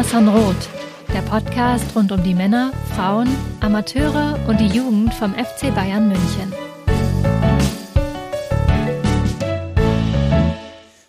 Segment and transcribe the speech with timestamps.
[0.00, 0.70] Mir Roth,
[1.12, 3.28] der Podcast rund um die Männer, Frauen,
[3.60, 6.54] Amateure und die Jugend vom FC Bayern München.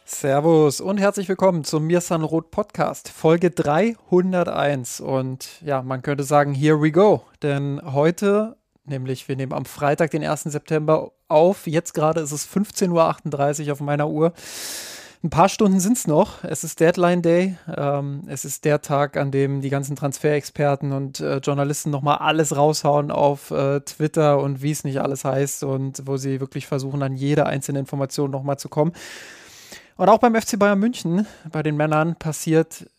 [0.04, 5.00] Servus und herzlich willkommen zum Mir Roth Podcast, Folge 301.
[5.00, 7.24] Und ja, man könnte sagen, here we go.
[7.44, 10.44] Denn heute, nämlich wir nehmen am Freitag, den 1.
[10.44, 11.66] September auf.
[11.66, 14.34] Jetzt gerade ist es 15.38 Uhr auf meiner Uhr.
[15.24, 16.44] Ein paar Stunden sind es noch.
[16.44, 17.56] Es ist Deadline Day.
[17.68, 22.56] Ähm, es ist der Tag, an dem die ganzen Transferexperten und äh, Journalisten nochmal alles
[22.56, 27.04] raushauen auf äh, Twitter und wie es nicht alles heißt und wo sie wirklich versuchen,
[27.04, 28.94] an jede einzelne Information nochmal zu kommen.
[29.96, 32.90] Und auch beim FC Bayern München, bei den Männern, passiert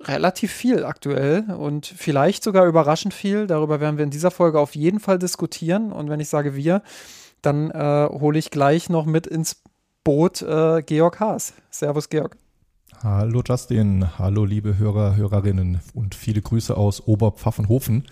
[0.00, 3.46] relativ viel aktuell und vielleicht sogar überraschend viel.
[3.46, 5.92] Darüber werden wir in dieser Folge auf jeden Fall diskutieren.
[5.92, 6.80] Und wenn ich sage wir,
[7.42, 9.63] dann äh, hole ich gleich noch mit ins
[10.04, 11.54] Boot äh, Georg Haas.
[11.70, 12.36] Servus, Georg.
[13.02, 18.04] Hallo Justin, hallo liebe Hörer, Hörerinnen und viele Grüße aus Oberpfaffenhofen.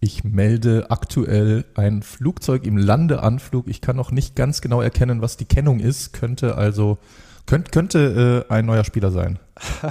[0.00, 3.68] Ich melde aktuell ein Flugzeug im Landeanflug.
[3.68, 6.98] Ich kann noch nicht ganz genau erkennen, was die Kennung ist, könnte also
[7.46, 9.38] Könnt, könnte äh, ein neuer Spieler sein.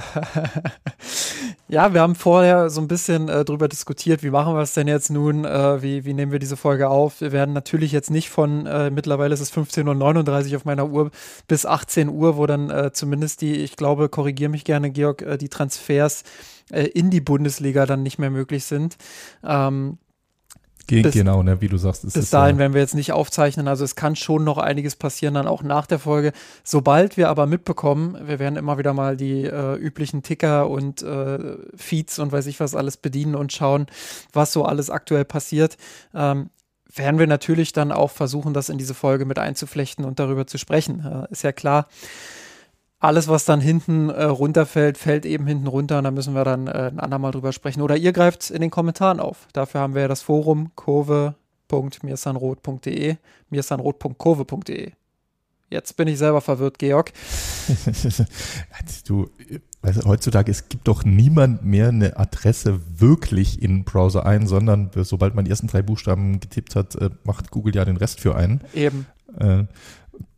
[1.68, 4.86] ja, wir haben vorher so ein bisschen äh, drüber diskutiert, wie machen wir es denn
[4.86, 7.22] jetzt nun, äh, wie, wie nehmen wir diese Folge auf.
[7.22, 11.10] Wir werden natürlich jetzt nicht von, äh, mittlerweile ist es 15.39 Uhr auf meiner Uhr,
[11.48, 15.38] bis 18 Uhr, wo dann äh, zumindest die, ich glaube, korrigiere mich gerne, Georg, äh,
[15.38, 16.24] die Transfers
[16.68, 18.96] in die Bundesliga dann nicht mehr möglich sind.
[19.44, 19.98] Ähm,
[20.86, 22.04] bis, genau, ne, wie du sagst.
[22.04, 22.60] Ist bis dahin ja.
[22.60, 23.68] werden wir jetzt nicht aufzeichnen.
[23.68, 26.32] Also es kann schon noch einiges passieren, dann auch nach der Folge.
[26.64, 31.56] Sobald wir aber mitbekommen, wir werden immer wieder mal die äh, üblichen Ticker und äh,
[31.76, 33.86] Feeds und weiß ich was alles bedienen und schauen,
[34.32, 35.76] was so alles aktuell passiert.
[36.14, 36.50] Ähm,
[36.94, 40.58] werden wir natürlich dann auch versuchen, das in diese Folge mit einzuflechten und darüber zu
[40.58, 41.04] sprechen.
[41.04, 41.88] Äh, ist ja klar
[43.06, 46.66] alles, was dann hinten äh, runterfällt, fällt eben hinten runter und da müssen wir dann
[46.66, 47.82] äh, ein andermal drüber sprechen.
[47.82, 49.46] Oder ihr greift in den Kommentaren auf.
[49.52, 53.14] Dafür haben wir ja das Forum kurve.mirsanrot.de,
[53.50, 54.90] mirsanrot.kurve.de.
[55.70, 57.12] Jetzt bin ich selber verwirrt, Georg.
[59.06, 59.30] du,
[59.82, 64.90] weißt, heutzutage, es gibt doch niemand mehr eine Adresse wirklich in den Browser ein, sondern
[64.94, 68.34] sobald man die ersten drei Buchstaben getippt hat, äh, macht Google ja den Rest für
[68.34, 68.62] einen.
[68.74, 69.06] Eben.
[69.38, 69.66] Äh,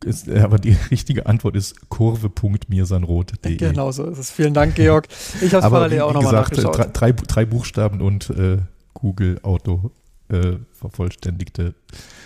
[0.03, 3.57] ist, äh, aber die richtige Antwort ist kurve.mirsanrot.de.
[3.57, 4.31] Genau so ist es.
[4.31, 5.07] Vielen Dank, Georg.
[5.41, 6.77] Ich habe es parallel auch nochmal nachgeschaut.
[6.93, 8.59] Drei, drei, Buchstaben und äh,
[8.93, 9.91] Google Auto
[10.29, 11.73] äh, vervollständigte.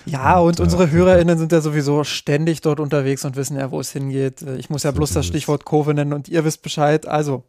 [0.05, 3.71] Ja, und, und äh, unsere HörerInnen sind ja sowieso ständig dort unterwegs und wissen ja,
[3.71, 4.41] wo es hingeht.
[4.57, 7.07] Ich muss ja bloß das Stichwort Kurve nennen und ihr wisst Bescheid.
[7.07, 7.43] Also,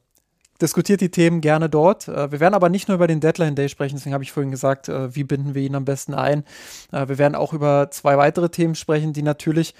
[0.60, 2.09] diskutiert die Themen gerne dort.
[2.09, 4.50] Äh, wir werden aber nicht nur über den Deadline Day sprechen, deswegen habe ich vorhin
[4.50, 6.44] gesagt, äh, wie binden wir ihn am besten ein.
[6.92, 9.75] Äh, wir werden auch über zwei weitere Themen sprechen, die natürlich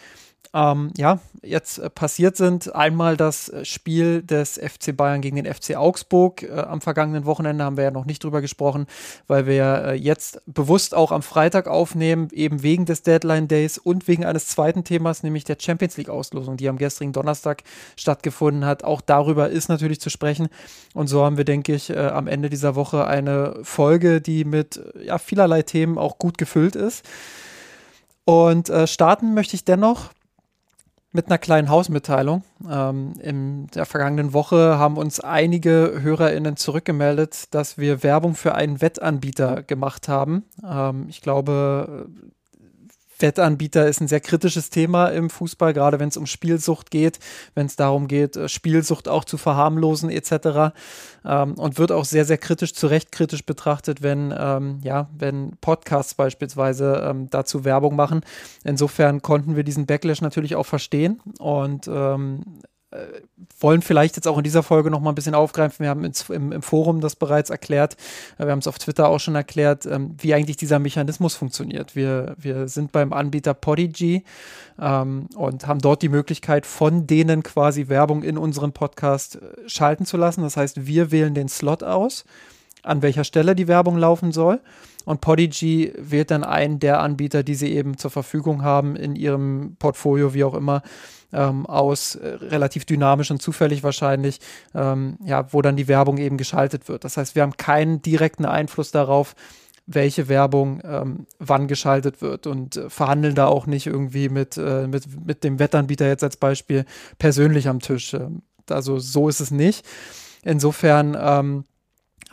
[0.55, 2.73] ähm, ja, jetzt äh, passiert sind.
[2.75, 6.45] Einmal das äh, Spiel des FC Bayern gegen den FC Augsburg.
[6.45, 8.87] Äh, am vergangenen Wochenende haben wir ja noch nicht drüber gesprochen,
[9.27, 14.07] weil wir äh, jetzt bewusst auch am Freitag aufnehmen, eben wegen des Deadline Days und
[14.07, 17.65] wegen eines zweiten Themas, nämlich der Champions League Auslosung, die am gestrigen Donnerstag
[17.97, 18.85] stattgefunden hat.
[18.85, 20.49] Auch darüber ist natürlich zu sprechen.
[20.95, 24.81] Und so haben wir, denke ich, äh, am Ende dieser Woche eine Folge, die mit
[25.03, 27.05] ja, vielerlei Themen auch gut gefüllt ist.
[28.25, 30.11] Und äh, starten möchte ich dennoch
[31.15, 32.43] mit einer kleinen Hausmitteilung.
[32.69, 38.81] Ähm, in der vergangenen Woche haben uns einige HörerInnen zurückgemeldet, dass wir Werbung für einen
[38.81, 40.43] Wettanbieter gemacht haben.
[40.69, 42.09] Ähm, ich glaube,
[43.19, 47.19] Wettanbieter ist ein sehr kritisches Thema im Fußball, gerade wenn es um Spielsucht geht,
[47.55, 50.75] wenn es darum geht, äh, Spielsucht auch zu verharmlosen etc.
[51.25, 55.57] Ähm, und wird auch sehr, sehr kritisch, zu Recht kritisch betrachtet, wenn, ähm, ja, wenn
[55.61, 58.23] Podcasts beispielsweise ähm, dazu Werbung machen.
[58.65, 62.74] Insofern konnten wir diesen Backlash natürlich auch verstehen und ähm, äh,
[63.61, 65.83] wollen vielleicht jetzt auch in dieser Folge noch mal ein bisschen aufgreifen.
[65.83, 67.97] Wir haben ins, im, im, Forum das bereits erklärt.
[68.39, 71.97] Äh, wir haben es auf Twitter auch schon erklärt, ähm, wie eigentlich dieser Mechanismus funktioniert.
[71.97, 74.25] Wir, wir sind beim Anbieter Podigy
[74.81, 80.07] ähm, und haben dort die Möglichkeit, von denen quasi Werbung in unserem Podcast äh, schalten
[80.07, 80.43] zu lassen.
[80.43, 82.25] Das heißt, wir wählen den Slot aus,
[82.83, 84.61] an welcher Stelle die Werbung laufen soll.
[85.05, 89.77] Und Podigy wählt dann einen der Anbieter, die sie eben zur Verfügung haben in ihrem
[89.79, 90.83] Portfolio, wie auch immer,
[91.33, 94.39] ähm, aus, äh, relativ dynamisch und zufällig wahrscheinlich,
[94.75, 97.05] ähm, ja, wo dann die Werbung eben geschaltet wird.
[97.05, 99.35] Das heißt, wir haben keinen direkten Einfluss darauf,
[99.87, 104.87] welche Werbung ähm, wann geschaltet wird und äh, verhandeln da auch nicht irgendwie mit, äh,
[104.87, 106.87] mit, mit dem Wettanbieter jetzt als Beispiel
[107.19, 108.17] persönlich am Tisch.
[108.71, 109.85] Also so ist es nicht.
[110.43, 111.65] Insofern ähm,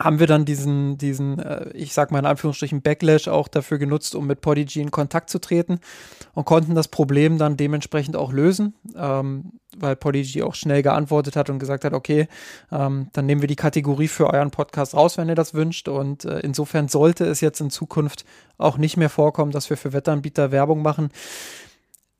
[0.02, 4.14] haben wir dann diesen, diesen, äh, ich sag mal in Anführungsstrichen, Backlash auch dafür genutzt,
[4.14, 5.78] um mit Podigy in Kontakt zu treten
[6.34, 11.50] und konnten das Problem dann dementsprechend auch lösen, ähm, weil Podigy auch schnell geantwortet hat
[11.50, 12.26] und gesagt hat, okay,
[12.70, 15.88] ähm, dann nehmen wir die Kategorie für euren Podcast raus, wenn ihr das wünscht.
[15.88, 18.24] Und äh, insofern sollte es jetzt in Zukunft
[18.58, 21.10] auch nicht mehr vorkommen, dass wir für Wettanbieter Werbung machen.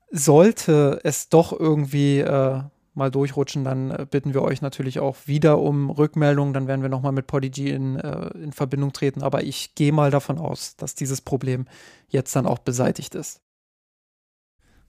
[0.09, 2.61] Sollte es doch irgendwie äh,
[2.93, 6.53] mal durchrutschen, dann äh, bitten wir euch natürlich auch wieder um Rückmeldungen.
[6.53, 9.23] Dann werden wir nochmal mit Podigy in, äh, in Verbindung treten.
[9.23, 11.65] Aber ich gehe mal davon aus, dass dieses Problem
[12.07, 13.41] jetzt dann auch beseitigt ist.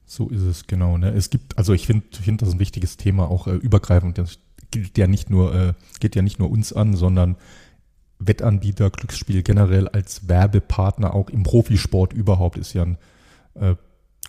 [0.06, 0.98] So ist es, genau.
[0.98, 1.10] Ne?
[1.10, 4.18] Es gibt, also ich finde find das ein wichtiges Thema, auch äh, übergreifend.
[4.18, 4.38] Das
[4.70, 7.36] gilt ja nicht nur, äh, geht ja nicht nur uns an, sondern
[8.18, 12.98] Wettanbieter, Glücksspiel generell als Werbepartner auch im Profisport überhaupt ist ja ein
[13.54, 13.76] äh,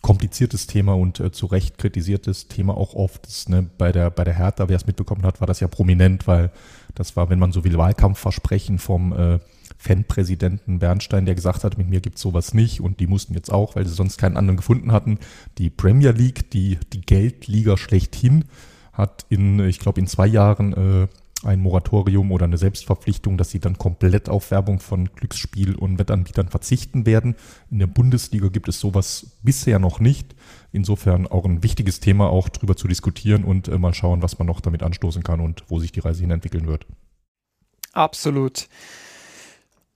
[0.06, 3.25] kompliziertes Thema und äh, zu Recht kritisiertes Thema auch oft.
[3.25, 6.28] Das, ne, bei, der, bei der Hertha, wer es mitbekommen hat, war das ja prominent,
[6.28, 6.52] weil
[6.94, 9.40] das war, wenn man so will, Wahlkampfversprechen vom äh,
[9.80, 13.75] Fanpräsidenten Bernstein, der gesagt hat, mit mir gibt's sowas nicht und die mussten jetzt auch,
[13.75, 15.18] weil sie sonst keinen anderen gefunden hatten.
[15.57, 18.46] Die Premier League, die, die Geldliga schlechthin,
[18.94, 21.08] hat in, ich glaube, in zwei Jahren äh,
[21.46, 26.50] ein Moratorium oder eine Selbstverpflichtung, dass sie dann komplett auf Werbung von Glücksspiel- und Wettanbietern
[26.50, 27.36] verzichten werden.
[27.70, 30.36] In der Bundesliga gibt es sowas bisher noch nicht.
[30.72, 34.48] Insofern auch ein wichtiges Thema, auch drüber zu diskutieren und äh, mal schauen, was man
[34.48, 36.86] noch damit anstoßen kann und wo sich die Reise hin entwickeln wird.
[37.94, 38.68] Absolut.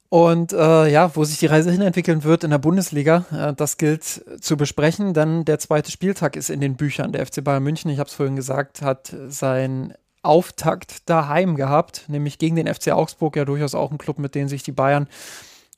[0.10, 3.78] Und äh, ja, wo sich die Reise hin entwickeln wird in der Bundesliga, äh, das
[3.78, 7.12] gilt zu besprechen, denn der zweite Spieltag ist in den Büchern.
[7.12, 12.38] Der FC Bayern München, ich habe es vorhin gesagt, hat sein Auftakt daheim gehabt, nämlich
[12.38, 15.08] gegen den FC Augsburg, ja durchaus auch ein Club, mit dem sich die Bayern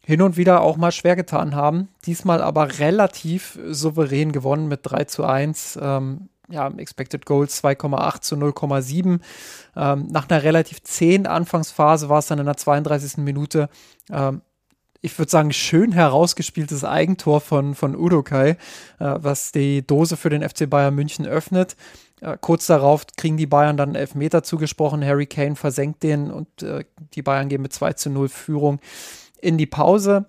[0.04, 1.90] hin und wieder auch mal schwer getan haben.
[2.06, 5.80] Diesmal aber relativ souverän gewonnen mit 3 zu 1.
[5.82, 9.20] Ähm, ja, Expected Goals 2,8 zu 0,7.
[9.76, 13.18] Ähm, nach einer relativ zähen Anfangsphase war es dann in der 32.
[13.18, 13.70] Minute
[14.10, 14.42] ähm,
[15.02, 18.56] ich würde sagen, schön herausgespieltes Eigentor von, von Udokai, äh,
[19.00, 21.76] was die Dose für den FC Bayern München öffnet.
[22.40, 25.04] Kurz darauf kriegen die Bayern dann Elfmeter zugesprochen.
[25.04, 26.86] Harry Kane versenkt den und äh,
[27.16, 28.80] die Bayern gehen mit 2 zu 0 Führung
[29.42, 30.26] in die Pause.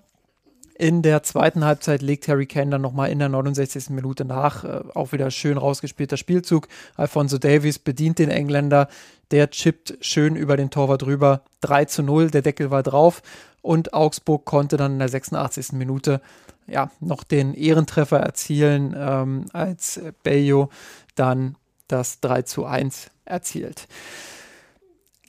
[0.75, 3.91] In der zweiten Halbzeit legt Harry Kane dann nochmal in der 69.
[3.91, 4.65] Minute nach.
[4.65, 6.67] Äh, auch wieder schön rausgespielter Spielzug.
[6.97, 8.89] Alfonso Davies bedient den Engländer.
[9.31, 11.43] Der chippt schön über den Torwart drüber.
[11.61, 13.23] 3 zu 0, der Deckel war drauf.
[13.61, 15.73] Und Augsburg konnte dann in der 86.
[15.73, 16.23] Minute
[16.67, 20.71] ja, noch den Ehrentreffer erzielen, ähm, als Bayo
[21.15, 21.56] dann
[21.93, 23.87] das 3 zu 1 erzielt.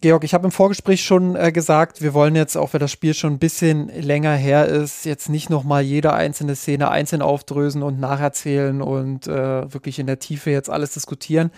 [0.03, 3.13] Georg, ich habe im Vorgespräch schon äh, gesagt, wir wollen jetzt, auch wenn das Spiel
[3.13, 8.01] schon ein bisschen länger her ist, jetzt nicht nochmal jede einzelne Szene einzeln aufdrösen und
[8.01, 11.51] nacherzählen und äh, wirklich in der Tiefe jetzt alles diskutieren.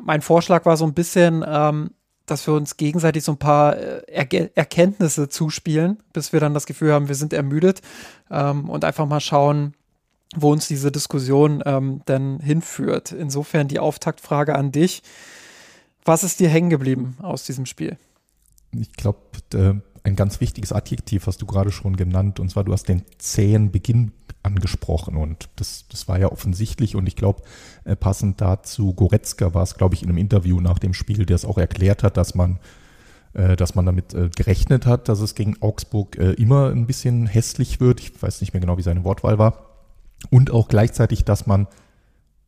[0.00, 1.90] Mein Vorschlag war so ein bisschen, ähm,
[2.26, 6.66] dass wir uns gegenseitig so ein paar äh, er Erkenntnisse zuspielen, bis wir dann das
[6.66, 7.82] Gefühl haben, wir sind ermüdet
[8.32, 9.74] ähm, und einfach mal schauen,
[10.34, 13.12] wo uns diese Diskussion ähm, denn hinführt.
[13.12, 15.02] Insofern die Auftaktfrage an dich.
[16.04, 17.96] Was ist dir hängen geblieben aus diesem Spiel?
[18.72, 19.18] Ich glaube,
[19.54, 23.02] äh, ein ganz wichtiges Adjektiv hast du gerade schon genannt, und zwar du hast den
[23.18, 24.12] zähen Beginn
[24.42, 27.42] angesprochen und das, das war ja offensichtlich und ich glaube,
[27.84, 31.36] äh, passend dazu, Goretzka war es, glaube ich, in einem Interview nach dem Spiel, der
[31.36, 32.58] es auch erklärt hat, dass man
[33.34, 38.00] äh, dass man damit gerechnet hat, dass es gegen Augsburg immer ein bisschen hässlich wird.
[38.00, 39.71] Ich weiß nicht mehr genau, wie seine Wortwahl war.
[40.30, 41.66] Und auch gleichzeitig, dass man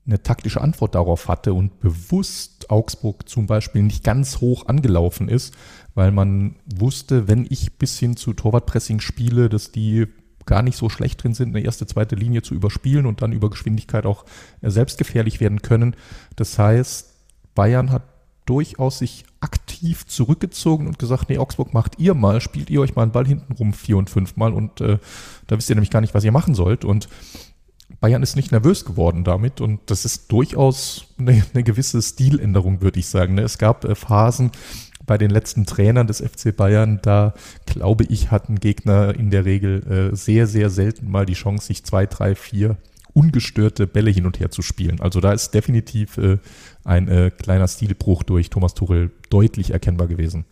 [0.07, 5.54] eine taktische Antwort darauf hatte und bewusst Augsburg zum Beispiel nicht ganz hoch angelaufen ist,
[5.95, 10.07] weil man wusste, wenn ich bis hin zu Torwartpressing spiele, dass die
[10.47, 13.49] gar nicht so schlecht drin sind, eine erste, zweite Linie zu überspielen und dann über
[13.49, 14.26] Geschwindigkeit auch
[14.61, 15.97] äh, selbstgefährlich werden können.
[16.37, 17.14] Das heißt,
[17.54, 18.02] Bayern hat
[18.45, 23.04] durchaus sich aktiv zurückgezogen und gesagt, nee, Augsburg macht ihr mal, spielt ihr euch mal
[23.04, 24.99] einen Ball hinten rum vier und fünf Mal und äh,
[25.47, 26.85] da wisst ihr nämlich gar nicht, was ihr machen sollt.
[26.85, 27.09] Und
[28.04, 33.00] Bayern ist nicht nervös geworden damit und das ist durchaus eine, eine gewisse Stiländerung, würde
[33.00, 33.37] ich sagen.
[33.37, 33.40] Ne?
[33.40, 34.50] Es gab äh, Phasen
[35.06, 37.32] bei den letzten Trainern des FC Bayern, da
[37.64, 41.82] glaube ich, hatten Gegner in der Regel äh, sehr, sehr selten mal die Chance, sich
[41.82, 42.76] zwei, drei, vier
[43.14, 45.00] ungestörte Bälle hin und her zu spielen.
[45.00, 46.37] Also da ist definitiv äh,
[46.84, 50.44] ein kleiner Stilbruch durch Thomas Tuchel deutlich erkennbar gewesen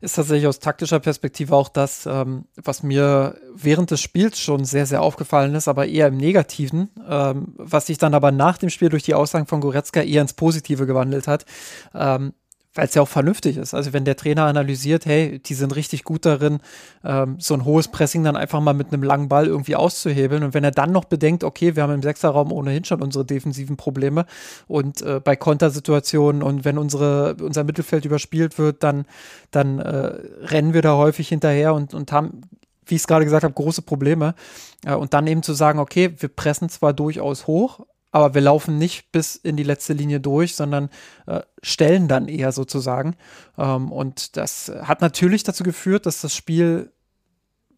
[0.00, 4.86] ist tatsächlich aus taktischer Perspektive auch das, ähm, was mir während des Spiels schon sehr,
[4.86, 8.88] sehr aufgefallen ist, aber eher im Negativen, ähm, was sich dann aber nach dem Spiel
[8.88, 11.46] durch die Aussagen von Goretzka eher ins Positive gewandelt hat.
[11.94, 12.34] Ähm,
[12.76, 13.74] weil es ja auch vernünftig ist.
[13.74, 16.60] Also wenn der Trainer analysiert, hey, die sind richtig gut darin,
[17.04, 20.42] ähm, so ein hohes Pressing dann einfach mal mit einem langen Ball irgendwie auszuhebeln.
[20.44, 23.76] Und wenn er dann noch bedenkt, okay, wir haben im Sechserraum ohnehin schon unsere defensiven
[23.76, 24.26] Probleme
[24.68, 29.06] und äh, bei Kontersituationen und wenn unsere, unser Mittelfeld überspielt wird, dann,
[29.50, 32.42] dann äh, rennen wir da häufig hinterher und, und haben
[32.88, 34.36] wie ich es gerade gesagt habe, große Probleme.
[34.84, 37.80] Äh, und dann eben zu sagen, okay, wir pressen zwar durchaus hoch,
[38.16, 40.88] aber wir laufen nicht bis in die letzte Linie durch, sondern
[41.26, 43.14] äh, stellen dann eher sozusagen.
[43.58, 46.90] Ähm, und das hat natürlich dazu geführt, dass das Spiel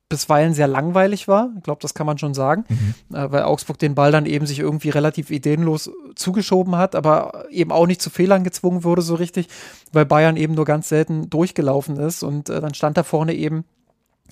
[0.09, 1.51] bisweilen sehr langweilig war.
[1.57, 3.17] Ich glaube, das kann man schon sagen, mhm.
[3.17, 7.73] äh, weil Augsburg den Ball dann eben sich irgendwie relativ ideenlos zugeschoben hat, aber eben
[7.73, 9.49] auch nicht zu Fehlern gezwungen wurde so richtig,
[9.93, 13.65] weil Bayern eben nur ganz selten durchgelaufen ist und äh, dann stand da vorne eben,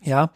[0.05, 0.31] ja,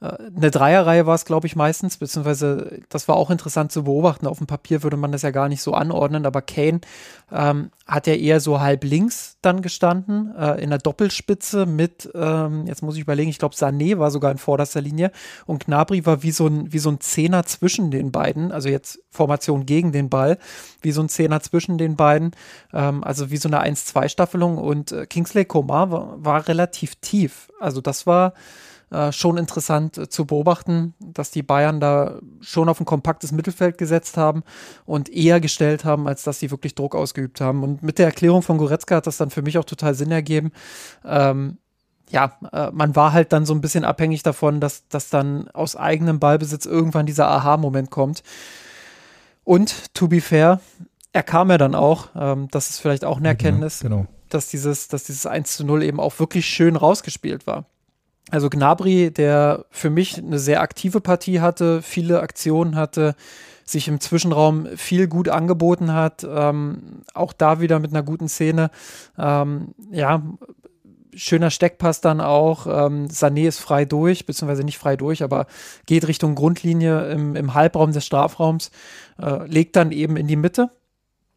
[0.00, 4.26] eine Dreierreihe war es, glaube ich, meistens, beziehungsweise das war auch interessant zu beobachten.
[4.26, 6.80] Auf dem Papier würde man das ja gar nicht so anordnen, aber Kane
[7.32, 12.66] ähm, hat ja eher so halb links dann gestanden, äh, in der Doppelspitze mit, ähm,
[12.66, 15.12] jetzt muss ich überlegen, ich glaube, Sané war sogar in vorderster Linie
[15.46, 19.00] und Gnabry war wie so ein, wie so ein Zehner zwischen den beiden, also jetzt
[19.10, 20.36] Formation gegen den Ball,
[20.82, 22.32] wie so ein Zehner zwischen den beiden,
[22.74, 27.50] ähm, also wie so eine 1-2-Staffelung und äh, Kingsley Coman war, war relativ tief.
[27.60, 28.34] Also das war
[28.90, 33.78] äh, schon interessant äh, zu beobachten, dass die Bayern da schon auf ein kompaktes Mittelfeld
[33.78, 34.44] gesetzt haben
[34.84, 37.64] und eher gestellt haben, als dass sie wirklich Druck ausgeübt haben.
[37.64, 40.52] Und mit der Erklärung von Goretzka hat das dann für mich auch total Sinn ergeben.
[41.04, 41.58] Ähm,
[42.10, 45.74] ja, äh, man war halt dann so ein bisschen abhängig davon, dass, dass dann aus
[45.74, 48.22] eigenem Ballbesitz irgendwann dieser Aha-Moment kommt.
[49.42, 50.60] Und to be fair,
[51.12, 54.06] er kam ja dann auch, ähm, das ist vielleicht auch eine Erkenntnis, ja, genau.
[54.28, 57.64] dass, dieses, dass dieses 1 zu 0 eben auch wirklich schön rausgespielt war.
[58.30, 63.14] Also Gnabry, der für mich eine sehr aktive Partie hatte, viele Aktionen hatte,
[63.64, 68.70] sich im Zwischenraum viel gut angeboten hat, ähm, auch da wieder mit einer guten Szene.
[69.18, 70.22] Ähm, ja,
[71.14, 72.66] schöner Steckpass dann auch.
[72.66, 75.46] Ähm, Sané ist frei durch, beziehungsweise nicht frei durch, aber
[75.86, 78.70] geht Richtung Grundlinie im, im Halbraum des Strafraums,
[79.20, 80.70] äh, legt dann eben in die Mitte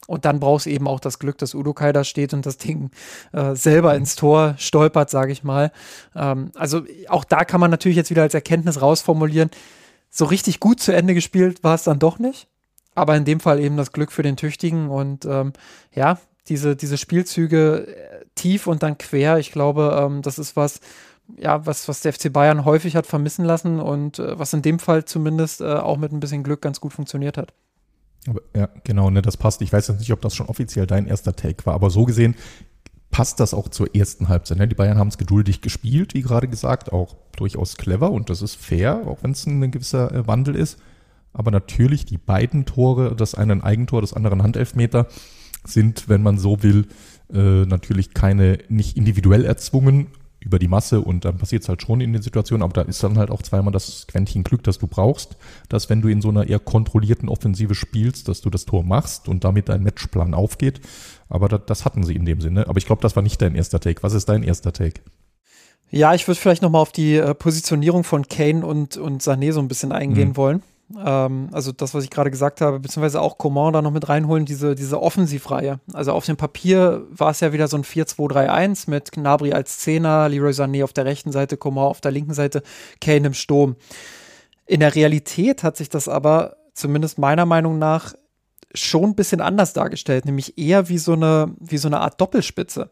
[0.09, 2.89] und dann brauchst du eben auch das Glück, dass Udokai da steht und das Ding
[3.31, 5.71] äh, selber ins Tor stolpert, sage ich mal.
[6.15, 9.51] Ähm, also auch da kann man natürlich jetzt wieder als Erkenntnis rausformulieren,
[10.09, 12.47] so richtig gut zu Ende gespielt war es dann doch nicht.
[12.95, 15.53] Aber in dem Fall eben das Glück für den Tüchtigen und ähm,
[15.93, 20.79] ja, diese, diese Spielzüge äh, tief und dann quer, ich glaube, ähm, das ist was,
[21.37, 24.79] ja, was, was der FC Bayern häufig hat vermissen lassen und äh, was in dem
[24.79, 27.53] Fall zumindest äh, auch mit ein bisschen Glück ganz gut funktioniert hat.
[28.27, 29.61] Aber, ja, genau, ne, das passt.
[29.61, 32.35] Ich weiß jetzt nicht, ob das schon offiziell dein erster Take war, aber so gesehen
[33.11, 34.57] passt das auch zur ersten Halbzeit.
[34.57, 34.67] Ne?
[34.67, 38.55] Die Bayern haben es geduldig gespielt, wie gerade gesagt, auch durchaus clever und das ist
[38.55, 40.79] fair, auch wenn es ein gewisser äh, Wandel ist.
[41.33, 45.07] Aber natürlich die beiden Tore, das eine ein Eigentor, das andere ein Handelfmeter,
[45.63, 46.87] sind, wenn man so will,
[47.31, 50.07] äh, natürlich keine, nicht individuell erzwungen,
[50.39, 53.03] über die Masse und dann passiert es halt schon in den Situationen, aber da ist
[53.03, 55.35] dann halt auch zweimal das Quäntchen Glück, das du brauchst,
[55.67, 59.27] dass wenn du in so einer eher kontrollierten Offensive spielst, dass du das Tor machst
[59.27, 60.81] und damit dein Matchplan aufgeht.
[61.27, 62.67] Aber das, das hatten sie in dem Sinne.
[62.67, 64.01] Aber ich glaube, das war nicht dein erster Take.
[64.01, 65.01] Was ist dein erster Take?
[65.91, 69.59] Ja, ich würde vielleicht nochmal auf die äh, Positionierung von Kane und, und Sané so
[69.59, 70.37] ein bisschen eingehen mhm.
[70.37, 70.63] wollen.
[70.97, 74.45] Ähm, also das, was ich gerade gesagt habe, beziehungsweise auch Coman da noch mit reinholen,
[74.45, 75.79] diese, diese Offensivreihe.
[75.93, 80.29] Also auf dem Papier war es ja wieder so ein 4-2-3-1 mit Gnabry als Zehner,
[80.29, 82.63] Leroy Sané auf der rechten Seite, Coman auf der linken Seite,
[83.01, 83.75] Kane im Sturm.
[84.65, 88.13] In der Realität hat sich das aber, zumindest meiner Meinung nach,
[88.73, 92.91] schon ein bisschen anders dargestellt, nämlich eher wie so eine, wie so eine Art Doppelspitze.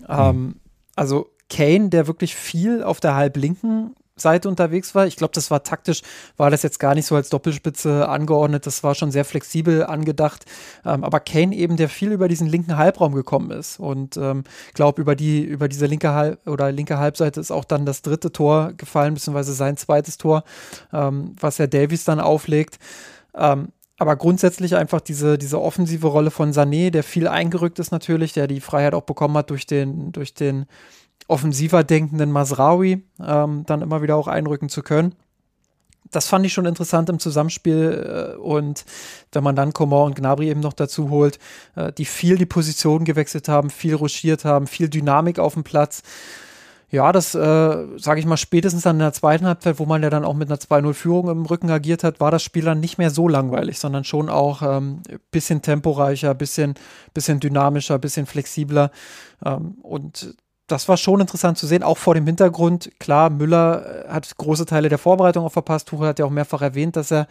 [0.00, 0.06] Mhm.
[0.08, 0.54] Ähm,
[0.96, 5.06] also Kane, der wirklich viel auf der halblinken Seite unterwegs war.
[5.06, 6.02] Ich glaube, das war taktisch,
[6.36, 8.66] war das jetzt gar nicht so als Doppelspitze angeordnet.
[8.66, 10.44] Das war schon sehr flexibel angedacht.
[10.84, 15.00] Ähm, aber Kane eben, der viel über diesen linken Halbraum gekommen ist und ähm, glaube
[15.00, 18.72] über die über diese linke Halb oder linke Halbseite ist auch dann das dritte Tor
[18.76, 20.44] gefallen beziehungsweise sein zweites Tor,
[20.92, 22.78] ähm, was ja Davies dann auflegt.
[23.34, 23.68] Ähm,
[24.00, 28.46] aber grundsätzlich einfach diese, diese offensive Rolle von Sané, der viel eingerückt ist natürlich, der
[28.46, 30.64] die Freiheit auch bekommen hat durch den, durch den
[31.30, 35.14] offensiver denkenden Masraui ähm, dann immer wieder auch einrücken zu können.
[36.10, 38.84] Das fand ich schon interessant im Zusammenspiel äh, und
[39.32, 41.38] wenn man dann Coman und Gnabry eben noch dazu holt,
[41.76, 46.02] äh, die viel die Position gewechselt haben, viel ruschiert haben, viel Dynamik auf dem Platz.
[46.90, 50.10] Ja, das äh, sage ich mal spätestens dann in der zweiten Halbzeit, wo man ja
[50.10, 53.10] dann auch mit einer 2-0-Führung im Rücken agiert hat, war das Spiel dann nicht mehr
[53.10, 56.74] so langweilig, sondern schon auch ähm, bisschen temporeicher, bisschen,
[57.14, 58.90] bisschen dynamischer, bisschen flexibler.
[59.44, 60.34] Ähm, und
[60.70, 62.90] das war schon interessant zu sehen, auch vor dem Hintergrund.
[62.98, 65.88] Klar, Müller äh, hat große Teile der Vorbereitung auch verpasst.
[65.88, 67.26] Tuchel hat ja auch mehrfach erwähnt, dass er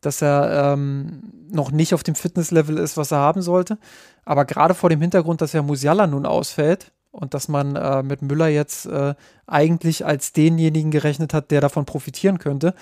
[0.00, 3.78] dass er ähm, noch nicht auf dem Fitnesslevel ist, was er haben sollte.
[4.24, 8.22] Aber gerade vor dem Hintergrund, dass ja Musiala nun ausfällt und dass man äh, mit
[8.22, 9.14] Müller jetzt äh,
[9.46, 12.74] eigentlich als denjenigen gerechnet hat, der davon profitieren könnte,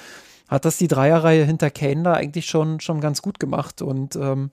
[0.49, 3.83] hat das die Dreierreihe hinter Kane da eigentlich schon, schon ganz gut gemacht.
[3.83, 4.51] Und ähm,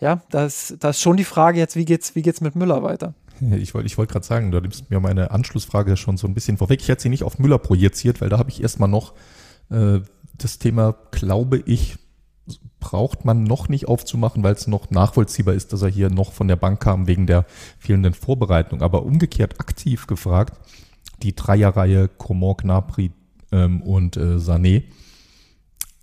[0.00, 2.82] ja, da ist, da ist schon die Frage jetzt, wie geht's, wie geht's mit Müller
[2.82, 3.14] weiter?
[3.40, 6.56] Ich wollte ich wollt gerade sagen, du nimmst mir meine Anschlussfrage schon so ein bisschen
[6.56, 6.80] vorweg.
[6.80, 9.14] Ich hätte sie nicht auf Müller projiziert, weil da habe ich erstmal noch
[9.70, 10.00] äh,
[10.36, 11.98] das Thema, glaube ich,
[12.80, 16.48] braucht man noch nicht aufzumachen, weil es noch nachvollziehbar ist, dass er hier noch von
[16.48, 17.44] der Bank kam wegen der
[17.78, 18.82] fehlenden Vorbereitung.
[18.82, 20.58] Aber umgekehrt aktiv gefragt,
[21.22, 23.10] die Dreierreihe Coman, Gnabry
[23.50, 24.84] ähm, und äh, Sané,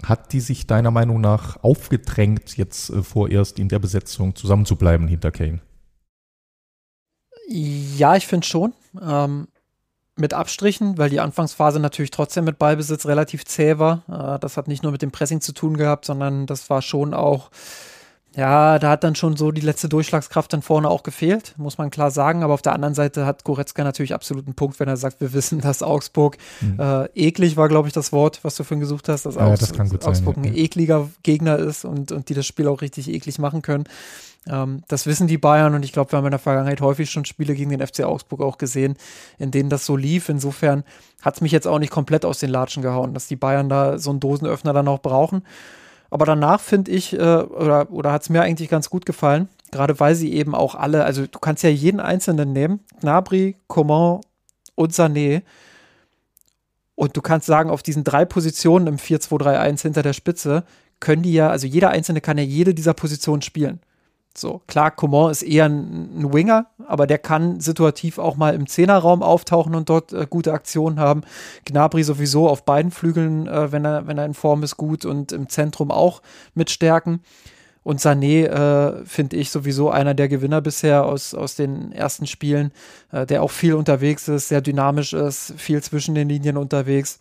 [0.03, 5.31] hat die sich deiner Meinung nach aufgedrängt, jetzt äh, vorerst in der Besetzung zusammenzubleiben hinter
[5.31, 5.61] Kane?
[7.47, 8.73] Ja, ich finde schon.
[9.01, 9.47] Ähm,
[10.17, 14.03] mit Abstrichen, weil die Anfangsphase natürlich trotzdem mit Ballbesitz relativ zäh war.
[14.07, 17.13] Äh, das hat nicht nur mit dem Pressing zu tun gehabt, sondern das war schon
[17.13, 17.51] auch,
[18.33, 21.89] ja, da hat dann schon so die letzte Durchschlagskraft dann vorne auch gefehlt, muss man
[21.89, 22.43] klar sagen.
[22.43, 25.33] Aber auf der anderen Seite hat Goretzka natürlich absolut einen Punkt, wenn er sagt, wir
[25.33, 26.79] wissen, dass Augsburg mhm.
[26.79, 29.59] äh, eklig war, glaube ich, das Wort, was du vorhin gesucht hast, dass ja, Augs
[29.59, 30.51] das Augsburg sein, ja.
[30.51, 33.83] ein ekliger Gegner ist und, und die das Spiel auch richtig eklig machen können.
[34.49, 37.25] Ähm, das wissen die Bayern und ich glaube, wir haben in der Vergangenheit häufig schon
[37.25, 38.95] Spiele gegen den FC Augsburg auch gesehen,
[39.37, 40.29] in denen das so lief.
[40.29, 40.83] Insofern
[41.21, 43.97] hat es mich jetzt auch nicht komplett aus den Latschen gehauen, dass die Bayern da
[43.97, 45.43] so einen Dosenöffner dann auch brauchen.
[46.09, 49.99] Aber danach finde ich, äh, oder, oder hat es mir eigentlich ganz gut gefallen, gerade
[49.99, 54.21] weil sie eben auch alle, also du kannst ja jeden Einzelnen nehmen, Gnabry, Coman
[54.75, 55.41] und Sané.
[56.93, 60.63] Und du kannst sagen, auf diesen drei Positionen im 4-2-3-1 hinter der Spitze
[61.01, 63.81] können die ja, also jeder Einzelne kann ja jede dieser Positionen spielen.
[64.37, 68.67] So, klar, Coman ist eher ein, ein, Winger, aber der kann situativ auch mal im
[68.67, 71.21] Zehnerraum auftauchen und dort äh, gute Aktionen haben.
[71.63, 75.31] Gnabry sowieso auf beiden Flügeln, äh, wenn, er, wenn er in Form ist, gut und
[75.31, 76.21] im Zentrum auch
[76.53, 77.21] mit Stärken.
[77.85, 82.71] Und Sané äh, finde ich sowieso einer der Gewinner bisher aus, aus den ersten Spielen,
[83.13, 87.19] äh, der auch viel unterwegs ist, sehr dynamisch ist, viel zwischen den Linien unterwegs,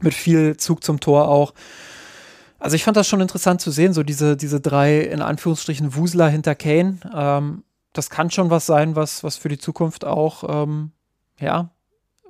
[0.00, 1.52] mit viel Zug zum Tor auch.
[2.58, 6.28] Also ich fand das schon interessant zu sehen, so diese, diese drei, in Anführungsstrichen, Wusler
[6.28, 6.98] hinter Kane.
[7.14, 7.62] Ähm,
[7.92, 10.92] das kann schon was sein, was, was für die Zukunft auch, ähm,
[11.38, 11.70] ja,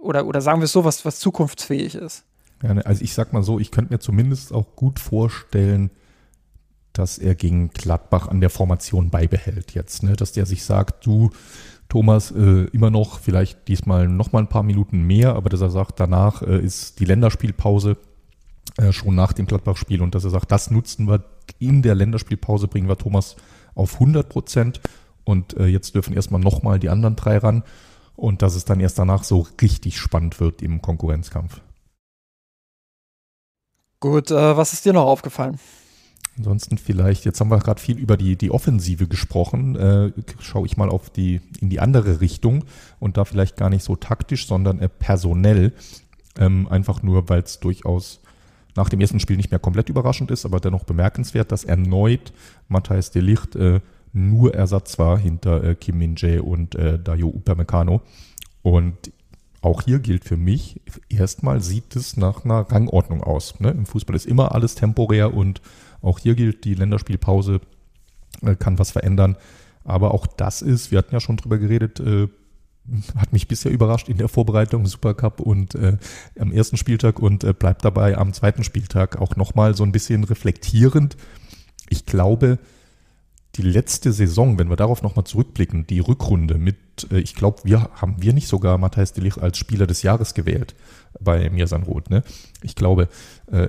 [0.00, 2.25] oder, oder sagen wir es so, was, was zukunftsfähig ist.
[2.62, 5.90] Ja, ne, also ich sag mal so, ich könnte mir zumindest auch gut vorstellen,
[6.92, 10.14] dass er gegen Gladbach an der Formation beibehält jetzt, ne?
[10.14, 11.31] dass der sich sagt, du,
[11.88, 15.70] Thomas, äh, immer noch, vielleicht diesmal noch mal ein paar Minuten mehr, aber dass er
[15.70, 17.96] sagt, danach äh, ist die Länderspielpause
[18.79, 21.25] äh, schon nach dem Gladbach-Spiel und dass er sagt, das nutzen wir
[21.59, 23.37] in der Länderspielpause, bringen wir Thomas
[23.75, 24.81] auf 100 Prozent
[25.25, 27.64] und äh, jetzt dürfen erstmal nochmal die anderen drei ran
[28.14, 31.61] und dass es dann erst danach so richtig spannend wird im Konkurrenzkampf.
[34.01, 35.59] Gut, äh, was ist dir noch aufgefallen?
[36.37, 40.77] Ansonsten vielleicht, jetzt haben wir gerade viel über die, die Offensive gesprochen, äh, schaue ich
[40.77, 42.64] mal auf die, in die andere Richtung
[43.01, 45.73] und da vielleicht gar nicht so taktisch, sondern äh, personell,
[46.38, 48.21] ähm, einfach nur, weil es durchaus
[48.79, 52.33] nach dem ersten Spiel nicht mehr komplett überraschend ist, aber dennoch bemerkenswert, dass erneut
[52.69, 53.81] Matthias de Licht äh,
[54.12, 58.01] nur Ersatz war hinter äh, Kim Min-jae und äh, Dayo Upamecano.
[58.62, 59.12] Und
[59.61, 63.59] auch hier gilt für mich, erstmal sieht es nach einer Rangordnung aus.
[63.59, 63.71] Ne?
[63.71, 65.61] Im Fußball ist immer alles temporär und
[66.01, 67.61] auch hier gilt, die Länderspielpause
[68.43, 69.37] äh, kann was verändern.
[69.83, 72.29] Aber auch das ist, wir hatten ja schon drüber geredet, äh,
[73.16, 75.98] hat mich bisher überrascht in der Vorbereitung Supercup und äh,
[76.38, 80.24] am ersten Spieltag und äh, bleibt dabei am zweiten Spieltag auch nochmal so ein bisschen
[80.24, 81.16] reflektierend.
[81.88, 82.59] Ich glaube,
[83.57, 86.77] die letzte Saison, wenn wir darauf nochmal zurückblicken, die Rückrunde mit,
[87.11, 90.74] äh, ich glaube, wir haben wir nicht sogar Matthias Delicht als Spieler des Jahres gewählt
[91.20, 92.22] bei Mirsan Roth, ne?
[92.62, 93.09] Ich glaube,
[93.51, 93.68] äh,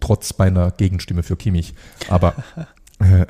[0.00, 1.74] trotz meiner Gegenstimme für Kimmich.
[2.08, 2.34] Aber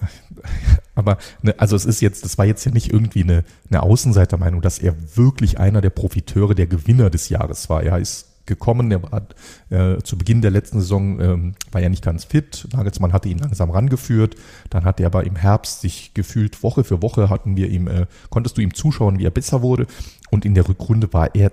[0.94, 4.60] aber ne, also es ist jetzt, das war jetzt ja nicht irgendwie eine, eine Außenseitermeinung,
[4.60, 7.82] dass er wirklich einer der Profiteure, der Gewinner des Jahres war.
[7.82, 9.22] Er ist gekommen, er war
[9.70, 12.68] äh, zu Beginn der letzten Saison ähm, war er nicht ganz fit.
[12.72, 14.36] Nagelsmann hatte ihn langsam rangeführt.
[14.70, 18.06] Dann hat er aber im Herbst sich gefühlt Woche für Woche hatten wir ihm, äh,
[18.30, 19.86] konntest du ihm zuschauen, wie er besser wurde.
[20.30, 21.52] Und in der Rückrunde war er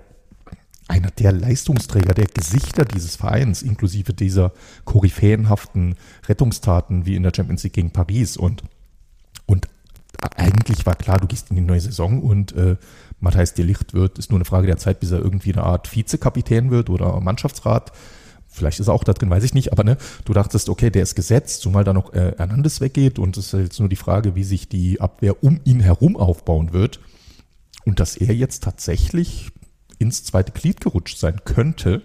[0.92, 4.52] einer der Leistungsträger, der Gesichter dieses Vereins, inklusive dieser
[4.84, 5.94] koryphäenhaften
[6.28, 8.36] Rettungstaten wie in der Champions League gegen Paris.
[8.36, 8.62] Und,
[9.46, 9.68] und
[10.36, 12.76] eigentlich war klar, du gehst in die neue Saison und äh,
[13.20, 15.96] Matthijs de Licht wird, ist nur eine Frage der Zeit, bis er irgendwie eine Art
[15.96, 17.92] Vizekapitän wird oder Mannschaftsrat.
[18.46, 21.04] Vielleicht ist er auch da drin, weiß ich nicht, aber ne, du dachtest, okay, der
[21.04, 24.34] ist gesetzt, zumal da noch äh, Hernandez weggeht und es ist jetzt nur die Frage,
[24.34, 27.00] wie sich die Abwehr um ihn herum aufbauen wird.
[27.86, 29.50] Und dass er jetzt tatsächlich
[30.02, 32.02] ins zweite Glied gerutscht sein könnte,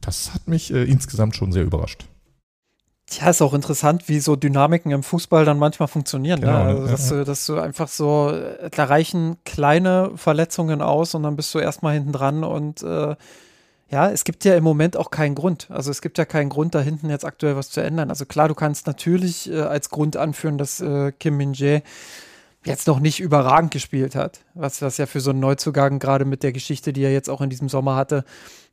[0.00, 2.06] das hat mich äh, insgesamt schon sehr überrascht.
[3.10, 6.40] Ja, ist auch interessant, wie so Dynamiken im Fußball dann manchmal funktionieren.
[6.40, 6.74] Genau, ne?
[6.74, 6.80] ne?
[6.80, 11.22] also, dass, Ja, Du, dass du einfach so, äh, da reichen kleine Verletzungen aus und
[11.22, 13.16] dann bist du erstmal hinten dran und äh,
[13.90, 15.70] ja, es gibt ja im Moment auch keinen Grund.
[15.70, 18.10] Also es gibt ja keinen Grund, da hinten jetzt aktuell was zu ändern.
[18.10, 21.82] Also klar, du kannst natürlich äh, als Grund anführen, dass äh, Kim Min-jae
[22.68, 24.40] jetzt noch nicht überragend gespielt hat.
[24.54, 27.40] Was, was ja für so einen Neuzugang, gerade mit der Geschichte, die er jetzt auch
[27.40, 28.24] in diesem Sommer hatte,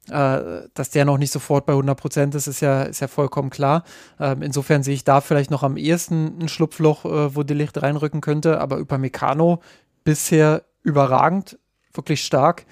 [0.09, 3.49] äh, dass der noch nicht sofort bei 100 Prozent ist, ist ja, ist ja vollkommen
[3.49, 3.83] klar.
[4.19, 7.81] Ähm, insofern sehe ich da vielleicht noch am ehesten ein Schlupfloch, äh, wo die Licht
[7.81, 8.59] reinrücken könnte.
[8.59, 9.61] Aber über Meccano
[10.03, 11.57] bisher überragend,
[11.93, 12.65] wirklich stark.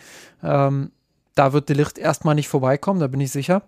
[0.43, 0.91] Ähm,
[1.35, 3.63] da wird De Licht erstmal nicht vorbeikommen, da bin ich sicher.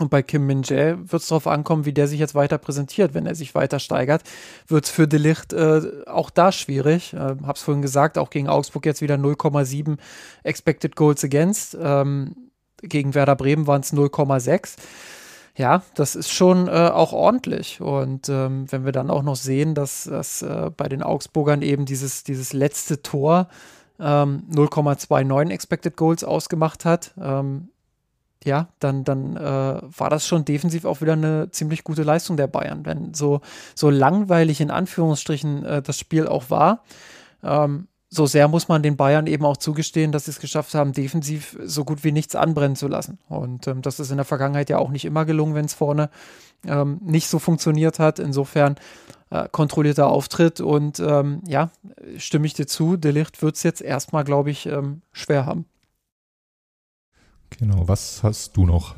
[0.00, 3.14] Und bei Kim Min Jae wird es darauf ankommen, wie der sich jetzt weiter präsentiert.
[3.14, 4.22] Wenn er sich weiter steigert,
[4.66, 7.12] wird es für De Licht äh, auch da schwierig.
[7.12, 9.98] Äh, hab's vorhin gesagt, auch gegen Augsburg jetzt wieder 0,7
[10.42, 11.76] Expected Goals Against.
[11.80, 12.34] Ähm,
[12.82, 14.76] gegen Werder Bremen waren es 0,6.
[15.56, 17.80] Ja, das ist schon äh, auch ordentlich.
[17.80, 21.84] Und ähm, wenn wir dann auch noch sehen, dass, dass äh, bei den Augsburgern eben
[21.84, 23.48] dieses, dieses letzte Tor
[24.00, 27.68] ähm, 0,29 Expected Goals ausgemacht hat, ähm,
[28.44, 32.46] ja, dann, dann äh, war das schon defensiv auch wieder eine ziemlich gute Leistung der
[32.46, 32.84] Bayern.
[32.84, 33.40] Wenn so,
[33.74, 36.82] so langweilig in Anführungsstrichen äh, das Spiel auch war,
[37.42, 40.92] ähm, so sehr muss man den Bayern eben auch zugestehen, dass sie es geschafft haben,
[40.92, 43.18] defensiv so gut wie nichts anbrennen zu lassen.
[43.28, 46.10] Und ähm, das ist in der Vergangenheit ja auch nicht immer gelungen, wenn es vorne
[46.66, 48.18] ähm, nicht so funktioniert hat.
[48.20, 48.76] Insofern
[49.30, 51.70] äh, kontrollierter Auftritt und ähm, ja,
[52.18, 55.66] stimme ich dir zu, De Licht wird es jetzt erstmal, glaube ich, ähm, schwer haben.
[57.58, 58.94] Genau, was hast du noch?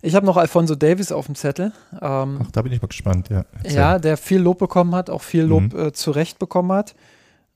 [0.00, 1.72] Ich habe noch Alfonso Davis auf dem Zettel.
[2.00, 3.44] Ähm, Ach, da bin ich mal gespannt, ja.
[3.62, 3.74] Erzähl.
[3.76, 5.78] ja, der viel Lob bekommen hat, auch viel Lob Mhm.
[5.78, 6.94] äh, zurecht bekommen hat.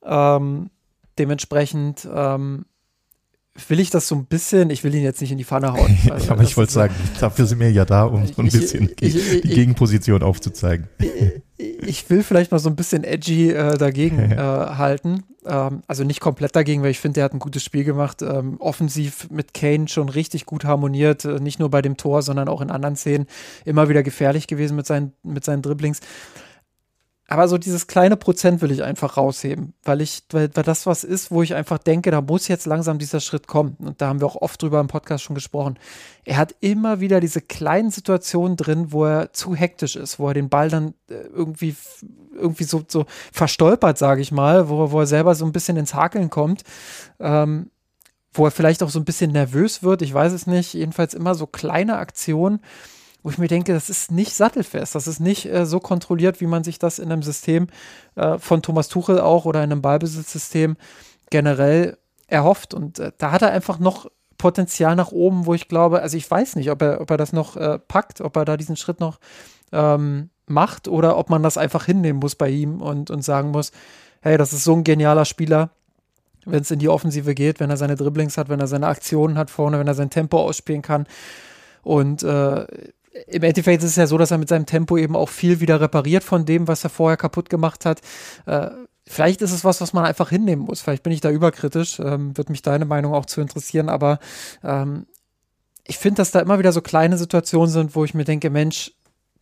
[0.04, 0.70] Ähm,
[1.18, 2.64] dementsprechend ähm,
[3.68, 5.96] will ich das so ein bisschen, ich will ihn jetzt nicht in die Pfanne hauen.
[6.08, 8.90] weil aber ich wollte sagen, dafür sind wir ja da, um so ein Ich- bisschen
[9.00, 10.88] ich- ich- die Gegenposition aufzuzeigen.
[11.58, 15.22] ich will vielleicht mal so ein bisschen edgy äh, dagegen äh, halten.
[15.44, 18.22] Ähm, also nicht komplett dagegen, weil ich finde, der hat ein gutes Spiel gemacht.
[18.22, 21.24] Ähm, offensiv mit Kane schon richtig gut harmoniert.
[21.24, 23.26] Äh, nicht nur bei dem Tor, sondern auch in anderen Szenen.
[23.64, 26.00] Immer wieder gefährlich gewesen mit seinen, mit seinen Dribblings.
[27.32, 31.02] Aber so dieses kleine Prozent will ich einfach rausheben, weil ich, weil, weil das was
[31.02, 33.74] ist, wo ich einfach denke, da muss jetzt langsam dieser Schritt kommen.
[33.78, 35.78] Und da haben wir auch oft drüber im Podcast schon gesprochen.
[36.26, 40.34] Er hat immer wieder diese kleinen Situationen drin, wo er zu hektisch ist, wo er
[40.34, 41.74] den Ball dann äh, irgendwie,
[42.34, 45.94] irgendwie so, so verstolpert, sage ich mal, wo, wo er selber so ein bisschen ins
[45.94, 46.64] Hakeln kommt.
[47.18, 47.70] Ähm,
[48.34, 50.74] wo er vielleicht auch so ein bisschen nervös wird, ich weiß es nicht.
[50.74, 52.60] Jedenfalls immer so kleine Aktionen,
[53.22, 56.46] wo ich mir denke, das ist nicht sattelfest, das ist nicht äh, so kontrolliert, wie
[56.46, 57.68] man sich das in einem System
[58.16, 60.76] äh, von Thomas Tuchel auch oder in einem Ballbesitzsystem
[61.30, 62.74] generell erhofft.
[62.74, 66.28] Und äh, da hat er einfach noch Potenzial nach oben, wo ich glaube, also ich
[66.28, 68.98] weiß nicht, ob er, ob er das noch äh, packt, ob er da diesen Schritt
[68.98, 69.20] noch
[69.70, 73.70] ähm, macht oder ob man das einfach hinnehmen muss bei ihm und, und sagen muss,
[74.20, 75.70] hey, das ist so ein genialer Spieler,
[76.44, 79.38] wenn es in die Offensive geht, wenn er seine Dribblings hat, wenn er seine Aktionen
[79.38, 81.06] hat vorne, wenn er sein Tempo ausspielen kann.
[81.82, 82.66] Und äh,
[83.26, 85.80] im Endeffekt ist es ja so, dass er mit seinem Tempo eben auch viel wieder
[85.80, 88.00] repariert von dem, was er vorher kaputt gemacht hat.
[88.46, 88.70] Äh,
[89.06, 90.80] vielleicht ist es was, was man einfach hinnehmen muss.
[90.80, 94.18] Vielleicht bin ich da überkritisch, ähm, wird mich deine Meinung auch zu interessieren, aber
[94.64, 95.06] ähm,
[95.84, 98.92] ich finde, dass da immer wieder so kleine Situationen sind, wo ich mir denke, Mensch,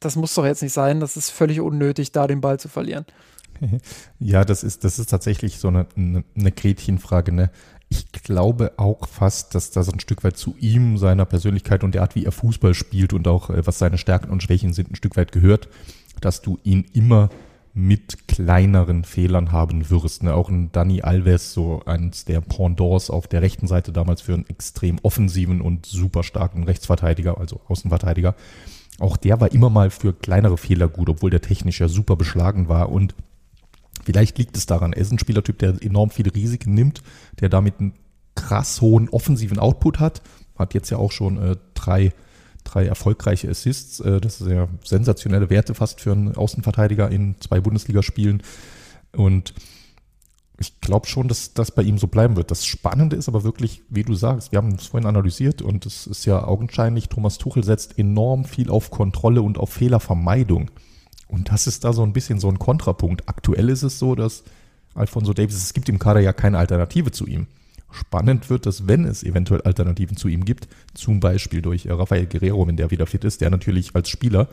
[0.00, 3.04] das muss doch jetzt nicht sein, das ist völlig unnötig, da den Ball zu verlieren.
[4.18, 7.33] Ja, das ist, das ist tatsächlich so eine, eine, Gretchenfrage.
[7.33, 7.50] Ne?
[7.90, 12.03] Ich glaube auch fast, dass das ein Stück weit zu ihm, seiner Persönlichkeit und der
[12.03, 14.96] Art, wie er Fußball spielt und auch äh, was seine Stärken und Schwächen sind, ein
[14.96, 15.68] Stück weit gehört,
[16.20, 17.31] dass du ihn immer
[17.74, 20.22] mit kleineren Fehlern haben wirst.
[20.22, 20.35] Ne?
[20.35, 24.48] Auch ein Dani Alves, so eins der Pendants auf der rechten Seite damals für einen
[24.48, 28.35] extrem offensiven und super starken Rechtsverteidiger, also Außenverteidiger.
[28.98, 32.68] Auch der war immer mal für kleinere Fehler gut, obwohl der technisch ja super beschlagen
[32.68, 33.14] war und
[34.04, 37.02] Vielleicht liegt es daran, er ist ein Spielertyp, der enorm viele Risiken nimmt,
[37.40, 37.94] der damit einen
[38.34, 40.22] krass hohen offensiven Output hat.
[40.56, 42.12] Hat jetzt ja auch schon äh, drei,
[42.64, 44.00] drei erfolgreiche Assists.
[44.00, 48.42] Äh, das sind ja sensationelle Werte fast für einen Außenverteidiger in zwei Bundesligaspielen.
[49.12, 49.54] Und
[50.60, 52.50] ich glaube schon, dass das bei ihm so bleiben wird.
[52.50, 56.06] Das Spannende ist aber wirklich, wie du sagst, wir haben es vorhin analysiert und es
[56.06, 60.70] ist ja augenscheinlich, Thomas Tuchel setzt enorm viel auf Kontrolle und auf Fehlervermeidung.
[61.31, 63.29] Und das ist da so ein bisschen so ein Kontrapunkt.
[63.29, 64.43] Aktuell ist es so, dass
[64.95, 67.47] Alfonso Davis, es gibt im Kader ja keine Alternative zu ihm.
[67.93, 72.27] Spannend wird es, wenn es eventuell Alternativen zu ihm gibt, zum Beispiel durch äh, Rafael
[72.27, 74.49] Guerrero, wenn der wieder fit ist, der natürlich als Spieler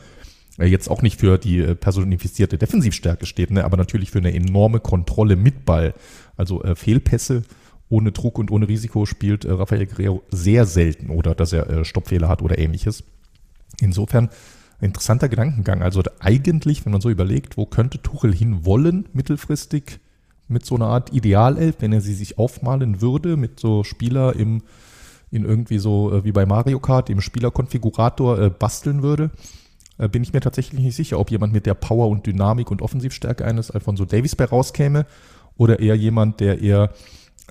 [0.57, 4.33] äh, jetzt auch nicht für die äh, personifizierte Defensivstärke steht, ne, aber natürlich für eine
[4.33, 5.93] enorme Kontrolle mit Ball.
[6.35, 7.43] Also äh, Fehlpässe
[7.89, 11.85] ohne Druck und ohne Risiko spielt äh, Rafael Guerrero sehr selten oder dass er äh,
[11.85, 13.03] Stoppfehler hat oder ähnliches.
[13.81, 14.29] Insofern
[14.79, 15.81] interessanter Gedankengang.
[15.81, 19.99] Also eigentlich, wenn man so überlegt, wo könnte Tuchel hin wollen, mittelfristig,
[20.47, 24.61] mit so einer Art Idealelf, wenn er sie sich aufmalen würde, mit so Spieler im,
[25.29, 29.31] in irgendwie so äh, wie bei Mario Kart, im Spielerkonfigurator äh, basteln würde,
[29.97, 32.81] äh, bin ich mir tatsächlich nicht sicher, ob jemand mit der Power und Dynamik und
[32.81, 35.05] Offensivstärke eines Alfonso Davies bei rauskäme
[35.57, 36.91] oder eher jemand, der eher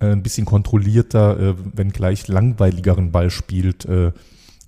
[0.00, 4.12] äh, ein bisschen kontrollierter, äh, wenn gleich langweiligeren Ball spielt, äh,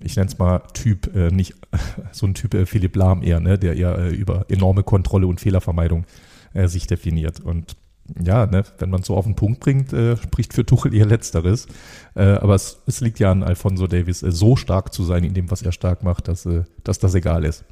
[0.01, 1.55] ich nenne es mal Typ, äh, nicht
[2.11, 5.41] so ein Typ äh, Philipp Lahm eher, ne, der eher äh, über enorme Kontrolle und
[5.41, 6.05] Fehlervermeidung
[6.53, 7.39] äh, sich definiert.
[7.39, 7.75] Und
[8.23, 11.67] ja, ne, wenn man so auf den Punkt bringt, äh, spricht für Tuchel eher Letzteres.
[12.15, 15.51] Äh, aber es, es liegt ja an Alfonso Davis, so stark zu sein in dem,
[15.51, 16.47] was er stark macht, dass,
[16.83, 17.65] dass das egal ist.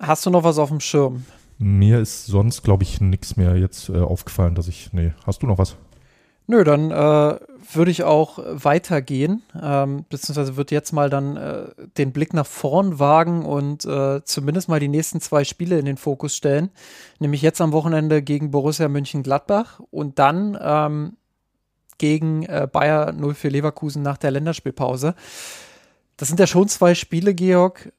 [0.00, 1.24] Hast du noch was auf dem Schirm?
[1.58, 4.94] Mir ist sonst, glaube ich, nichts mehr jetzt aufgefallen, dass ich.
[4.94, 5.76] Nee, hast du noch was?
[6.50, 7.38] Nö, dann äh,
[7.72, 12.98] würde ich auch weitergehen, ähm, beziehungsweise würde jetzt mal dann äh, den Blick nach vorn
[12.98, 16.70] wagen und äh, zumindest mal die nächsten zwei Spiele in den Fokus stellen.
[17.20, 21.16] Nämlich jetzt am Wochenende gegen Borussia Mönchengladbach und dann ähm,
[21.98, 25.14] gegen äh, Bayer 04 Leverkusen nach der Länderspielpause.
[26.16, 27.92] Das sind ja schon zwei Spiele, Georg,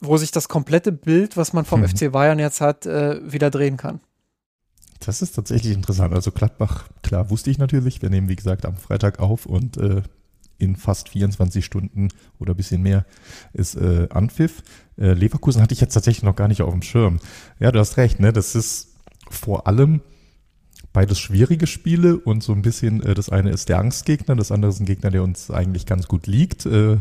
[0.00, 1.88] wo sich das komplette Bild, was man vom mhm.
[1.88, 4.00] FC Bayern jetzt hat, äh, wieder drehen kann.
[5.04, 6.14] Das ist tatsächlich interessant.
[6.14, 8.02] Also Gladbach, klar, wusste ich natürlich.
[8.02, 10.02] Wir nehmen, wie gesagt, am Freitag auf und äh,
[10.58, 13.04] in fast 24 Stunden oder ein bisschen mehr
[13.52, 14.62] ist äh, Anpfiff.
[14.96, 17.18] Äh, Leverkusen hatte ich jetzt tatsächlich noch gar nicht auf dem Schirm.
[17.58, 18.32] Ja, du hast recht, ne?
[18.32, 18.94] Das ist
[19.28, 20.02] vor allem
[20.92, 24.70] beides schwierige Spiele und so ein bisschen, äh, das eine ist der Angstgegner, das andere
[24.70, 26.64] ist ein Gegner, der uns eigentlich ganz gut liegt.
[26.66, 26.98] Äh,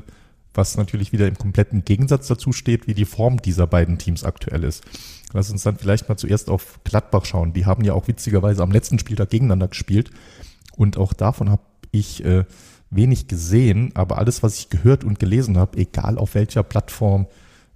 [0.53, 4.63] was natürlich wieder im kompletten Gegensatz dazu steht, wie die Form dieser beiden Teams aktuell
[4.63, 4.83] ist.
[5.33, 7.53] Lass uns dann vielleicht mal zuerst auf Gladbach schauen.
[7.53, 10.11] Die haben ja auch witzigerweise am letzten Spieltag gegeneinander gespielt.
[10.75, 12.45] Und auch davon habe ich äh,
[12.89, 17.27] wenig gesehen, aber alles, was ich gehört und gelesen habe, egal auf welcher Plattform,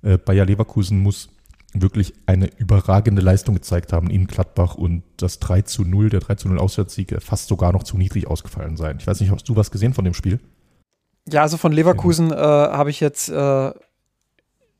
[0.01, 1.29] äh, Bayer Leverkusen muss
[1.73, 6.35] wirklich eine überragende Leistung gezeigt haben in Gladbach und das 3 zu 0, der 3
[6.35, 8.97] zu 0 Auswärtssieg äh, fast sogar noch zu niedrig ausgefallen sein.
[8.99, 10.39] Ich weiß nicht, hast du was gesehen von dem Spiel?
[11.27, 13.71] Ja, also von Leverkusen äh, habe ich jetzt äh,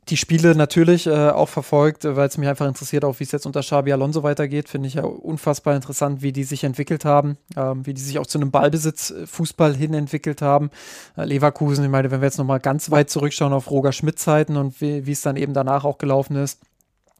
[0.09, 3.47] die Spiele natürlich äh, auch verfolgt, weil es mich einfach interessiert, auch wie es jetzt
[3.47, 4.69] unter Xabi Alonso weitergeht.
[4.69, 8.27] Finde ich ja unfassbar interessant, wie die sich entwickelt haben, ähm, wie die sich auch
[8.27, 10.69] zu einem Ballbesitz-Fußball hin entwickelt haben.
[11.17, 14.79] Äh, Leverkusen, ich meine, wenn wir jetzt nochmal ganz weit zurückschauen auf Roger Schmidt-Zeiten und
[14.81, 16.59] wie es dann eben danach auch gelaufen ist,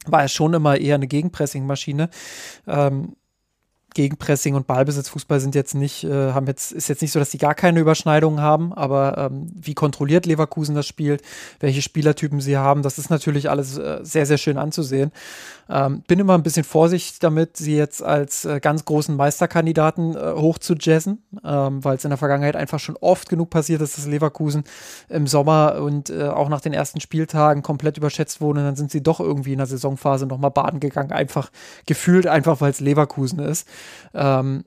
[0.05, 2.09] war er schon immer eher eine Gegenpressing-Maschine.
[2.67, 3.15] Ähm,
[3.95, 7.39] Gegenpressing und Ballbesitzfußball sind jetzt nicht, äh, haben jetzt, ist jetzt nicht so, dass die
[7.39, 11.23] gar keine Überschneidungen haben, aber ähm, wie kontrolliert Leverkusen das spielt,
[11.59, 15.11] welche Spielertypen sie haben, das ist natürlich alles äh, sehr, sehr schön anzusehen.
[15.67, 20.33] Ähm, bin immer ein bisschen vorsichtig damit, sie jetzt als äh, ganz großen Meisterkandidaten äh,
[20.33, 23.97] hoch zu jazzen, ähm, weil es in der Vergangenheit einfach schon oft genug passiert ist,
[23.97, 24.63] dass Leverkusen
[25.09, 28.59] im Sommer und äh, auch nach den ersten Spieltagen komplett überschätzt wurde.
[28.59, 31.49] Und dann sind sie doch irgendwie in der Saisonphase nochmal baden gegangen, einfach
[31.87, 33.67] gefühlt, einfach weil es Leverkusen ist.
[34.13, 34.63] Ähm,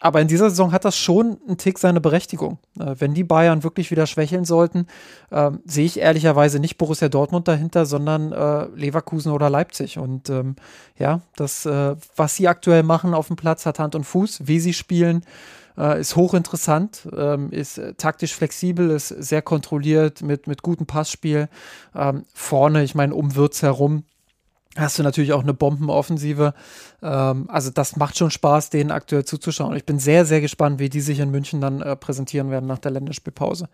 [0.00, 2.58] aber in dieser Saison hat das schon einen Tick seine Berechtigung.
[2.78, 4.86] Äh, wenn die Bayern wirklich wieder schwächeln sollten,
[5.30, 9.98] äh, sehe ich ehrlicherweise nicht Borussia Dortmund dahinter, sondern äh, Leverkusen oder Leipzig.
[9.98, 10.56] Und ähm,
[10.98, 14.46] ja, das, äh, was sie aktuell machen auf dem Platz, hat Hand und Fuß.
[14.46, 15.24] Wie sie spielen,
[15.78, 21.48] äh, ist hochinteressant, ähm, ist äh, taktisch flexibel, ist sehr kontrolliert mit, mit gutem Passspiel.
[21.94, 24.04] Ähm, vorne, ich meine, um Wirtz herum
[24.76, 26.54] hast du natürlich auch eine Bombenoffensive.
[27.02, 29.76] Ähm, also das macht schon Spaß, denen aktuell zuzuschauen.
[29.76, 32.78] Ich bin sehr, sehr gespannt, wie die sich in München dann äh, präsentieren werden nach
[32.78, 33.68] der Länderspielpause.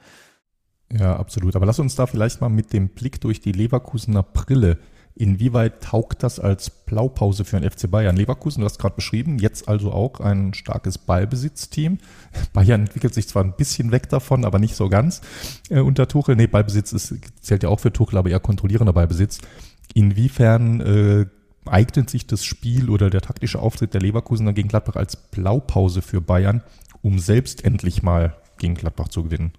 [0.92, 1.56] Ja, absolut.
[1.56, 4.78] Aber lass uns da vielleicht mal mit dem Blick durch die Leverkusener Brille.
[5.16, 8.16] Inwieweit taugt das als Blaupause für ein FC Bayern?
[8.16, 11.98] Leverkusen, du hast gerade beschrieben, jetzt also auch ein starkes Ballbesitzteam.
[12.52, 15.20] Bayern entwickelt sich zwar ein bisschen weg davon, aber nicht so ganz
[15.68, 16.36] äh, unter Tuchel.
[16.36, 19.40] Nee, Ballbesitz ist, zählt ja auch für Tuchel, aber eher kontrollierender Ballbesitz.
[19.94, 21.26] Inwiefern äh,
[21.66, 26.20] eignet sich das Spiel oder der taktische Auftritt der Leverkusener gegen Gladbach als Blaupause für
[26.20, 26.62] Bayern,
[27.02, 29.52] um selbst endlich mal gegen Gladbach zu gewinnen?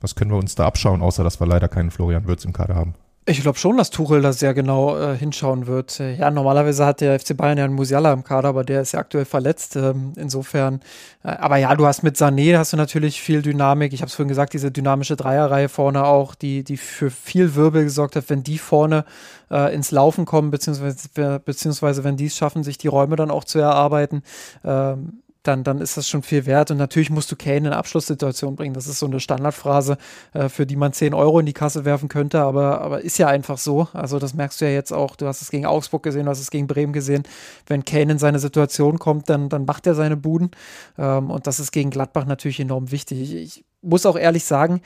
[0.00, 2.74] Was können wir uns da abschauen, außer dass wir leider keinen Florian Würz im Kader
[2.74, 2.94] haben?
[3.28, 5.98] Ich glaube schon, dass Tuchel da sehr genau äh, hinschauen wird.
[5.98, 9.00] Ja, normalerweise hat der FC Bayern ja einen Musiala im Kader, aber der ist ja
[9.00, 9.74] aktuell verletzt.
[9.74, 10.80] Ähm, insofern,
[11.24, 13.92] äh, aber ja, du hast mit Sané hast du natürlich viel Dynamik.
[13.92, 17.82] Ich habe es vorhin gesagt, diese dynamische Dreierreihe vorne auch, die, die für viel Wirbel
[17.82, 19.04] gesorgt hat, wenn die vorne
[19.50, 23.42] äh, ins Laufen kommen, beziehungsweise, beziehungsweise wenn die es schaffen, sich die Räume dann auch
[23.42, 24.22] zu erarbeiten.
[24.64, 26.70] Ähm, dann, dann ist das schon viel wert.
[26.70, 28.74] Und natürlich musst du Kane in eine Abschlusssituation bringen.
[28.74, 29.98] Das ist so eine Standardphrase,
[30.32, 33.28] äh, für die man 10 Euro in die Kasse werfen könnte, aber, aber ist ja
[33.28, 33.88] einfach so.
[33.92, 35.16] Also das merkst du ja jetzt auch.
[35.16, 37.24] Du hast es gegen Augsburg gesehen, du hast es gegen Bremen gesehen.
[37.66, 40.50] Wenn Kane in seine Situation kommt, dann, dann macht er seine Buden.
[40.98, 43.20] Ähm, und das ist gegen Gladbach natürlich enorm wichtig.
[43.20, 44.80] Ich, ich muss auch ehrlich sagen,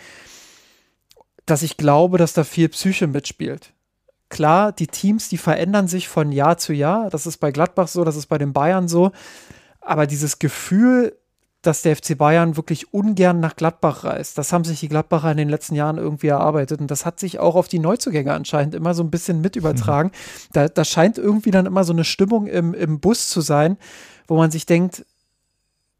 [1.47, 3.73] dass ich glaube, dass da viel Psyche mitspielt.
[4.29, 7.11] klar, die Teams, die verändern sich von Jahr zu Jahr.
[7.11, 9.11] Das ist bei Gladbach so, das ist bei den Bayern so.
[9.81, 11.17] Aber dieses Gefühl,
[11.63, 14.39] dass der FC Bayern wirklich ungern nach Gladbach reist.
[14.39, 16.81] Das haben sich die Gladbacher in den letzten Jahren irgendwie erarbeitet.
[16.81, 20.09] Und das hat sich auch auf die Neuzugänge anscheinend immer so ein bisschen mit übertragen.
[20.09, 20.53] Mhm.
[20.55, 23.77] Da, da scheint irgendwie dann immer so eine Stimmung im, im Bus zu sein,
[24.27, 25.05] wo man sich denkt,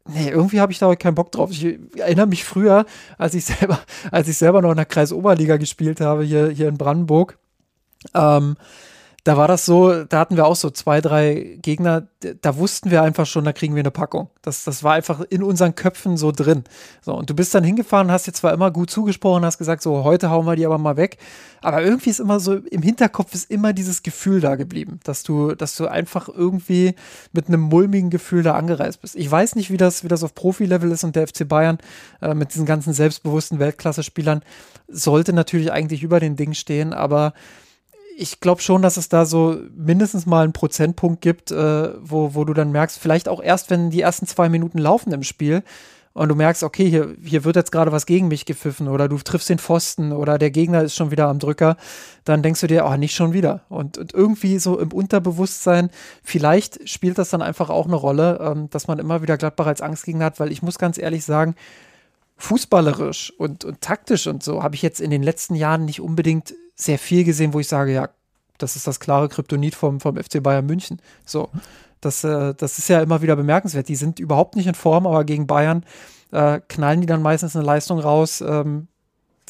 [0.07, 1.51] Nee, irgendwie habe ich da keinen Bock drauf.
[1.51, 2.87] Ich erinnere mich früher,
[3.19, 6.77] als ich selber, als ich selber noch in der Kreisoberliga gespielt habe, hier, hier in
[6.77, 7.37] Brandenburg.
[8.15, 8.57] Ähm,
[9.23, 12.07] da war das so, da hatten wir auch so zwei, drei Gegner,
[12.41, 14.29] da wussten wir einfach schon, da kriegen wir eine Packung.
[14.41, 16.63] Das, das war einfach in unseren Köpfen so drin.
[17.01, 20.03] So, und du bist dann hingefahren, hast dir zwar immer gut zugesprochen, hast gesagt, so,
[20.03, 21.17] heute hauen wir die aber mal weg.
[21.61, 25.53] Aber irgendwie ist immer so, im Hinterkopf ist immer dieses Gefühl da geblieben, dass du,
[25.53, 26.95] dass du einfach irgendwie
[27.31, 29.15] mit einem mulmigen Gefühl da angereist bist.
[29.15, 31.77] Ich weiß nicht, wie das, wie das auf Profi-Level ist und der FC Bayern
[32.23, 34.41] äh, mit diesen ganzen selbstbewussten Weltklasse-Spielern
[34.87, 37.33] sollte natürlich eigentlich über den Ding stehen, aber
[38.21, 42.45] ich glaube schon, dass es da so mindestens mal einen Prozentpunkt gibt, äh, wo, wo
[42.45, 45.63] du dann merkst, vielleicht auch erst, wenn die ersten zwei Minuten laufen im Spiel
[46.13, 49.17] und du merkst, okay, hier, hier wird jetzt gerade was gegen mich gepfiffen oder du
[49.17, 51.77] triffst den Pfosten oder der Gegner ist schon wieder am Drücker,
[52.23, 53.61] dann denkst du dir, oh, nicht schon wieder.
[53.69, 55.89] Und, und irgendwie so im Unterbewusstsein,
[56.23, 59.81] vielleicht spielt das dann einfach auch eine Rolle, ähm, dass man immer wieder Gladbach als
[59.81, 61.55] Angstgegner hat, weil ich muss ganz ehrlich sagen,
[62.37, 66.53] fußballerisch und, und taktisch und so habe ich jetzt in den letzten Jahren nicht unbedingt
[66.81, 68.09] sehr viel gesehen, wo ich sage, ja,
[68.57, 71.01] das ist das klare Kryptonit vom, vom FC Bayern München.
[71.25, 71.49] So,
[71.99, 73.87] das, äh, das ist ja immer wieder bemerkenswert.
[73.87, 75.85] Die sind überhaupt nicht in Form, aber gegen Bayern
[76.31, 78.87] äh, knallen die dann meistens eine Leistung raus, ähm,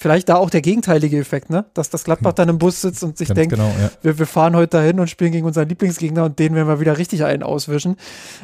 [0.02, 1.66] vielleicht da auch der gegenteilige Effekt, ne?
[1.76, 3.92] Dass das Gladbach dann im Bus sitzt und sich Ganz denkt, genau, ja.
[4.02, 6.98] wir, wir, fahren heute dahin und spielen gegen unseren Lieblingsgegner und den werden wir wieder
[6.98, 7.98] richtig einen auswischen.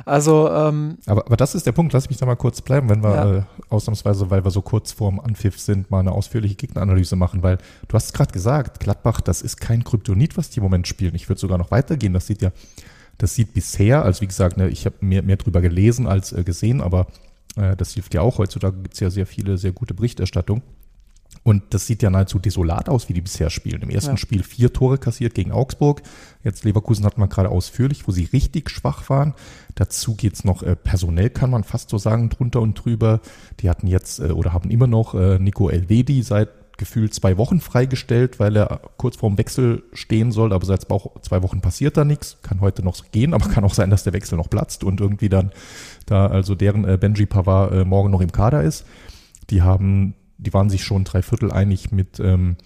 [0.06, 3.02] Also, ähm, aber, aber das ist der Punkt, lass mich da mal kurz bleiben, wenn
[3.02, 3.36] wir ja.
[3.38, 7.58] äh, ausnahmsweise, weil wir so kurz vorm Anpfiff sind, mal eine ausführliche Gegneranalyse machen, weil
[7.88, 11.16] du hast gerade gesagt, Gladbach, das ist kein Kryptonit, was die im Moment spielen.
[11.16, 12.14] Ich würde sogar noch weitergehen.
[12.14, 12.52] Das sieht ja,
[13.18, 16.44] das sieht bisher, also wie gesagt, ne, ich habe mehr, mehr drüber gelesen als äh,
[16.44, 17.08] gesehen, aber
[17.56, 18.38] äh, das hilft ja auch.
[18.38, 20.62] Heutzutage gibt es ja sehr viele, sehr gute Berichterstattung.
[21.44, 23.82] Und das sieht ja nahezu desolat aus, wie die bisher spielen.
[23.82, 24.18] Im ersten ja.
[24.18, 26.02] Spiel vier Tore kassiert gegen Augsburg.
[26.44, 29.34] Jetzt Leverkusen hat man gerade ausführlich, wo sie richtig schwach waren.
[29.76, 33.22] Dazu geht's noch äh, personell, kann man fast so sagen, drunter und drüber.
[33.60, 37.60] Die hatten jetzt äh, oder haben immer noch äh, Nico Elvedi seit gefühlt zwei Wochen
[37.60, 40.54] freigestellt, weil er kurz vorm Wechsel stehen soll.
[40.54, 42.38] Aber seit zwei Wochen passiert da nichts.
[42.44, 45.30] Kann heute noch gehen, aber kann auch sein, dass der Wechsel noch platzt und irgendwie
[45.30, 45.52] dann
[46.06, 48.86] da also deren äh, Benji Pavard äh, morgen noch im Kader ist.
[49.50, 52.58] Die haben die waren sich schon drei Viertel einig mit, ähm,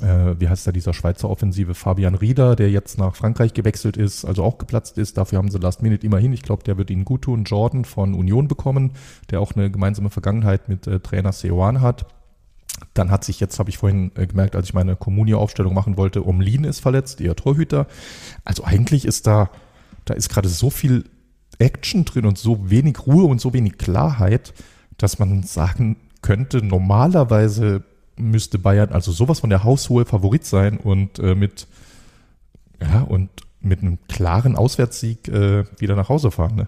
[0.00, 4.24] äh, wie heißt da dieser Schweizer Offensive, Fabian Rieder, der jetzt nach Frankreich gewechselt ist,
[4.24, 5.18] also auch geplatzt ist.
[5.18, 8.14] Dafür haben sie Last Minute immerhin, ich glaube, der wird ihnen gut tun, Jordan von
[8.14, 8.92] Union bekommen,
[9.30, 12.06] der auch eine gemeinsame Vergangenheit mit äh, Trainer Seoane hat.
[12.94, 16.26] Dann hat sich jetzt, habe ich vorhin äh, gemerkt, als ich meine Comunio-Aufstellung machen wollte,
[16.26, 17.86] Omlin ist verletzt, ihr Torhüter.
[18.44, 19.50] Also eigentlich ist da,
[20.04, 21.04] da ist gerade so viel
[21.58, 24.52] Action drin und so wenig Ruhe und so wenig Klarheit,
[24.98, 27.84] dass man sagen könnte normalerweise
[28.16, 31.68] müsste Bayern also sowas von der haushohe Favorit sein und äh, mit
[32.80, 36.56] ja und mit einem klaren Auswärtssieg äh, wieder nach Hause fahren.
[36.56, 36.66] Ne?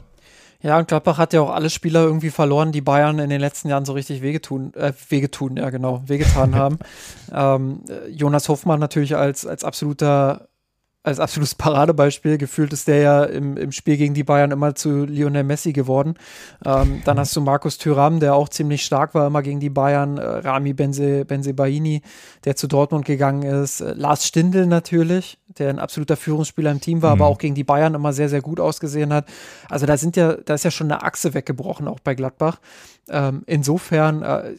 [0.60, 3.68] Ja, und Gladbach hat ja auch alle Spieler irgendwie verloren, die Bayern in den letzten
[3.68, 6.78] Jahren so richtig wehgetun, äh, wehgetun, ja genau, wehgetan haben.
[7.32, 10.48] ähm, Jonas Hoffmann natürlich als, als absoluter
[11.02, 12.38] als absolutes Paradebeispiel.
[12.38, 16.14] Gefühlt ist der ja im, im Spiel gegen die Bayern immer zu Lionel Messi geworden.
[16.64, 20.18] Ähm, dann hast du Markus Thüram, der auch ziemlich stark war immer gegen die Bayern.
[20.18, 22.02] Äh, Rami Benze, Benzebaini,
[22.44, 23.80] der zu Dortmund gegangen ist.
[23.80, 27.22] Äh, Lars Stindl natürlich, der ein absoluter Führungsspieler im Team war, mhm.
[27.22, 29.26] aber auch gegen die Bayern immer sehr, sehr gut ausgesehen hat.
[29.68, 32.60] Also da sind ja, da ist ja schon eine Achse weggebrochen, auch bei Gladbach.
[33.08, 34.54] Ähm, insofern, äh,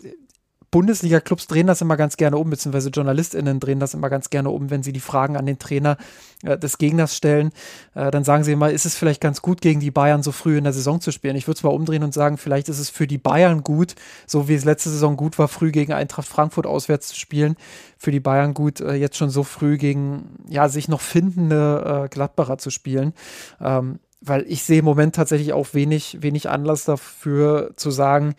[0.72, 4.70] Bundesliga-Clubs drehen das immer ganz gerne um, beziehungsweise JournalistInnen drehen das immer ganz gerne um,
[4.70, 5.98] wenn sie die Fragen an den Trainer
[6.44, 7.52] äh, des Gegners stellen.
[7.96, 10.58] Äh, dann sagen sie immer, ist es vielleicht ganz gut, gegen die Bayern so früh
[10.58, 11.36] in der Saison zu spielen?
[11.36, 13.96] Ich würde es mal umdrehen und sagen, vielleicht ist es für die Bayern gut,
[14.28, 17.56] so wie es letzte Saison gut war, früh gegen Eintracht Frankfurt auswärts zu spielen.
[17.98, 22.10] Für die Bayern gut, äh, jetzt schon so früh gegen ja sich noch findende äh,
[22.10, 23.14] Gladbacher zu spielen.
[23.60, 28.36] Ähm, weil ich sehe im Moment tatsächlich auch wenig, wenig Anlass dafür zu sagen,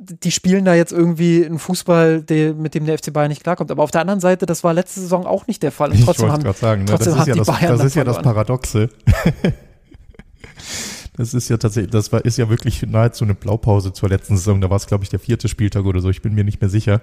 [0.00, 3.70] die spielen da jetzt irgendwie einen Fußball, der, mit dem der FC Bayern nicht klarkommt.
[3.70, 5.90] Aber auf der anderen Seite, das war letzte Saison auch nicht der Fall.
[5.90, 8.88] Und trotzdem ich haben, sagen, trotzdem das, ist ja, das, das ist ja das Paradoxe.
[11.16, 14.60] das ist ja tatsächlich, das war, ist ja wirklich nahezu eine Blaupause zur letzten Saison.
[14.60, 16.10] Da war es, glaube ich, der vierte Spieltag oder so.
[16.10, 17.00] Ich bin mir nicht mehr sicher.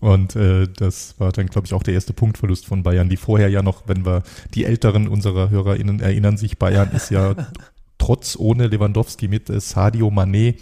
[0.00, 3.48] Und äh, das war dann, glaube ich, auch der erste Punktverlust von Bayern, die vorher
[3.48, 4.22] ja noch, wenn wir
[4.54, 7.34] die Älteren unserer HörerInnen erinnern sich, Bayern ist ja
[7.98, 10.54] trotz ohne Lewandowski mit äh, Sadio Mané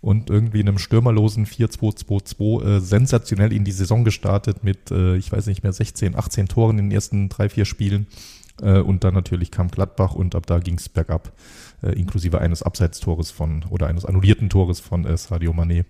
[0.00, 5.46] und irgendwie einem stürmerlosen 4-2-2-2 äh, sensationell in die Saison gestartet mit, äh, ich weiß
[5.46, 8.06] nicht mehr, 16, 18 Toren in den ersten drei, vier Spielen.
[8.62, 11.32] Äh, und dann natürlich kam Gladbach und ab da ging es bergab,
[11.82, 15.84] äh, inklusive eines Abseitstores von oder eines annullierten Tores von äh, Sadio Mané.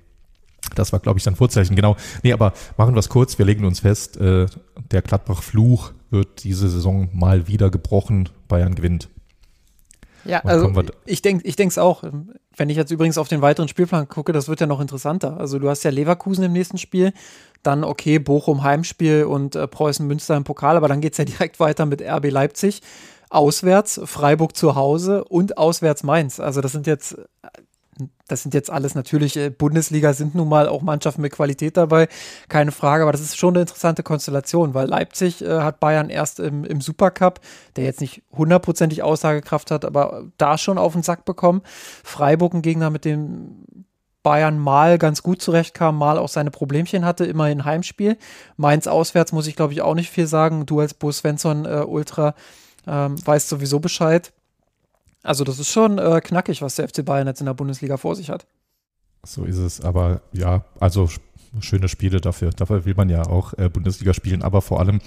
[0.75, 1.95] Das war, glaube ich, dann Vorzeichen, genau.
[2.23, 4.49] Nee, aber machen wir es kurz, wir legen uns fest, der
[5.03, 9.11] Gladbach-Fluch wird diese Saison mal wieder gebrochen, Bayern gewinnt.
[10.25, 10.73] Ja, also
[11.05, 12.05] ich denke ich es auch.
[12.57, 15.39] Wenn ich jetzt übrigens auf den weiteren Spielplan gucke, das wird ja noch interessanter.
[15.39, 17.13] Also du hast ja Leverkusen im nächsten Spiel,
[17.63, 21.25] dann okay, Bochum Heimspiel und äh, Preußen Münster im Pokal, aber dann geht es ja
[21.25, 22.81] direkt weiter mit RB Leipzig
[23.31, 26.39] auswärts, Freiburg zu Hause und auswärts Mainz.
[26.39, 27.17] Also das sind jetzt
[28.29, 32.09] das sind jetzt alles natürlich, äh, Bundesliga sind nun mal auch Mannschaften mit Qualität dabei,
[32.49, 36.41] keine Frage, aber das ist schon eine interessante Konstellation, weil Leipzig äh, hat Bayern erst
[36.41, 37.41] im, im Supercup,
[37.77, 41.63] der jetzt nicht hundertprozentig Aussagekraft hat, aber da schon auf den Sack bekommen.
[42.03, 43.65] Freiburg ein Gegner, mit dem
[44.23, 48.17] Bayern mal ganz gut zurechtkam, mal auch seine Problemchen hatte, immerhin Heimspiel.
[48.57, 50.65] Mainz auswärts muss ich glaube ich auch nicht viel sagen.
[50.67, 52.35] Du als Bo Svensson äh, Ultra
[52.87, 54.33] ähm, weißt sowieso Bescheid.
[55.25, 58.15] Also das ist schon äh, knackig, was der FC Bayern jetzt in der Bundesliga vor
[58.15, 58.47] sich hat.
[59.27, 61.09] So ist es, aber ja, also
[61.61, 62.51] schöne Spiele dafür.
[62.51, 65.01] Dafür will man ja auch äh, Bundesliga spielen, aber vor allem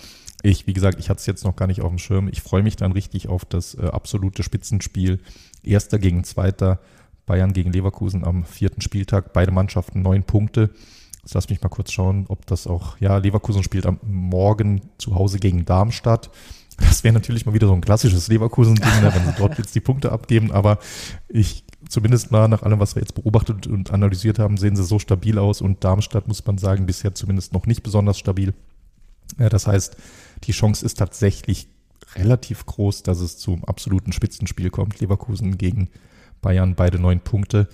[0.44, 2.28] ich, wie gesagt, ich hatte es jetzt noch gar nicht auf dem Schirm.
[2.28, 5.20] Ich freue mich dann richtig auf das äh, absolute Spitzenspiel.
[5.64, 6.80] Erster gegen Zweiter,
[7.26, 9.34] Bayern gegen Leverkusen am vierten Spieltag.
[9.34, 10.70] Beide Mannschaften neun Punkte.
[11.24, 15.16] Jetzt lass mich mal kurz schauen, ob das auch, ja, Leverkusen spielt am Morgen zu
[15.16, 16.30] Hause gegen Darmstadt.
[16.78, 19.80] Das wäre natürlich mal wieder so ein klassisches Leverkusen-Ding, ne, wenn sie dort jetzt die
[19.80, 20.52] Punkte abgeben.
[20.52, 20.78] Aber
[21.28, 25.00] ich, zumindest mal nach allem, was wir jetzt beobachtet und analysiert haben, sehen sie so
[25.00, 25.62] stabil aus.
[25.62, 28.54] Und Darmstadt, muss man sagen, bisher zumindest noch nicht besonders stabil.
[29.40, 29.98] Ja, das heißt,
[30.44, 31.68] die Chance ist tatsächlich
[32.16, 35.00] relativ groß, dass es zum absoluten Spitzenspiel kommt.
[35.00, 35.90] Leverkusen gegen
[36.42, 37.68] Bayern, beide neun Punkte.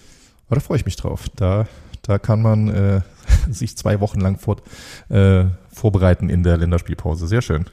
[0.47, 1.30] Aber da freue ich mich drauf.
[1.36, 1.68] Da,
[2.01, 3.01] da kann man äh,
[3.49, 4.64] sich zwei Wochen lang fort,
[5.10, 7.28] äh, vorbereiten in der Länderspielpause.
[7.28, 7.66] Sehr schön.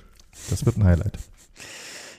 [0.49, 1.19] Das wird ein Highlight.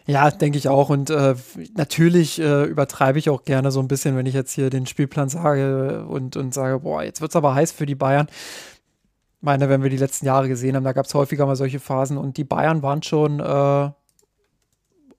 [0.07, 0.89] Ja, denke ich auch.
[0.89, 1.35] Und äh,
[1.75, 5.29] natürlich äh, übertreibe ich auch gerne so ein bisschen, wenn ich jetzt hier den Spielplan
[5.29, 8.27] sage und, und sage, boah, jetzt wird es aber heiß für die Bayern.
[8.29, 11.79] Ich meine, wenn wir die letzten Jahre gesehen haben, da gab es häufiger mal solche
[11.79, 13.89] Phasen und die Bayern waren schon äh,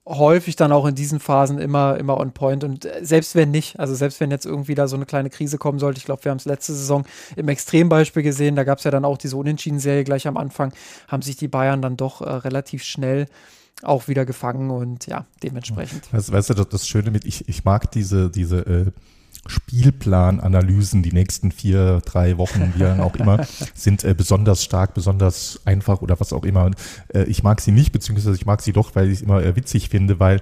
[0.05, 2.63] häufig dann auch in diesen Phasen immer, immer on point.
[2.63, 5.57] Und äh, selbst wenn nicht, also selbst wenn jetzt irgendwie da so eine kleine Krise
[5.57, 8.83] kommen sollte, ich glaube, wir haben es letzte Saison im Extrembeispiel gesehen, da gab es
[8.83, 10.73] ja dann auch diese Unentschieden-Serie gleich am Anfang,
[11.07, 13.27] haben sich die Bayern dann doch äh, relativ schnell
[13.81, 16.11] auch wieder gefangen und ja, dementsprechend.
[16.13, 18.91] Weißt, weißt du, das Schöne mit, ich, ich mag diese, diese äh,
[19.45, 25.59] Spielplananalysen die nächsten vier, drei Wochen, wie dann auch immer, sind äh, besonders stark, besonders
[25.65, 26.71] einfach oder was auch immer.
[27.13, 29.55] Äh, ich mag sie nicht, beziehungsweise ich mag sie doch, weil ich es immer äh,
[29.55, 30.39] witzig finde, weil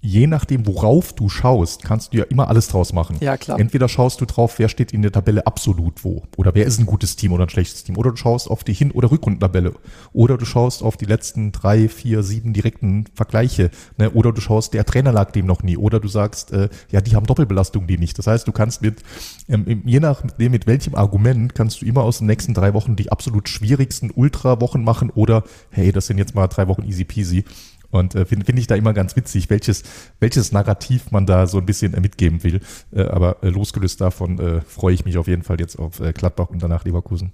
[0.00, 3.16] je nachdem, worauf du schaust, kannst du ja immer alles draus machen.
[3.20, 3.58] Ja, klar.
[3.58, 6.22] Entweder schaust du drauf, wer steht in der Tabelle absolut wo.
[6.36, 7.96] Oder wer ist ein gutes Team oder ein schlechtes Team.
[7.96, 9.74] Oder du schaust auf die Hin- oder Rückrundentabelle.
[10.12, 13.70] Oder du schaust auf die letzten drei, vier, sieben direkten Vergleiche.
[13.98, 14.10] Ne?
[14.10, 15.76] Oder du schaust, der Trainer lag dem noch nie.
[15.76, 18.18] Oder du sagst, äh, ja, die haben Doppelbelastung, die nicht.
[18.18, 19.02] Das heißt, du kannst mit,
[19.48, 23.10] ähm, je nachdem, mit welchem Argument, kannst du immer aus den nächsten drei Wochen die
[23.10, 25.10] absolut schwierigsten Ultra-Wochen machen.
[25.10, 27.44] Oder, hey, das sind jetzt mal drei Wochen easy peasy.
[27.90, 29.82] Und äh, finde find ich da immer ganz witzig, welches,
[30.20, 32.60] welches Narrativ man da so ein bisschen äh, mitgeben will.
[32.92, 36.12] Äh, aber äh, losgelöst davon äh, freue ich mich auf jeden Fall jetzt auf äh,
[36.12, 37.32] Gladbach und danach Leverkusen.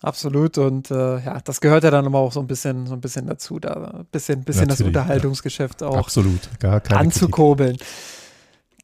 [0.00, 3.26] Absolut und ja, das gehört ja dann immer auch so ein bisschen, so ein bisschen
[3.26, 5.88] dazu, da ein bisschen, bisschen das Unterhaltungsgeschäft ja.
[5.88, 7.78] auch Absolut, gar keine anzukurbeln.
[7.78, 7.86] Kritik.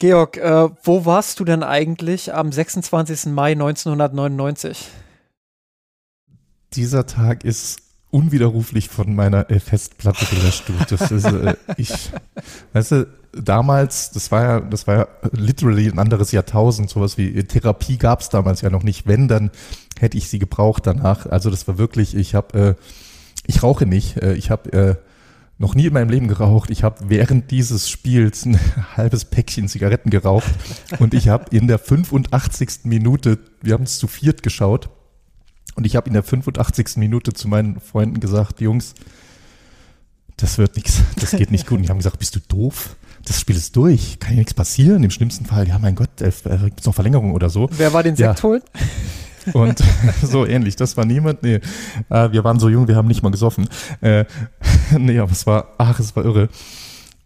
[0.01, 0.41] Georg,
[0.83, 3.27] wo warst du denn eigentlich am 26.
[3.27, 4.89] Mai 1999?
[6.73, 7.84] Dieser Tag ist
[8.15, 10.71] unwiderruflich von meiner äh, Festplatte gelöscht.
[10.89, 11.93] Das ist, äh, ich,
[12.73, 17.43] weißt du, damals, das war ja, das war ja literally ein anderes Jahrtausend, sowas wie
[17.43, 19.09] Therapie gab es damals ja noch nicht.
[19.09, 19.51] Wenn, dann
[19.99, 21.27] hätte ich sie gebraucht danach.
[21.27, 22.75] Also das war wirklich, ich habe, äh,
[23.47, 24.95] ich rauche nicht, äh, ich habe äh,
[25.59, 26.71] noch nie in meinem Leben geraucht.
[26.71, 28.61] Ich habe während dieses Spiels ein
[28.97, 30.55] halbes Päckchen Zigaretten geraucht
[31.01, 32.85] und ich habe in der 85.
[32.85, 34.89] Minute, wir haben es zu viert geschaut,
[35.75, 36.97] und ich habe in der 85.
[36.97, 38.95] Minute zu meinen Freunden gesagt, Jungs,
[40.37, 41.79] das wird nichts, das geht nicht gut.
[41.79, 42.97] Und die haben gesagt, bist du doof?
[43.25, 45.03] Das Spiel ist durch, kann ja nichts passieren.
[45.03, 46.31] Im schlimmsten Fall, ja mein Gott, äh,
[46.64, 47.68] gibt es noch Verlängerung oder so.
[47.72, 48.43] Wer war den Sekt ja.
[48.43, 48.62] holen?
[49.53, 49.83] Und
[50.22, 51.61] so ähnlich, das war niemand, nee,
[52.09, 53.68] äh, wir waren so jung, wir haben nicht mal gesoffen.
[54.01, 54.25] Äh,
[54.99, 56.49] nee, aber es war, ach, es war irre.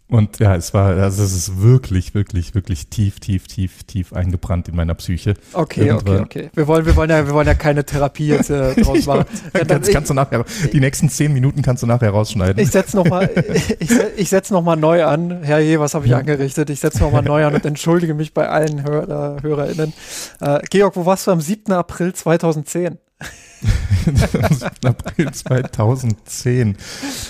[0.09, 4.67] Und ja, es war, also es ist wirklich, wirklich, wirklich tief, tief, tief, tief eingebrannt
[4.67, 5.35] in meiner Psyche.
[5.53, 6.21] Okay, Irgendwann.
[6.21, 6.49] okay, okay.
[6.55, 9.25] Wir wollen, wir wollen ja, wir wollen ja keine Therapie jetzt äh, draus machen.
[9.53, 10.43] ja, kannst, kannst du nachher,
[10.73, 12.61] die nächsten zehn Minuten kannst du nachher rausschneiden.
[12.61, 13.29] Ich setze nochmal,
[13.79, 15.43] ich, ich setze nochmal neu an.
[15.43, 16.17] Herrje, was habe ich ja.
[16.17, 16.71] angerichtet?
[16.71, 19.93] Ich setze nochmal neu an und entschuldige mich bei allen Hör, äh, HörerInnen.
[20.41, 21.71] Äh, Georg, wo warst du am 7.
[21.71, 22.97] April 2010?
[24.07, 24.69] am 7.
[24.85, 26.77] April 2010.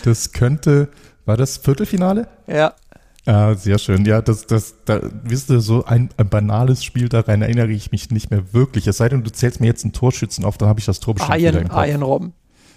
[0.06, 0.88] Das könnte,
[1.30, 2.28] war das Viertelfinale?
[2.48, 2.74] Ja.
[3.26, 4.04] Ah, sehr schön.
[4.06, 8.10] Ja, das, das, da, wisst ihr, so ein, ein, banales Spiel, daran erinnere ich mich
[8.10, 8.88] nicht mehr wirklich.
[8.88, 11.14] Es sei denn, du zählst mir jetzt einen Torschützen auf, dann habe ich das Tor
[11.14, 12.08] bestimmt Ian, wieder im Kopf.
[12.08, 12.34] Robben.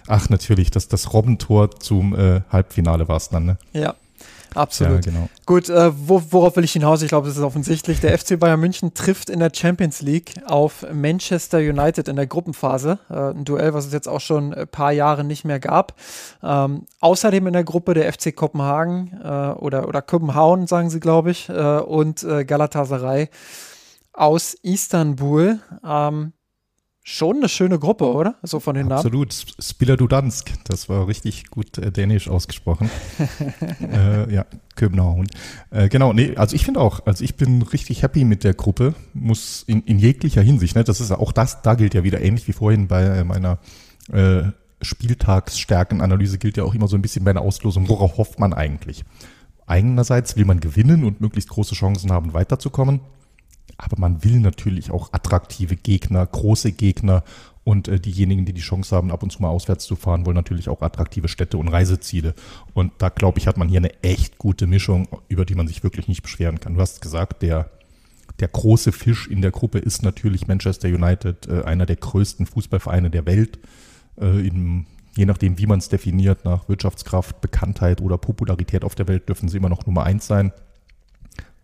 [0.07, 3.57] Ach, natürlich, das, das Robbentor zum äh, Halbfinale war es dann, ne?
[3.73, 3.95] Ja.
[4.55, 5.05] Absolut.
[5.05, 5.29] Ja, genau.
[5.45, 7.01] Gut, äh, wo, worauf will ich hinaus?
[7.01, 7.99] Ich glaube, das ist offensichtlich.
[7.99, 12.99] Der FC Bayern München trifft in der Champions League auf Manchester United in der Gruppenphase.
[13.09, 15.95] Äh, ein Duell, was es jetzt auch schon ein paar Jahre nicht mehr gab.
[16.41, 21.31] Ähm, außerdem in der Gruppe der FC Kopenhagen äh, oder, oder Kopenhagen, sagen sie, glaube
[21.31, 23.29] ich, äh, und äh, Galatasaray
[24.13, 25.59] aus Istanbul.
[25.85, 26.33] Ähm,
[27.03, 28.35] schon eine schöne Gruppe, oder?
[28.43, 29.13] So von den Absolut.
[29.13, 29.29] Namen.
[29.29, 29.55] Absolut.
[29.59, 32.89] Spiller Dudansk, das war richtig gut äh, dänisch ausgesprochen.
[33.81, 34.45] äh, ja,
[34.75, 35.27] Köbenhavn.
[35.69, 38.95] Äh, genau, nee, also ich finde auch, also ich bin richtig happy mit der Gruppe,
[39.13, 42.47] muss in, in jeglicher Hinsicht, ne, das ist auch das, da gilt ja wieder ähnlich
[42.47, 43.59] wie vorhin bei äh, meiner
[44.11, 44.43] äh,
[44.81, 49.03] Spieltagsstärkenanalyse gilt ja auch immer so ein bisschen bei einer Auslosung, worauf hofft man eigentlich?
[49.65, 52.99] Einerseits will man gewinnen und möglichst große Chancen haben, weiterzukommen.
[53.77, 57.23] Aber man will natürlich auch attraktive Gegner, große Gegner
[57.63, 60.35] und äh, diejenigen, die die Chance haben, ab und zu mal auswärts zu fahren, wollen
[60.35, 62.33] natürlich auch attraktive Städte und Reiseziele.
[62.73, 65.83] Und da glaube ich, hat man hier eine echt gute Mischung, über die man sich
[65.83, 66.75] wirklich nicht beschweren kann.
[66.75, 67.69] Du hast gesagt, der,
[68.39, 73.09] der große Fisch in der Gruppe ist natürlich Manchester United, äh, einer der größten Fußballvereine
[73.09, 73.59] der Welt.
[74.19, 79.07] Äh, in, je nachdem, wie man es definiert, nach Wirtschaftskraft, Bekanntheit oder Popularität auf der
[79.07, 80.51] Welt, dürfen sie immer noch Nummer eins sein.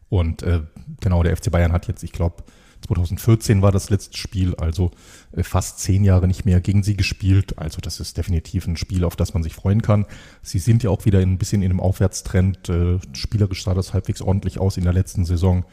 [0.09, 0.61] Und äh,
[1.01, 2.43] genau, der FC Bayern hat jetzt, ich glaube,
[2.87, 4.91] 2014 war das letzte Spiel, also
[5.31, 7.57] äh, fast zehn Jahre nicht mehr gegen sie gespielt.
[7.57, 10.05] Also das ist definitiv ein Spiel, auf das man sich freuen kann.
[10.41, 12.69] Sie sind ja auch wieder ein bisschen in einem Aufwärtstrend.
[12.69, 15.65] Äh, spielerisch sah das halbwegs ordentlich aus in der letzten Saison.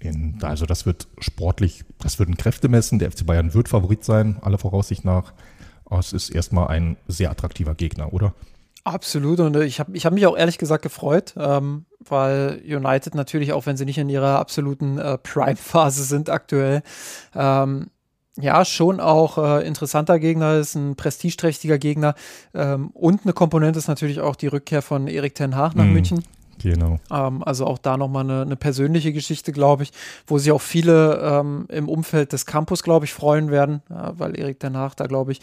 [0.00, 2.98] In, also das wird sportlich, das wird ein Kräftemessen.
[2.98, 5.32] Der FC Bayern wird Favorit sein, aller Voraussicht nach.
[5.90, 8.32] Es ist erstmal ein sehr attraktiver Gegner, oder?
[8.90, 13.14] Absolut und äh, ich habe ich hab mich auch ehrlich gesagt gefreut, ähm, weil United
[13.14, 16.82] natürlich, auch wenn sie nicht in ihrer absoluten äh, Prime-Phase sind aktuell,
[17.34, 17.90] ähm,
[18.40, 22.14] ja, schon auch äh, interessanter Gegner ist, ein prestigeträchtiger Gegner
[22.52, 25.92] ähm, und eine Komponente ist natürlich auch die Rückkehr von Erik Ten Haag nach mm,
[25.92, 26.24] München.
[26.60, 26.98] Genau.
[27.12, 29.92] Ähm, also auch da nochmal eine, eine persönliche Geschichte, glaube ich,
[30.26, 34.38] wo sich auch viele ähm, im Umfeld des Campus, glaube ich, freuen werden, ja, weil
[34.38, 35.40] Erik Ten Haag da, glaube ich,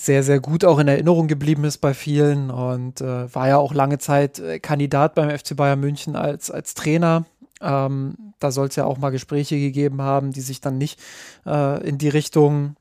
[0.00, 3.74] sehr, sehr gut auch in Erinnerung geblieben ist bei vielen und äh, war ja auch
[3.74, 7.26] lange Zeit äh, Kandidat beim FC Bayern München als, als Trainer.
[7.60, 11.00] Ähm, da soll es ja auch mal Gespräche gegeben haben, die sich dann nicht
[11.44, 12.76] äh, in die Richtung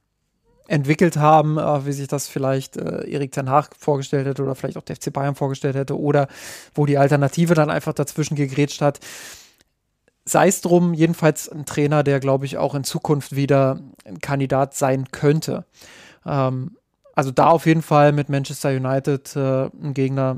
[0.67, 4.77] entwickelt haben, äh, wie sich das vielleicht äh, Erik Ten Haag vorgestellt hätte oder vielleicht
[4.77, 6.27] auch der FC Bayern vorgestellt hätte oder
[6.75, 8.99] wo die Alternative dann einfach dazwischen gegrätscht hat.
[10.23, 14.75] Sei es drum, jedenfalls ein Trainer, der, glaube ich, auch in Zukunft wieder ein Kandidat
[14.75, 15.65] sein könnte.
[16.23, 16.77] Ähm,
[17.17, 20.37] also da auf jeden Fall mit Manchester United äh, ein Gegner,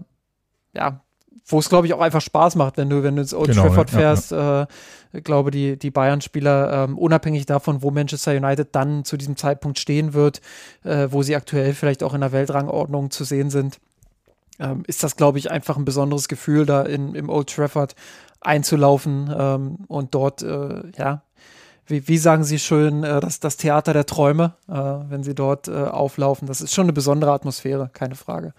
[0.73, 1.01] ja,
[1.45, 3.63] wo es glaube ich auch einfach Spaß macht, wenn du wenn du ins Old genau,
[3.63, 4.31] Trafford ja, fährst.
[4.31, 4.61] Ja.
[4.61, 4.67] Äh,
[5.11, 9.77] ich glaube, die, die Bayern-Spieler, ähm, unabhängig davon, wo Manchester United dann zu diesem Zeitpunkt
[9.77, 10.39] stehen wird,
[10.83, 13.79] äh, wo sie aktuell vielleicht auch in der Weltrangordnung zu sehen sind,
[14.59, 17.95] ähm, ist das, glaube ich, einfach ein besonderes Gefühl, da in, im Old Trafford
[18.39, 21.23] einzulaufen ähm, und dort, äh, ja,
[21.89, 25.67] wie, wie sagen Sie schön, äh, das, das Theater der Träume, äh, wenn Sie dort
[25.67, 26.47] äh, auflaufen.
[26.47, 28.53] Das ist schon eine besondere Atmosphäre, keine Frage.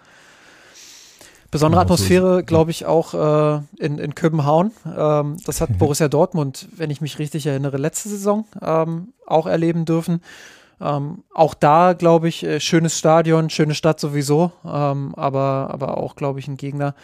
[1.49, 4.71] Besondere genau, Atmosphäre, glaube ich, auch äh, in, in Köbenhavn.
[4.97, 9.85] Ähm, das hat Borussia Dortmund, wenn ich mich richtig erinnere, letzte Saison ähm, auch erleben
[9.85, 10.21] dürfen.
[10.79, 16.15] Ähm, auch da, glaube ich, äh, schönes Stadion, schöne Stadt sowieso, ähm, aber, aber auch,
[16.15, 16.95] glaube ich, ein Gegner,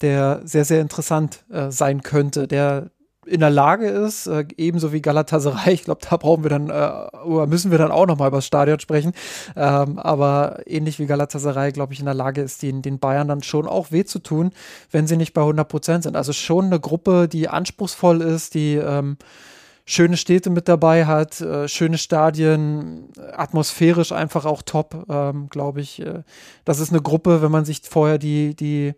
[0.00, 2.90] der sehr, sehr interessant äh, sein könnte, der
[3.28, 7.16] in der Lage ist, äh, ebenso wie Galatasaray, ich glaube, da brauchen wir dann, äh,
[7.24, 9.12] oder müssen wir dann auch nochmal über das Stadion sprechen,
[9.56, 13.42] ähm, aber ähnlich wie Galatasaray, glaube ich, in der Lage ist, den, den Bayern dann
[13.42, 14.52] schon auch weh zu tun,
[14.90, 16.16] wenn sie nicht bei 100 Prozent sind.
[16.16, 19.18] Also schon eine Gruppe, die anspruchsvoll ist, die ähm,
[19.84, 26.00] schöne Städte mit dabei hat, äh, schöne Stadien, atmosphärisch einfach auch top, ähm, glaube ich.
[26.00, 26.22] Äh,
[26.64, 28.94] das ist eine Gruppe, wenn man sich vorher die, die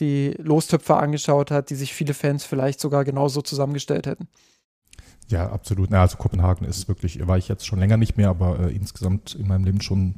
[0.00, 4.28] die Lostöpfer angeschaut hat, die sich viele Fans vielleicht sogar genauso zusammengestellt hätten.
[5.28, 5.90] Ja, absolut.
[5.90, 9.34] Na, also Kopenhagen ist wirklich, war ich jetzt schon länger nicht mehr, aber äh, insgesamt
[9.34, 10.16] in meinem Leben schon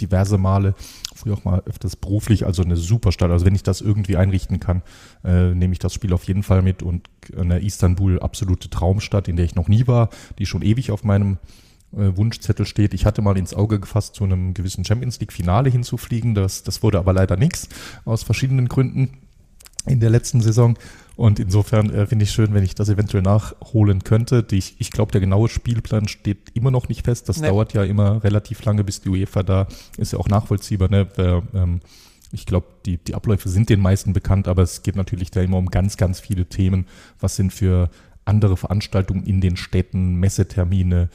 [0.00, 0.74] diverse Male,
[1.16, 3.30] früher auch mal öfters beruflich, also eine super Stadt.
[3.30, 4.82] Also wenn ich das irgendwie einrichten kann,
[5.24, 9.34] äh, nehme ich das Spiel auf jeden Fall mit und eine Istanbul absolute Traumstadt, in
[9.34, 11.63] der ich noch nie war, die schon ewig auf meinem äh,
[11.96, 12.94] Wunschzettel steht.
[12.94, 16.34] Ich hatte mal ins Auge gefasst, zu einem gewissen Champions League Finale hinzufliegen.
[16.34, 17.68] Das, das wurde aber leider nichts
[18.04, 19.10] aus verschiedenen Gründen
[19.86, 20.76] in der letzten Saison.
[21.16, 24.42] Und insofern äh, finde ich schön, wenn ich das eventuell nachholen könnte.
[24.42, 27.28] Die, ich ich glaube, der genaue Spielplan steht immer noch nicht fest.
[27.28, 27.48] Das nee.
[27.48, 30.88] dauert ja immer relativ lange, bis die UEFA da ist ja auch nachvollziehbar.
[30.88, 31.06] Ne?
[31.14, 31.80] Wer, ähm,
[32.32, 35.58] ich glaube, die, die Abläufe sind den meisten bekannt, aber es geht natürlich da immer
[35.58, 36.86] um ganz, ganz viele Themen.
[37.20, 37.90] Was sind für
[38.24, 41.08] andere Veranstaltungen in den Städten, Messetermine, äh,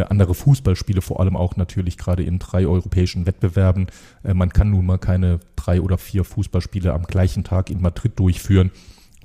[0.00, 3.88] andere Fußballspiele, vor allem auch natürlich gerade in drei europäischen Wettbewerben.
[4.24, 8.18] Äh, man kann nun mal keine drei oder vier Fußballspiele am gleichen Tag in Madrid
[8.18, 8.70] durchführen.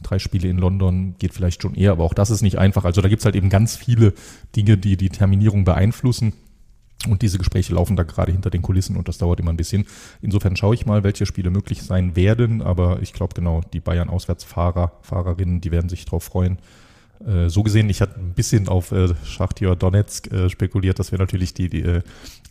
[0.03, 2.85] Drei Spiele in London geht vielleicht schon eher, aber auch das ist nicht einfach.
[2.85, 4.13] Also da gibt's halt eben ganz viele
[4.55, 6.33] Dinge, die die Terminierung beeinflussen.
[7.07, 9.85] Und diese Gespräche laufen da gerade hinter den Kulissen und das dauert immer ein bisschen.
[10.21, 12.61] Insofern schaue ich mal, welche Spiele möglich sein werden.
[12.61, 16.57] Aber ich glaube genau, die Bayern-Auswärtsfahrer, Fahrerinnen, die werden sich drauf freuen.
[17.25, 20.99] Äh, so gesehen, ich hatte ein bisschen auf äh, Schachtjör Donetsk äh, spekuliert.
[20.99, 22.01] Das wäre natürlich die, die äh,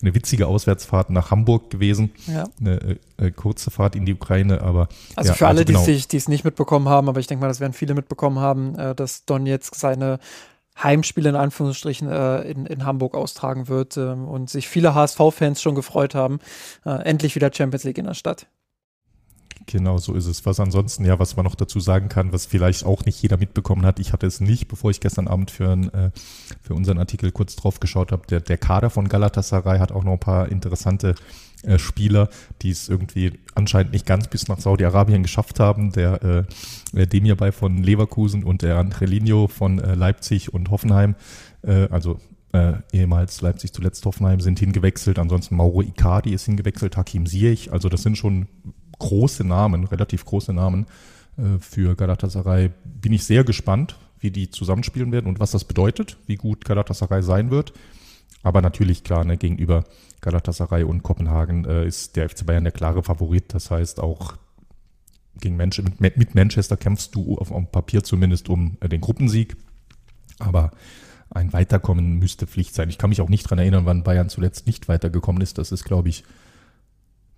[0.03, 2.11] eine witzige Auswärtsfahrt nach Hamburg gewesen.
[2.27, 2.45] Ja.
[2.61, 4.89] Eine äh, äh kurze Fahrt in die Ukraine, aber.
[5.15, 5.85] Also ja, für alle, also genau.
[5.85, 8.95] die es nicht mitbekommen haben, aber ich denke mal, das werden viele mitbekommen haben, äh,
[8.95, 10.19] dass Donetsk seine
[10.83, 15.75] Heimspiele in Anführungsstrichen äh, in, in Hamburg austragen wird ähm, und sich viele HSV-Fans schon
[15.75, 16.39] gefreut haben.
[16.85, 18.47] Äh, endlich wieder Champions League in der Stadt.
[19.67, 20.47] Genau, so ist es.
[20.47, 23.85] Was ansonsten, ja, was man noch dazu sagen kann, was vielleicht auch nicht jeder mitbekommen
[23.85, 26.11] hat, ich hatte es nicht, bevor ich gestern Abend für, ein, äh,
[26.63, 30.13] für unseren Artikel kurz drauf geschaut habe, der, der Kader von Galatasaray hat auch noch
[30.13, 31.17] ein paar interessante
[31.65, 32.29] äh, Spieler,
[32.63, 35.91] die es irgendwie anscheinend nicht ganz bis nach Saudi-Arabien geschafft haben.
[35.91, 36.47] Der
[36.95, 41.17] äh, Demirbay von Leverkusen und der Angelino von äh, Leipzig und Hoffenheim,
[41.63, 42.21] äh, also
[42.53, 45.19] äh, ehemals Leipzig, zuletzt Hoffenheim, sind hingewechselt.
[45.19, 47.73] Ansonsten Mauro Icardi ist hingewechselt, Hakim Ziyech.
[47.73, 48.47] Also das sind schon
[48.99, 50.87] große Namen, relativ große Namen
[51.37, 52.71] äh, für Galatasaray.
[52.85, 57.23] Bin ich sehr gespannt, wie die zusammenspielen werden und was das bedeutet, wie gut Galatasaray
[57.23, 57.73] sein wird.
[58.43, 59.85] Aber natürlich klar, ne, gegenüber
[60.21, 63.53] Galatasaray und Kopenhagen äh, ist der FC Bayern der klare Favorit.
[63.55, 64.37] Das heißt, auch
[65.41, 69.57] gegen Manchester, mit, mit, Manchester kämpfst du auf, auf Papier zumindest um äh, den Gruppensieg.
[70.39, 70.71] Aber
[71.31, 72.89] ein Weiterkommen müsste Pflicht sein.
[72.89, 75.59] Ich kann mich auch nicht dran erinnern, wann Bayern zuletzt nicht weitergekommen ist.
[75.59, 76.25] Das ist, glaube ich,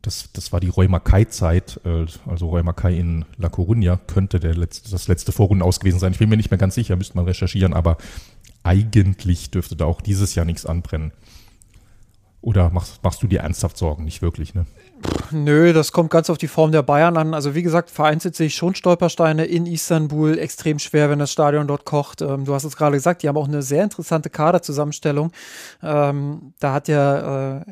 [0.03, 4.91] das, das war die Roy Mackay-Zeit, äh, also Mackay in La Coruña könnte der letzte,
[4.91, 6.13] das letzte Vorrunden aus gewesen sein.
[6.13, 7.99] Ich bin mir nicht mehr ganz sicher, müsste man recherchieren, aber
[8.63, 11.13] eigentlich dürfte da auch dieses Jahr nichts anbrennen.
[12.41, 14.05] Oder machst, machst du dir ernsthaft Sorgen?
[14.05, 14.65] Nicht wirklich, ne?
[15.33, 17.35] Nö, das kommt ganz auf die Form der Bayern an.
[17.35, 21.85] Also wie gesagt, vereinzelt sich schon Stolpersteine in Istanbul extrem schwer, wenn das Stadion dort
[21.85, 22.23] kocht.
[22.23, 25.33] Ähm, du hast es gerade gesagt, die haben auch eine sehr interessante Kaderzusammenstellung.
[25.83, 27.65] Ähm, da hat ja äh,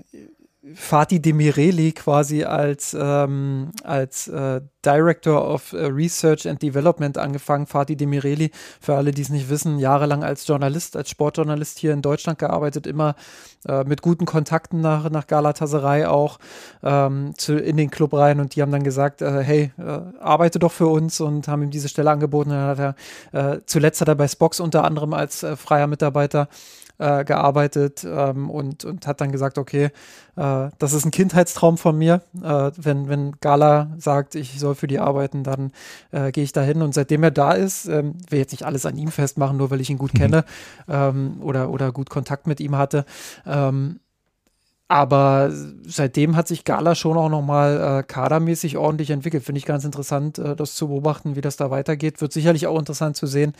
[0.74, 7.66] Fatih Demireli quasi als, ähm, als äh, Director of äh, Research and Development angefangen.
[7.66, 8.50] Fatih Demireli,
[8.80, 12.86] für alle, die es nicht wissen, jahrelang als Journalist, als Sportjournalist hier in Deutschland gearbeitet,
[12.86, 13.14] immer
[13.68, 16.38] äh, mit guten Kontakten nach, nach Galatasaray auch
[16.82, 20.58] ähm, zu, in den Club rein und die haben dann gesagt, äh, hey, äh, arbeite
[20.58, 22.50] doch für uns und haben ihm diese Stelle angeboten.
[22.50, 22.78] dann hat
[23.32, 26.48] er äh, zuletzt hat er bei Spox unter anderem als freier Mitarbeiter
[26.98, 29.90] äh, gearbeitet ähm, und, und hat dann gesagt, okay,
[30.36, 32.22] äh, das ist ein Kindheitstraum von mir.
[32.42, 35.72] Äh, wenn, wenn Gala sagt, ich soll für die arbeiten, dann
[36.12, 36.82] äh, gehe ich da hin.
[36.82, 39.80] Und seitdem er da ist, ähm, will jetzt nicht alles an ihm festmachen, nur weil
[39.80, 40.18] ich ihn gut mhm.
[40.18, 40.44] kenne
[40.88, 43.04] ähm, oder, oder gut Kontakt mit ihm hatte.
[43.46, 44.00] Ähm,
[44.88, 45.50] aber
[45.84, 49.42] seitdem hat sich Gala schon auch nochmal äh, kadermäßig ordentlich entwickelt.
[49.42, 52.20] Finde ich ganz interessant, äh, das zu beobachten, wie das da weitergeht.
[52.20, 53.54] Wird sicherlich auch interessant zu sehen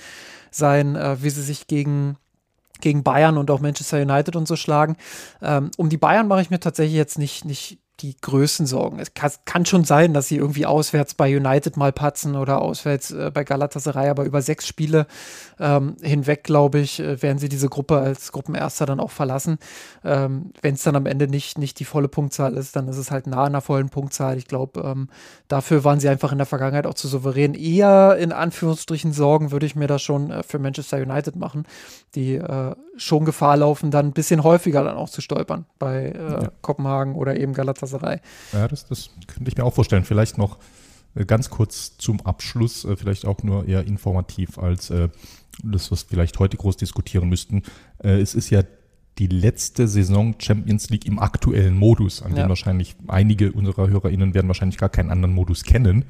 [0.53, 2.17] sein, äh, wie sie sich gegen
[2.81, 4.97] gegen Bayern und auch Manchester United und so schlagen.
[5.43, 8.99] Ähm, um die Bayern mache ich mir tatsächlich jetzt nicht, nicht die größten Sorgen.
[8.99, 13.31] Es kann, schon sein, dass sie irgendwie auswärts bei United mal patzen oder auswärts äh,
[13.33, 15.07] bei Galatasaray, aber über sechs Spiele
[15.59, 19.59] ähm, hinweg, glaube ich, äh, werden sie diese Gruppe als Gruppenerster dann auch verlassen.
[20.05, 23.11] Ähm, Wenn es dann am Ende nicht, nicht die volle Punktzahl ist, dann ist es
[23.11, 24.37] halt nah an der vollen Punktzahl.
[24.37, 25.09] Ich glaube, ähm,
[25.49, 27.55] dafür waren sie einfach in der Vergangenheit auch zu souverän.
[27.55, 31.65] Eher in Anführungsstrichen Sorgen würde ich mir da schon äh, für Manchester United machen,
[32.15, 36.19] die äh, schon Gefahr laufen, dann ein bisschen häufiger dann auch zu stolpern bei äh,
[36.19, 36.51] ja.
[36.63, 38.21] Kopenhagen oder eben Galatasaray.
[38.53, 40.05] Ja, das, das könnte ich mir auch vorstellen.
[40.05, 40.59] Vielleicht noch
[41.15, 45.09] äh, ganz kurz zum Abschluss, äh, vielleicht auch nur eher informativ als äh,
[45.63, 47.63] das, was vielleicht heute groß diskutieren müssten.
[47.99, 48.63] Es ist ja
[49.19, 52.43] die letzte Saison Champions League im aktuellen Modus, an ja.
[52.43, 56.05] dem wahrscheinlich einige unserer HörerInnen werden wahrscheinlich gar keinen anderen Modus kennen.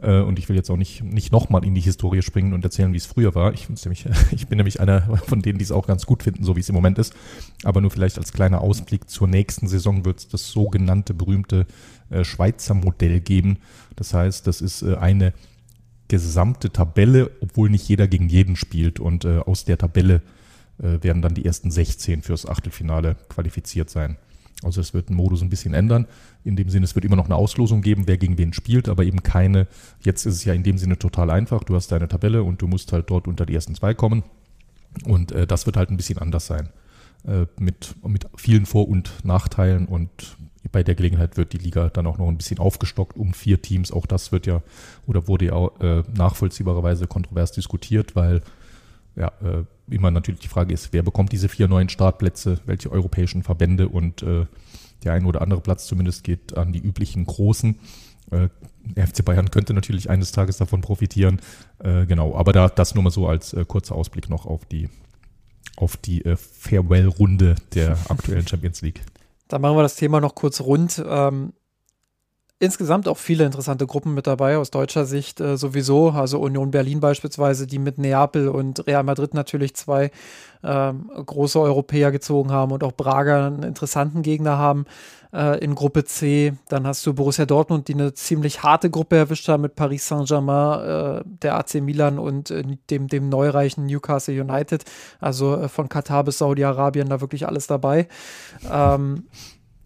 [0.00, 2.92] Äh, und ich will jetzt auch nicht, nicht nochmal in die Historie springen und erzählen,
[2.92, 3.52] wie es früher war.
[3.52, 6.54] Ich, nämlich, ich bin nämlich einer von denen, die es auch ganz gut finden, so
[6.54, 7.14] wie es im Moment ist.
[7.64, 11.66] Aber nur vielleicht als kleiner Ausblick zur nächsten Saison wird es das sogenannte berühmte
[12.10, 13.58] äh, Schweizer Modell geben.
[13.96, 15.32] Das heißt, das ist äh, eine
[16.06, 19.00] gesamte Tabelle, obwohl nicht jeder gegen jeden spielt.
[19.00, 20.20] Und aus der Tabelle
[20.82, 24.16] werden dann die ersten 16 fürs Achtelfinale qualifiziert sein.
[24.62, 26.06] Also es wird den Modus ein bisschen ändern.
[26.44, 29.04] In dem Sinne, es wird immer noch eine Auslosung geben, wer gegen wen spielt, aber
[29.04, 29.66] eben keine.
[30.04, 31.64] Jetzt ist es ja in dem Sinne total einfach.
[31.64, 34.22] Du hast deine Tabelle und du musst halt dort unter die ersten zwei kommen.
[35.04, 36.68] Und äh, das wird halt ein bisschen anders sein.
[37.26, 39.86] Äh, mit, mit vielen Vor- und Nachteilen.
[39.86, 40.36] Und
[40.70, 43.90] bei der Gelegenheit wird die Liga dann auch noch ein bisschen aufgestockt um vier Teams.
[43.90, 44.62] Auch das wird ja
[45.06, 48.42] oder wurde ja äh, nachvollziehbarerweise kontrovers diskutiert, weil
[49.16, 53.42] ja, äh, immer natürlich die Frage ist, wer bekommt diese vier neuen Startplätze, welche europäischen
[53.42, 54.46] Verbände und äh,
[55.04, 57.78] der ein oder andere Platz zumindest geht an die üblichen Großen.
[58.30, 58.48] Äh,
[58.96, 61.40] FC Bayern könnte natürlich eines Tages davon profitieren.
[61.78, 64.88] Äh, genau, aber da, das nur mal so als äh, kurzer Ausblick noch auf die,
[65.76, 69.02] auf die äh, Farewell-Runde der aktuellen Champions League.
[69.48, 71.02] Da machen wir das Thema noch kurz rund.
[71.04, 71.52] Ähm,
[72.62, 76.10] insgesamt auch viele interessante Gruppen mit dabei, aus deutscher Sicht äh, sowieso.
[76.10, 80.12] Also Union Berlin beispielsweise, die mit Neapel und Real Madrid natürlich zwei
[80.62, 84.84] ähm, große Europäer gezogen haben und auch Braga einen interessanten Gegner haben
[85.32, 86.52] äh, in Gruppe C.
[86.68, 91.20] Dann hast du Borussia Dortmund, die eine ziemlich harte Gruppe erwischt haben mit Paris Saint-Germain,
[91.20, 94.84] äh, der AC Milan und äh, dem, dem neureichen Newcastle United.
[95.18, 98.06] Also äh, von Katar bis Saudi-Arabien da wirklich alles dabei.
[98.70, 99.24] Ähm,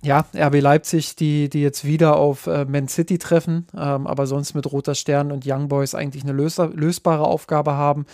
[0.07, 4.55] ja, RB Leipzig, die, die jetzt wieder auf äh, Man City treffen, ähm, aber sonst
[4.55, 8.07] mit Roter Stern und Young Boys eigentlich eine löser, lösbare Aufgabe haben.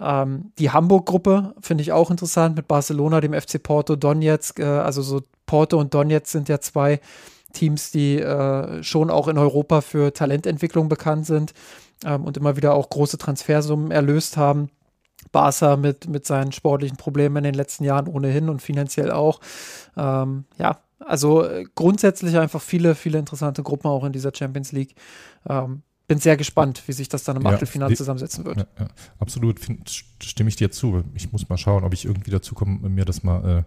[0.00, 4.60] Ähm, die Hamburg-Gruppe finde ich auch interessant mit Barcelona, dem FC Porto, Donetsk.
[4.60, 7.00] Äh, also so Porto und Donetsk sind ja zwei
[7.54, 11.54] Teams, die äh, schon auch in Europa für Talententwicklung bekannt sind
[12.04, 14.68] ähm, und immer wieder auch große Transfersummen erlöst haben.
[15.32, 19.40] Barca mit, mit seinen sportlichen Problemen in den letzten Jahren ohnehin und finanziell auch.
[19.96, 24.94] Ähm, ja, also äh, grundsätzlich einfach viele, viele interessante Gruppen auch in dieser Champions League.
[25.48, 28.56] Ähm, bin sehr gespannt, wie sich das dann im ja, Achtelfinale zusammensetzen wird.
[28.56, 28.88] Ja, ja,
[29.20, 29.88] absolut, Find,
[30.20, 31.04] stimme ich dir zu.
[31.14, 33.62] Ich muss mal schauen, ob ich irgendwie dazu komme, mir das mal äh,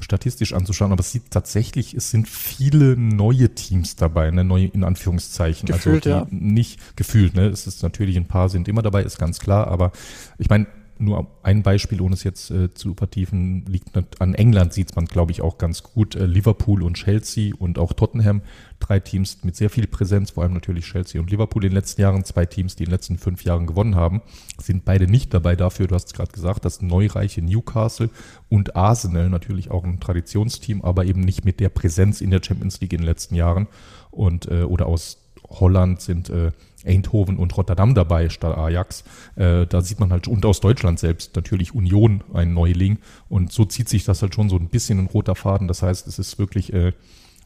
[0.00, 0.92] statistisch anzuschauen.
[0.92, 4.44] Aber es sieht tatsächlich, es sind viele neue Teams dabei, ne?
[4.44, 5.66] neue in Anführungszeichen.
[5.66, 6.26] Gefühlt, also ja.
[6.30, 7.48] nicht gefühlt, ne?
[7.48, 9.66] Es ist natürlich ein paar sind immer dabei, ist ganz klar.
[9.66, 9.90] Aber
[10.38, 10.68] ich meine,
[11.00, 13.90] nur ein Beispiel, ohne es jetzt äh, zu vertiefen, liegt
[14.20, 16.14] an England, sieht man, glaube ich, auch ganz gut.
[16.14, 18.42] Äh, Liverpool und Chelsea und auch Tottenham,
[18.78, 22.02] drei Teams mit sehr viel Präsenz, vor allem natürlich Chelsea und Liverpool in den letzten
[22.02, 24.22] Jahren, zwei Teams, die in den letzten fünf Jahren gewonnen haben,
[24.58, 28.10] sind beide nicht dabei dafür, du hast es gerade gesagt, das neureiche Newcastle
[28.48, 32.80] und Arsenal, natürlich auch ein Traditionsteam, aber eben nicht mit der Präsenz in der Champions
[32.80, 33.66] League in den letzten Jahren.
[34.10, 35.19] Und äh, oder aus
[35.50, 36.52] Holland sind äh,
[36.84, 39.04] Eindhoven und Rotterdam dabei statt Ajax.
[39.36, 42.98] Äh, da sieht man halt, und aus Deutschland selbst natürlich Union, ein Neuling.
[43.28, 45.68] Und so zieht sich das halt schon so ein bisschen in roter Faden.
[45.68, 46.92] Das heißt, es ist wirklich äh,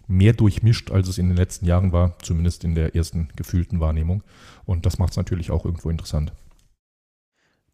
[0.07, 4.22] mehr durchmischt, als es in den letzten Jahren war, zumindest in der ersten gefühlten Wahrnehmung.
[4.64, 6.32] Und das macht es natürlich auch irgendwo interessant.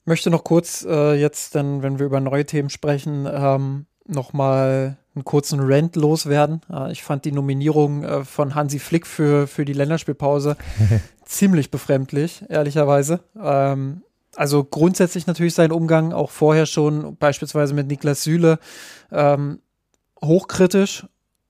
[0.05, 5.25] Möchte noch kurz äh, jetzt, dann, wenn wir über neue Themen sprechen, ähm, nochmal einen
[5.25, 6.63] kurzen Rant loswerden.
[6.73, 10.57] Äh, ich fand die Nominierung äh, von Hansi Flick für, für die Länderspielpause
[11.25, 13.21] ziemlich befremdlich, ehrlicherweise.
[13.41, 14.03] Ähm,
[14.37, 18.59] also grundsätzlich natürlich sein Umgang, auch vorher schon, beispielsweise mit Niklas Süle,
[19.11, 19.61] ähm,
[20.23, 21.07] hochkritisch.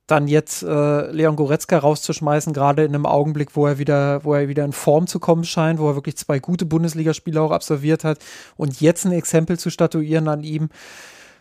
[0.06, 4.48] Dann jetzt äh, Leon Goretzka rauszuschmeißen, gerade in einem Augenblick, wo er wieder, wo er
[4.48, 8.18] wieder in Form zu kommen scheint, wo er wirklich zwei gute Bundesligaspiele auch absolviert hat
[8.56, 10.68] und jetzt ein Exempel zu statuieren an ihm,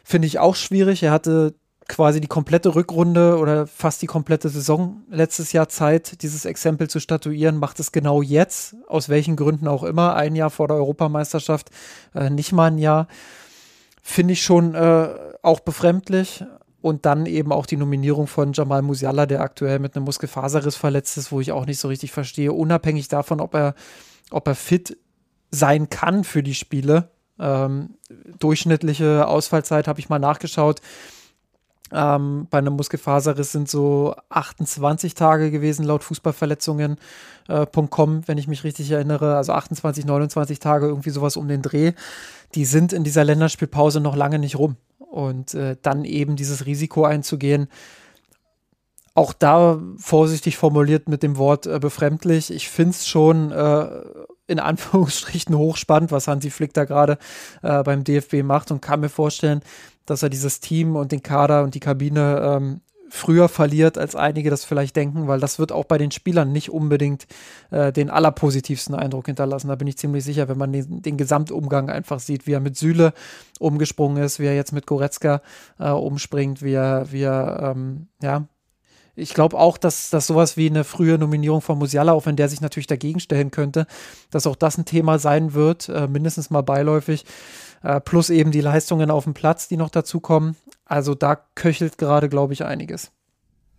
[0.04, 1.04] finde ich auch schwierig.
[1.04, 1.56] Er hatte
[1.90, 7.00] quasi die komplette Rückrunde oder fast die komplette Saison letztes Jahr Zeit, dieses Exempel zu
[7.00, 11.70] statuieren, macht es genau jetzt, aus welchen Gründen auch immer, ein Jahr vor der Europameisterschaft,
[12.16, 13.08] äh, nicht mal ein Jahr.
[14.02, 15.10] Finde ich schon äh,
[15.42, 16.46] auch befremdlich.
[16.82, 21.18] Und dann eben auch die Nominierung von Jamal Musiala, der aktuell mit einem Muskelfaserriss verletzt
[21.18, 23.76] ist, wo ich auch nicht so richtig verstehe, unabhängig davon, ob er,
[24.32, 24.98] ob er fit
[25.52, 27.12] sein kann für die Spiele.
[27.40, 27.96] Ähm,
[28.40, 30.82] durchschnittliche Ausfallzeit habe ich mal nachgeschaut
[31.92, 36.98] ähm, bei einem Muskelfaserriss sind so 28 Tage gewesen, laut Fußballverletzungen.com,
[38.18, 39.36] äh, wenn ich mich richtig erinnere.
[39.36, 41.94] Also 28, 29 Tage, irgendwie sowas um den Dreh.
[42.56, 44.76] Die sind in dieser Länderspielpause noch lange nicht rum.
[45.00, 47.68] Und äh, dann eben dieses Risiko einzugehen,
[49.16, 52.52] auch da vorsichtig formuliert mit dem Wort äh, befremdlich.
[52.52, 53.88] Ich finde es schon äh,
[54.50, 57.18] in Anführungsstrichen hochspannend, was Hansi Flick da gerade
[57.62, 59.62] äh, beim DFB macht und kann mir vorstellen,
[60.06, 64.50] dass er dieses Team und den Kader und die Kabine ähm, früher verliert, als einige
[64.50, 67.28] das vielleicht denken, weil das wird auch bei den Spielern nicht unbedingt
[67.72, 69.68] äh, den allerpositivsten Eindruck hinterlassen.
[69.68, 72.78] Da bin ich ziemlich sicher, wenn man den, den Gesamtumgang einfach sieht, wie er mit
[72.78, 73.14] Süle
[73.60, 75.42] umgesprungen ist, wie er jetzt mit Goretzka
[75.80, 78.48] äh, umspringt, wie er, wie er ähm, ja,
[79.20, 82.50] ich glaube auch, dass, dass sowas wie eine frühe Nominierung von Musiala, auch wenn der
[82.50, 83.86] sich natürlich dagegen stellen könnte,
[84.32, 87.26] dass auch das ein Thema sein wird, äh, mindestens mal beiläufig.
[87.82, 90.56] Äh, plus eben die Leistungen auf dem Platz, die noch dazukommen.
[90.86, 93.12] Also da köchelt gerade, glaube ich, einiges.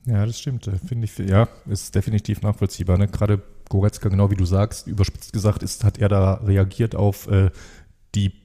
[0.06, 0.66] Ja, das stimmt.
[0.66, 2.98] Äh, finde ich, ja, ist definitiv nachvollziehbar.
[2.98, 3.08] Ne?
[3.08, 7.50] Gerade Goretzka, genau wie du sagst, überspitzt gesagt, ist, hat er da reagiert auf äh,
[8.14, 8.39] die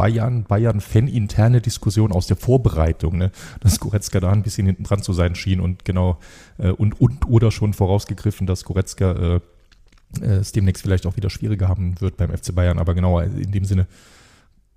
[0.00, 3.30] Bayern, Bayern-Fan-interne Diskussion aus der Vorbereitung, ne?
[3.60, 6.18] dass Goretzka da ein bisschen hinten dran zu sein schien und genau
[6.56, 9.40] äh, und, und oder schon vorausgegriffen, dass Goretzka äh,
[10.22, 13.52] äh, es demnächst vielleicht auch wieder schwieriger haben wird beim FC Bayern, aber genau in
[13.52, 13.86] dem Sinne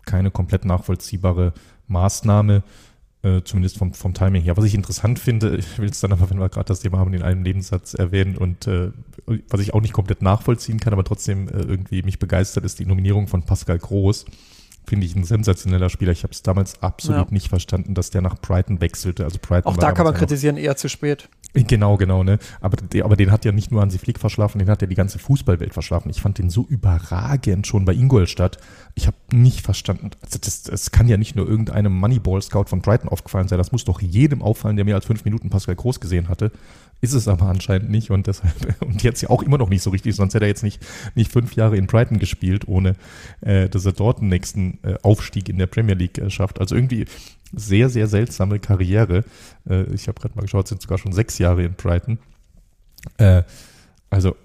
[0.04, 1.54] keine komplett nachvollziehbare
[1.88, 2.62] Maßnahme,
[3.22, 4.58] äh, zumindest vom, vom Timing her.
[4.58, 7.14] Was ich interessant finde, ich will es dann aber, wenn wir gerade das Thema haben,
[7.14, 8.92] in einem Nebensatz erwähnen und äh,
[9.48, 12.86] was ich auch nicht komplett nachvollziehen kann, aber trotzdem äh, irgendwie mich begeistert, ist die
[12.86, 14.26] Nominierung von Pascal Groß
[14.86, 16.12] finde ich ein sensationeller Spieler.
[16.12, 17.34] Ich habe es damals absolut ja.
[17.34, 19.24] nicht verstanden, dass der nach Brighton wechselte.
[19.24, 21.30] Also Brighton Auch da kann man kritisieren, eher zu spät.
[21.56, 22.40] Genau, genau, ne?
[22.62, 25.20] Aber, aber den hat ja nicht nur Hansi Flick verschlafen, den hat ja die ganze
[25.20, 26.10] Fußballwelt verschlafen.
[26.10, 28.58] Ich fand den so überragend schon bei Ingolstadt.
[28.96, 33.08] Ich habe nicht verstanden, also das, das kann ja nicht nur irgendeinem Moneyball-Scout von Brighton
[33.08, 36.28] aufgefallen sein, das muss doch jedem auffallen, der mehr als fünf Minuten Pascal Groß gesehen
[36.28, 36.52] hatte.
[37.04, 39.90] Ist es aber anscheinend nicht und deshalb, und jetzt ja auch immer noch nicht so
[39.90, 40.82] richtig, sonst hätte er jetzt nicht,
[41.16, 42.96] nicht fünf Jahre in Brighton gespielt, ohne
[43.42, 46.62] äh, dass er dort den nächsten äh, Aufstieg in der Premier League äh, schafft.
[46.62, 47.04] Also irgendwie
[47.52, 49.26] sehr, sehr seltsame Karriere.
[49.70, 52.20] Äh, ich habe gerade mal geschaut, sind sogar schon sechs Jahre in Brighton.
[53.18, 53.44] Äh,
[54.10, 54.38] also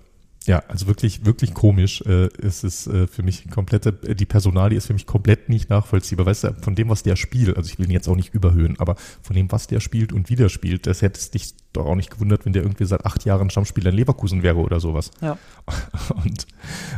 [0.49, 2.01] ja, also wirklich, wirklich komisch.
[2.07, 6.25] Äh, es ist äh, für mich komplette, die Personalie ist für mich komplett nicht nachvollziehbar.
[6.25, 8.81] Weißt du, von dem, was der spielt, also ich will ihn jetzt auch nicht überhöhen,
[8.81, 11.85] aber von dem, was der spielt und wie der spielt, das hätte es dich doch
[11.85, 15.11] auch nicht gewundert, wenn der irgendwie seit acht Jahren Stammspieler in Leverkusen wäre oder sowas.
[15.21, 15.37] Ja.
[16.25, 16.47] Und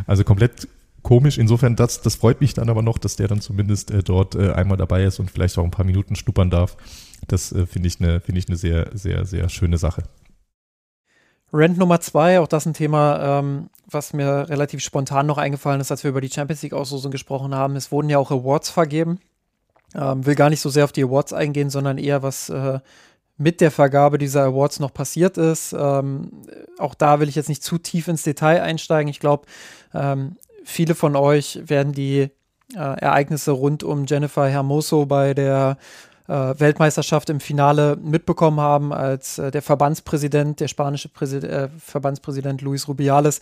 [0.06, 0.68] also komplett
[1.02, 1.36] komisch.
[1.36, 4.52] Insofern, das, das freut mich dann aber noch, dass der dann zumindest äh, dort äh,
[4.52, 6.76] einmal dabei ist und vielleicht auch ein paar Minuten schnuppern darf.
[7.26, 10.04] Das äh, finde ich eine, finde ich eine sehr, sehr, sehr schöne Sache.
[11.52, 15.90] Rent Nummer zwei, auch das ein Thema, ähm, was mir relativ spontan noch eingefallen ist,
[15.90, 17.76] als wir über die Champions League Auslosung gesprochen haben.
[17.76, 19.18] Es wurden ja auch Awards vergeben.
[19.94, 22.78] Ähm, will gar nicht so sehr auf die Awards eingehen, sondern eher was äh,
[23.36, 25.72] mit der Vergabe dieser Awards noch passiert ist.
[25.72, 26.30] Ähm,
[26.78, 29.08] auch da will ich jetzt nicht zu tief ins Detail einsteigen.
[29.08, 29.46] Ich glaube,
[29.92, 32.30] ähm, viele von euch werden die
[32.74, 35.78] äh, Ereignisse rund um Jennifer Hermoso bei der
[36.30, 42.88] Weltmeisterschaft im Finale mitbekommen haben, als äh, der Verbandspräsident, der spanische Präsid äh, Verbandspräsident Luis
[42.88, 43.40] Rubiales,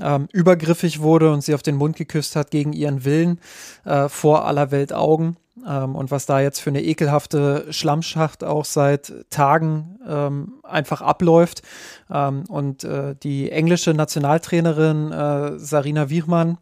[0.00, 3.38] ähm, übergriffig wurde und sie auf den Mund geküsst hat gegen ihren Willen
[3.84, 5.36] äh, vor aller Welt Augen.
[5.68, 11.62] Ähm, und was da jetzt für eine ekelhafte Schlammschacht auch seit Tagen ähm, einfach abläuft.
[12.10, 16.56] Ähm, und äh, die englische Nationaltrainerin äh, Sarina Wichmann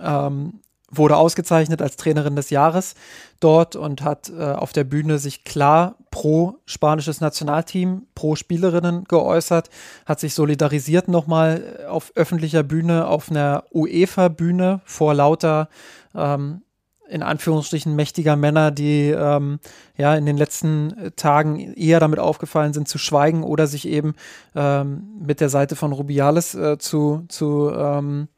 [0.00, 0.60] ähm,
[0.96, 2.94] wurde ausgezeichnet als Trainerin des Jahres
[3.40, 9.70] dort und hat äh, auf der Bühne sich klar pro spanisches Nationalteam, pro Spielerinnen geäußert,
[10.06, 15.68] hat sich solidarisiert nochmal äh, auf öffentlicher Bühne, auf einer UEFA-Bühne vor lauter
[16.14, 16.62] ähm,
[17.08, 19.60] in Anführungsstrichen mächtiger Männer, die ähm,
[19.96, 24.14] ja in den letzten Tagen eher damit aufgefallen sind, zu schweigen oder sich eben
[24.54, 28.28] ähm, mit der Seite von Rubiales äh, zu, zu ähm,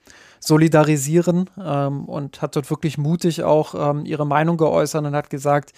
[0.41, 5.73] solidarisieren ähm, und hat dort wirklich mutig auch ähm, ihre Meinung geäußert und hat gesagt,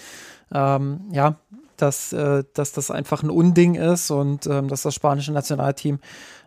[0.53, 1.37] ähm, ja,
[1.77, 6.01] dass, äh, dass das einfach ein Unding ist und ähm, dass das spanische Nationalteam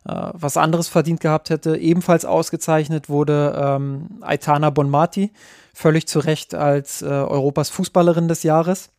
[0.08, 1.78] äh, was anderes verdient gehabt hätte.
[1.78, 5.32] Ebenfalls ausgezeichnet wurde ähm, Aitana Bonmati,
[5.74, 8.90] völlig zu Recht als äh, Europas Fußballerin des Jahres.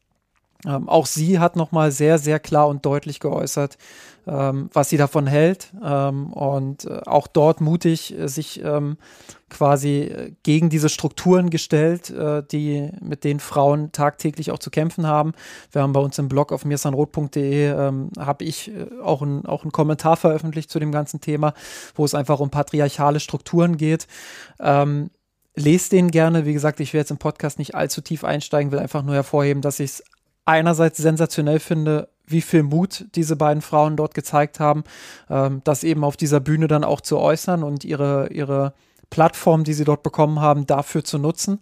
[0.65, 3.79] Ähm, auch sie hat nochmal sehr, sehr klar und deutlich geäußert,
[4.27, 8.97] ähm, was sie davon hält ähm, und äh, auch dort mutig äh, sich ähm,
[9.51, 15.07] quasi äh, gegen diese Strukturen gestellt, äh, die mit denen Frauen tagtäglich auch zu kämpfen
[15.07, 15.33] haben.
[15.71, 19.63] Wir haben bei uns im Blog auf mirsanrot.de ähm, habe ich äh, auch, ein, auch
[19.63, 21.55] einen Kommentar veröffentlicht zu dem ganzen Thema,
[21.95, 24.07] wo es einfach um patriarchale Strukturen geht.
[24.61, 25.11] Ähm,
[25.55, 26.47] lest den gerne.
[26.47, 29.63] Wie gesagt, ich werde jetzt im Podcast nicht allzu tief einsteigen, will einfach nur hervorheben,
[29.63, 30.05] dass ich es
[30.45, 34.85] einerseits sensationell finde, wie viel Mut diese beiden Frauen dort gezeigt haben,
[35.29, 38.75] ähm, das eben auf dieser Bühne dann auch zu äußern und ihre, ihre
[39.11, 41.61] Plattform, die sie dort bekommen haben, dafür zu nutzen.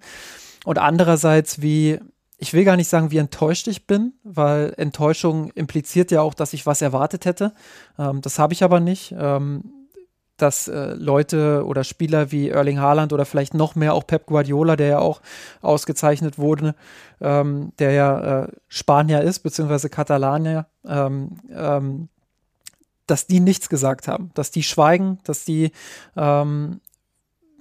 [0.65, 1.99] Und andererseits, wie,
[2.39, 6.53] ich will gar nicht sagen, wie enttäuscht ich bin, weil Enttäuschung impliziert ja auch, dass
[6.53, 7.53] ich was erwartet hätte.
[7.99, 9.15] Ähm, das habe ich aber nicht.
[9.19, 9.80] Ähm,
[10.43, 14.77] dass äh, Leute oder Spieler wie Erling Haaland oder vielleicht noch mehr auch Pep Guardiola,
[14.77, 15.21] der ja auch
[15.63, 16.75] ausgezeichnet wurde,
[17.21, 22.09] ähm, der ja äh, Spanier ist, beziehungsweise Katalanier, ähm, ähm,
[23.07, 25.73] dass die nichts gesagt haben, dass die schweigen, dass die
[26.17, 26.81] ähm,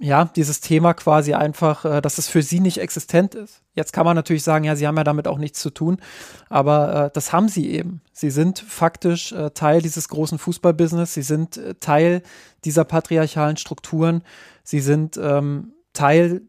[0.00, 3.62] ja, dieses Thema quasi einfach, äh, dass es für sie nicht existent ist.
[3.74, 5.98] Jetzt kann man natürlich sagen, ja, sie haben ja damit auch nichts zu tun,
[6.48, 8.00] aber äh, das haben sie eben.
[8.12, 12.22] Sie sind faktisch äh, Teil dieses großen Fußballbusiness, sie sind äh, Teil
[12.64, 14.22] dieser patriarchalen Strukturen,
[14.64, 16.42] sie sind ähm, Teil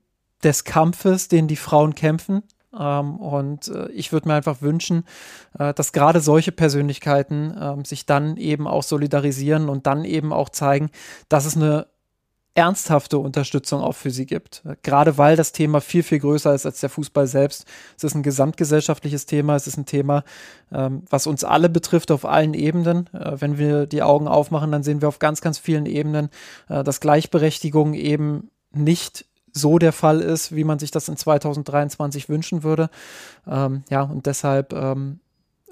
[0.44, 2.44] des Kampfes, den die Frauen kämpfen.
[2.78, 5.04] Ähm, und äh, ich würde mir einfach wünschen,
[5.60, 10.48] äh, dass gerade solche Persönlichkeiten ähm, sich dann eben auch solidarisieren und dann eben auch
[10.48, 10.90] zeigen,
[11.28, 11.88] dass es eine
[12.54, 14.64] ernsthafte Unterstützung auch für sie gibt.
[14.84, 17.66] Gerade weil das Thema viel, viel größer ist als der Fußball selbst.
[17.98, 20.24] Es ist ein gesamtgesellschaftliches Thema, es ist ein Thema,
[20.74, 23.10] ähm, was uns alle betrifft auf allen Ebenen.
[23.14, 26.30] Äh, wenn wir die Augen aufmachen, dann sehen wir auf ganz, ganz vielen Ebenen,
[26.68, 32.28] äh, dass Gleichberechtigung eben nicht so der Fall ist, wie man sich das in 2023
[32.28, 32.90] wünschen würde.
[33.48, 35.20] Ähm, ja, und deshalb ähm,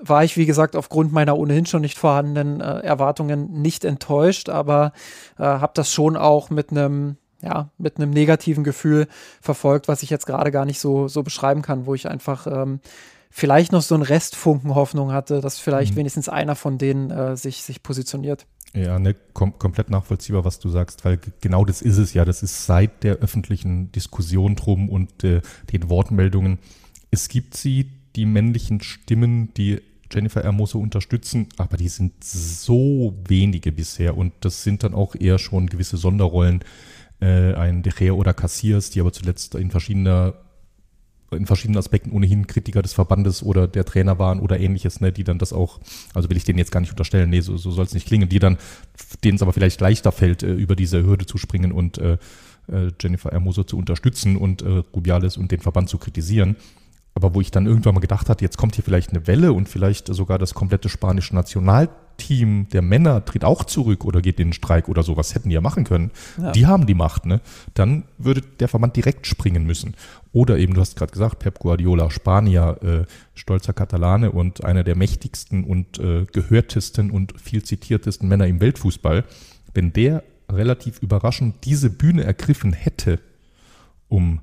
[0.01, 4.93] war ich, wie gesagt, aufgrund meiner ohnehin schon nicht vorhandenen äh, Erwartungen nicht enttäuscht, aber
[5.37, 9.07] äh, habe das schon auch mit einem ja, mit einem negativen Gefühl
[9.41, 12.81] verfolgt, was ich jetzt gerade gar nicht so, so beschreiben kann, wo ich einfach ähm,
[13.29, 15.99] vielleicht noch so einen Restfunken Hoffnung hatte, dass vielleicht mhm.
[15.99, 18.45] wenigstens einer von denen äh, sich, sich positioniert.
[18.73, 22.23] Ja, ne, kom komplett nachvollziehbar, was du sagst, weil genau das ist es ja.
[22.23, 25.41] Das ist seit der öffentlichen Diskussion drum und äh,
[25.71, 26.59] den Wortmeldungen.
[27.09, 29.81] Es gibt sie, die männlichen Stimmen, die
[30.11, 35.37] Jennifer Hermoso unterstützen, aber die sind so wenige bisher und das sind dann auch eher
[35.37, 36.63] schon gewisse Sonderrollen,
[37.21, 40.35] äh, ein De Gea oder Cassiers, die aber zuletzt in verschiedener
[41.31, 45.23] in verschiedenen Aspekten ohnehin Kritiker des Verbandes oder der Trainer waren oder ähnliches, ne, die
[45.23, 45.79] dann das auch,
[46.13, 48.29] also will ich denen jetzt gar nicht unterstellen, nee, so, so soll es nicht klingen,
[48.29, 48.57] die dann,
[49.23, 52.17] denen es aber vielleicht leichter fällt, äh, über diese Hürde zu springen und äh,
[52.71, 56.55] äh Jennifer Hermoso zu unterstützen und äh, Rubiales und den Verband zu kritisieren.
[57.21, 59.67] Aber wo ich dann irgendwann mal gedacht hatte, jetzt kommt hier vielleicht eine Welle und
[59.67, 64.53] vielleicht sogar das komplette spanische Nationalteam der Männer tritt auch zurück oder geht in den
[64.53, 66.11] Streik oder so, was hätten die ja machen können.
[66.41, 66.53] Ja.
[66.53, 67.41] Die haben die Macht, ne?
[67.73, 69.95] Dann würde der Verband direkt springen müssen.
[70.31, 74.95] Oder eben, du hast gerade gesagt, Pep Guardiola, Spanier, äh, stolzer Katalane und einer der
[74.95, 79.25] mächtigsten und äh, gehörtesten und viel zitiertesten Männer im Weltfußball.
[79.73, 83.19] Wenn der relativ überraschend diese Bühne ergriffen hätte,
[84.07, 84.39] um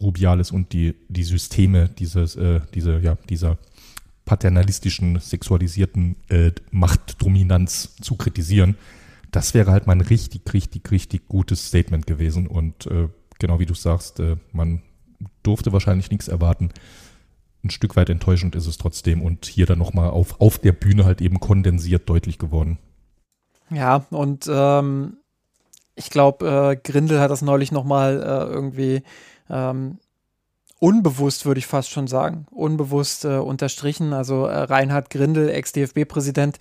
[0.00, 3.58] Rubiales und die, die Systeme dieses, äh, diese, ja, dieser
[4.24, 8.76] paternalistischen, sexualisierten äh, Machtdominanz zu kritisieren.
[9.30, 12.46] Das wäre halt mal ein richtig, richtig, richtig gutes Statement gewesen.
[12.46, 14.82] Und äh, genau wie du sagst, äh, man
[15.42, 16.70] durfte wahrscheinlich nichts erwarten.
[17.64, 21.04] Ein Stück weit enttäuschend ist es trotzdem und hier dann nochmal auf, auf der Bühne
[21.04, 22.78] halt eben kondensiert deutlich geworden.
[23.70, 25.16] Ja, und ähm,
[25.94, 29.02] ich glaube, äh, Grindel hat das neulich nochmal äh, irgendwie
[29.50, 29.98] ähm,
[30.80, 34.12] unbewusst, würde ich fast schon sagen, unbewusst äh, unterstrichen.
[34.12, 36.58] Also äh, Reinhard Grindel, Ex-DFB-Präsident,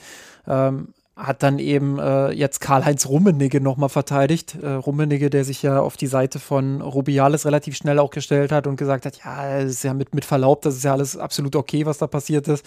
[0.47, 4.55] ähm, hat dann eben äh, jetzt Karl-Heinz Rummenigge nochmal verteidigt.
[4.61, 8.67] Äh, Rummenigge, der sich ja auf die Seite von Rubiales relativ schnell auch gestellt hat
[8.67, 11.55] und gesagt hat, ja, es ist ja mit, mit Verlaub, das ist ja alles absolut
[11.55, 12.63] okay, was da passiert ist,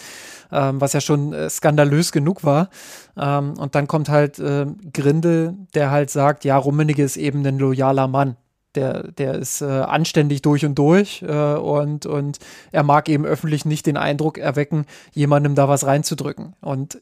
[0.51, 2.71] ähm, was ja schon äh, skandalös genug war.
[3.17, 7.59] Ähm, und dann kommt halt äh, Grindel, der halt sagt, ja, Rummenigge ist eben ein
[7.59, 8.37] loyaler Mann
[8.75, 12.39] der, der ist äh, anständig durch und durch äh, und, und
[12.73, 16.55] er mag eben öffentlich nicht den Eindruck erwecken, jemandem da was reinzudrücken.
[16.61, 17.01] Und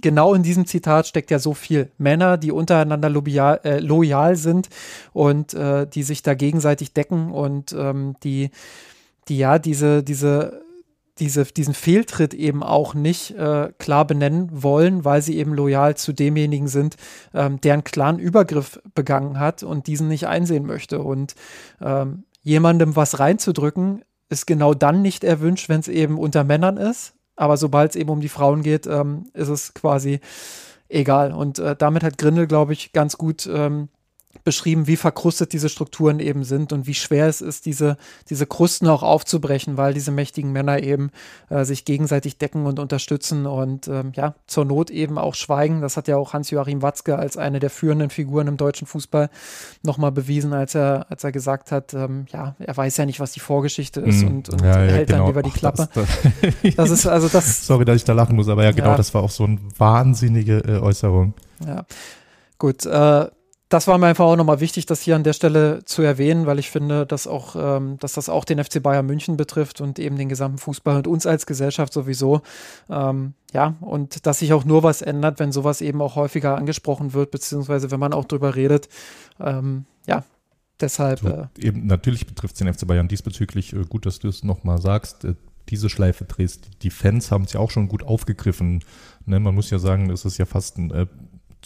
[0.00, 1.90] genau in diesem Zitat steckt ja so viel.
[1.98, 4.68] Männer, die untereinander loyal, äh, loyal sind
[5.12, 8.50] und äh, die sich da gegenseitig decken und ähm, die,
[9.28, 10.65] die ja diese, diese
[11.18, 16.12] diese, diesen Fehltritt eben auch nicht äh, klar benennen wollen, weil sie eben loyal zu
[16.12, 16.96] demjenigen sind,
[17.32, 21.00] ähm, der einen klaren Übergriff begangen hat und diesen nicht einsehen möchte.
[21.00, 21.34] Und
[21.80, 27.14] ähm, jemandem was reinzudrücken, ist genau dann nicht erwünscht, wenn es eben unter Männern ist.
[27.36, 30.20] Aber sobald es eben um die Frauen geht, ähm, ist es quasi
[30.88, 31.32] egal.
[31.32, 33.88] Und äh, damit hat Grindel, glaube ich, ganz gut ähm,
[34.44, 37.96] beschrieben, wie verkrustet diese Strukturen eben sind und wie schwer es ist, diese,
[38.28, 41.10] diese Krusten auch aufzubrechen, weil diese mächtigen Männer eben
[41.48, 45.80] äh, sich gegenseitig decken und unterstützen und ähm, ja, zur Not eben auch schweigen.
[45.80, 49.30] Das hat ja auch Hans-Joachim Watzke als eine der führenden Figuren im deutschen Fußball
[49.82, 53.32] nochmal bewiesen, als er, als er gesagt hat, ähm, ja, er weiß ja nicht, was
[53.32, 55.18] die Vorgeschichte ist mm, und, und ja, ja, hält genau.
[55.18, 55.88] dann lieber die Klappe.
[55.92, 56.08] das,
[56.42, 57.66] das, das, ist also das.
[57.66, 58.96] Sorry, dass ich da lachen muss, aber ja, genau, ja.
[58.96, 61.34] das war auch so eine wahnsinnige äh, Äußerung.
[61.64, 61.84] Ja.
[62.58, 63.26] Gut, äh,
[63.68, 66.60] das war mir einfach auch nochmal wichtig, das hier an der Stelle zu erwähnen, weil
[66.60, 70.16] ich finde, dass auch, ähm, dass das auch den FC Bayern München betrifft und eben
[70.16, 72.42] den gesamten Fußball und uns als Gesellschaft sowieso.
[72.88, 77.12] Ähm, ja, und dass sich auch nur was ändert, wenn sowas eben auch häufiger angesprochen
[77.12, 78.88] wird, beziehungsweise wenn man auch drüber redet.
[79.40, 80.22] Ähm, ja,
[80.80, 81.18] deshalb.
[81.18, 83.72] So, äh, eben natürlich betrifft es den FC Bayern diesbezüglich.
[83.72, 85.24] Äh, gut, dass du es nochmal sagst.
[85.24, 85.34] Äh,
[85.68, 86.70] diese Schleife drehst.
[86.82, 88.84] Die Fans haben es ja auch schon gut aufgegriffen.
[89.24, 91.06] Ne, man muss ja sagen, es ist ja fast ein äh,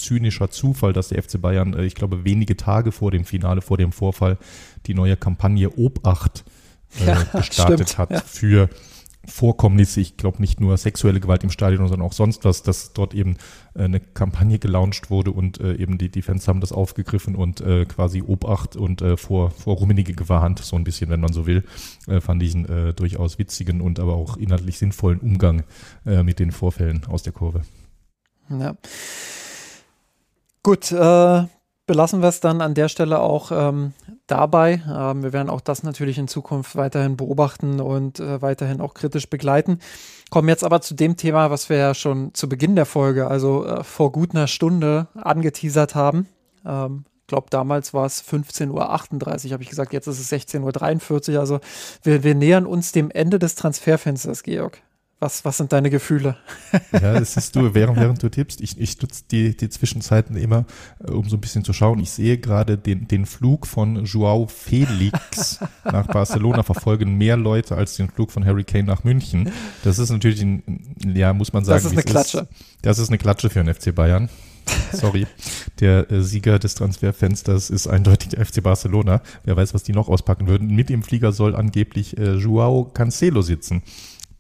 [0.01, 3.77] zynischer Zufall, dass der FC Bayern, äh, ich glaube, wenige Tage vor dem Finale, vor
[3.77, 4.39] dem Vorfall,
[4.87, 6.45] die neue Kampagne Obacht
[7.01, 8.21] äh, ja, gestartet stimmt, hat ja.
[8.21, 8.69] für
[9.27, 13.15] Vorkommnisse, ich glaube nicht nur sexuelle Gewalt im Stadion, sondern auch sonst was, dass dort
[13.15, 13.37] eben
[13.75, 17.61] äh, eine Kampagne gelauncht wurde und äh, eben die, die Fans haben das aufgegriffen und
[17.61, 21.65] äh, quasi Obacht und vor, vor rummenige gewarnt, so ein bisschen, wenn man so will,
[22.21, 25.63] fand ich einen durchaus witzigen und aber auch inhaltlich sinnvollen Umgang
[26.05, 27.63] mit den Vorfällen aus der Kurve.
[28.51, 28.77] Ja.
[30.63, 31.45] Gut, äh,
[31.87, 33.95] belassen wir es dann an der Stelle auch ähm,
[34.27, 34.83] dabei.
[34.89, 39.29] Ähm, wir werden auch das natürlich in Zukunft weiterhin beobachten und äh, weiterhin auch kritisch
[39.29, 39.79] begleiten.
[40.31, 43.65] Kommen jetzt aber zu dem Thema, was wir ja schon zu Beginn der Folge, also
[43.65, 46.29] äh, vor gut einer Stunde angeteasert haben.
[46.65, 51.41] Ähm, glaube, damals war es 15.38 Uhr, habe ich gesagt, jetzt ist es 16.43 Uhr.
[51.41, 51.61] Also
[52.03, 54.83] wir, wir nähern uns dem Ende des Transferfensters, Georg.
[55.23, 56.39] Was, was sind deine Gefühle?
[56.93, 58.63] Ja, das siehst du, während, während du tippst.
[58.63, 60.65] Ich, ich nutze die, die Zwischenzeiten immer,
[61.07, 62.01] äh, um so ein bisschen zu schauen.
[62.01, 67.97] Ich sehe gerade den, den Flug von Joao Felix nach Barcelona verfolgen mehr Leute als
[67.97, 69.53] den Flug von Harry Kane nach München.
[69.85, 71.83] Das ist natürlich, ein, ja, muss man sagen.
[71.83, 72.39] Das ist eine Klatsche.
[72.39, 72.49] Ist.
[72.81, 74.31] Das ist eine Klatsche für den FC Bayern.
[74.93, 75.27] Sorry.
[75.81, 79.21] Der äh, Sieger des Transferfensters ist eindeutig der FC Barcelona.
[79.45, 80.75] Wer weiß, was die noch auspacken würden.
[80.75, 83.83] Mit dem Flieger soll angeblich äh, Joao Cancelo sitzen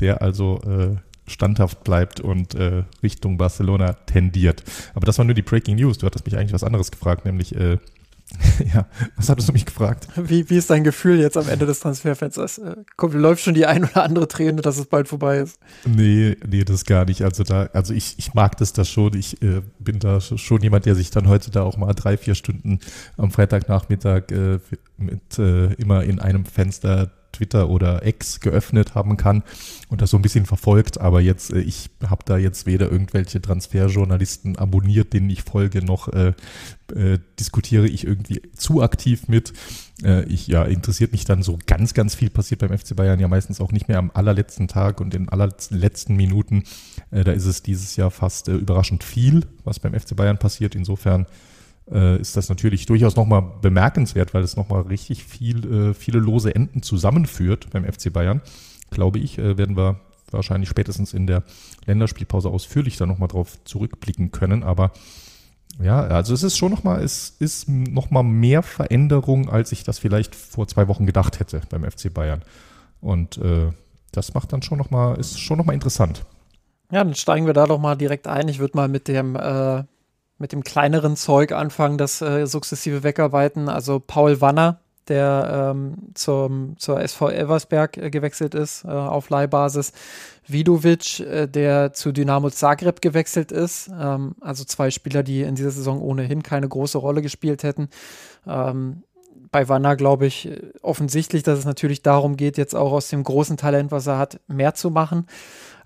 [0.00, 0.96] der also äh,
[1.30, 4.64] standhaft bleibt und äh, Richtung Barcelona tendiert.
[4.94, 5.98] Aber das war nur die Breaking News.
[5.98, 7.78] Du hattest mich eigentlich was anderes gefragt, nämlich äh,
[8.72, 8.86] ja,
[9.16, 10.08] was hattest du mich gefragt?
[10.14, 12.58] Wie, wie ist dein Gefühl jetzt am Ende des Transferfensters?
[12.58, 15.58] Äh, kommt, läuft schon die ein oder andere Träne, dass es bald vorbei ist?
[15.84, 17.22] Nee, nee, das gar nicht.
[17.22, 19.14] Also da, also ich, ich mag das da schon.
[19.14, 22.34] Ich äh, bin da schon jemand, der sich dann heute da auch mal drei, vier
[22.34, 22.78] Stunden
[23.16, 24.60] am Freitagnachmittag äh,
[24.96, 27.10] mit äh, immer in einem Fenster
[27.40, 29.42] Twitter oder X geöffnet haben kann
[29.88, 31.00] und das so ein bisschen verfolgt.
[31.00, 36.08] Aber jetzt, äh, ich habe da jetzt weder irgendwelche Transferjournalisten abonniert, denen ich folge, noch
[36.08, 36.34] äh,
[36.94, 39.54] äh, diskutiere ich irgendwie zu aktiv mit.
[40.02, 43.28] Äh, ich ja interessiert mich dann so ganz, ganz viel passiert beim FC Bayern ja
[43.28, 46.64] meistens auch nicht mehr am allerletzten Tag und in allerletzten Minuten.
[47.10, 50.74] Äh, da ist es dieses Jahr fast äh, überraschend viel, was beim FC Bayern passiert.
[50.74, 51.26] Insofern
[51.90, 56.54] äh, ist das natürlich durchaus nochmal bemerkenswert, weil es nochmal richtig viel, äh, viele lose
[56.54, 58.42] Enden zusammenführt beim FC Bayern.
[58.90, 60.00] Glaube ich, äh, werden wir
[60.30, 61.42] wahrscheinlich spätestens in der
[61.86, 64.62] Länderspielpause ausführlich da nochmal drauf zurückblicken können.
[64.62, 64.92] Aber
[65.82, 70.34] ja, also es ist schon nochmal, es ist nochmal mehr Veränderung, als ich das vielleicht
[70.34, 72.42] vor zwei Wochen gedacht hätte beim FC Bayern.
[73.00, 73.70] Und äh,
[74.12, 76.24] das macht dann schon nochmal, ist schon nochmal interessant.
[76.90, 78.48] Ja, dann steigen wir da doch mal direkt ein.
[78.48, 79.84] Ich würde mal mit dem äh,
[80.40, 83.68] mit dem kleineren Zeug anfangen, das äh, sukzessive wegarbeiten.
[83.68, 89.92] Also Paul Wanner, der ähm, zum, zur SV Elversberg äh, gewechselt ist, äh, auf Leihbasis.
[90.46, 93.88] Vidovic, äh, der zu Dynamo Zagreb gewechselt ist.
[93.88, 97.90] Ähm, also zwei Spieler, die in dieser Saison ohnehin keine große Rolle gespielt hätten.
[98.46, 99.02] Ähm,
[99.52, 100.48] bei Wanner glaube ich
[100.80, 104.40] offensichtlich, dass es natürlich darum geht, jetzt auch aus dem großen Talent, was er hat,
[104.46, 105.26] mehr zu machen.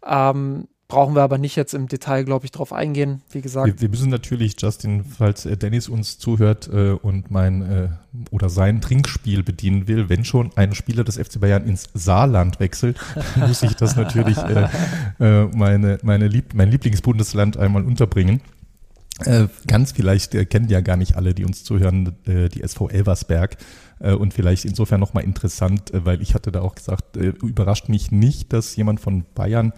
[0.07, 3.21] Ähm, Brauchen wir aber nicht jetzt im Detail, glaube ich, drauf eingehen.
[3.29, 3.67] Wie gesagt.
[3.67, 7.89] Wir, wir, müssen natürlich, Justin, falls äh, Dennis uns zuhört äh, und mein äh,
[8.31, 13.01] oder sein Trinkspiel bedienen will, wenn schon ein Spieler des FC Bayern ins Saarland wechselt,
[13.35, 14.69] muss ich das natürlich äh,
[15.19, 18.41] äh, meine, meine Lieb mein Lieblingsbundesland einmal unterbringen.
[19.25, 23.57] Äh, ganz vielleicht kennen ja gar nicht alle, die uns zuhören, die SV Elversberg
[23.99, 28.77] und vielleicht insofern nochmal interessant, weil ich hatte da auch gesagt, überrascht mich nicht, dass
[28.77, 29.73] jemand von Bayern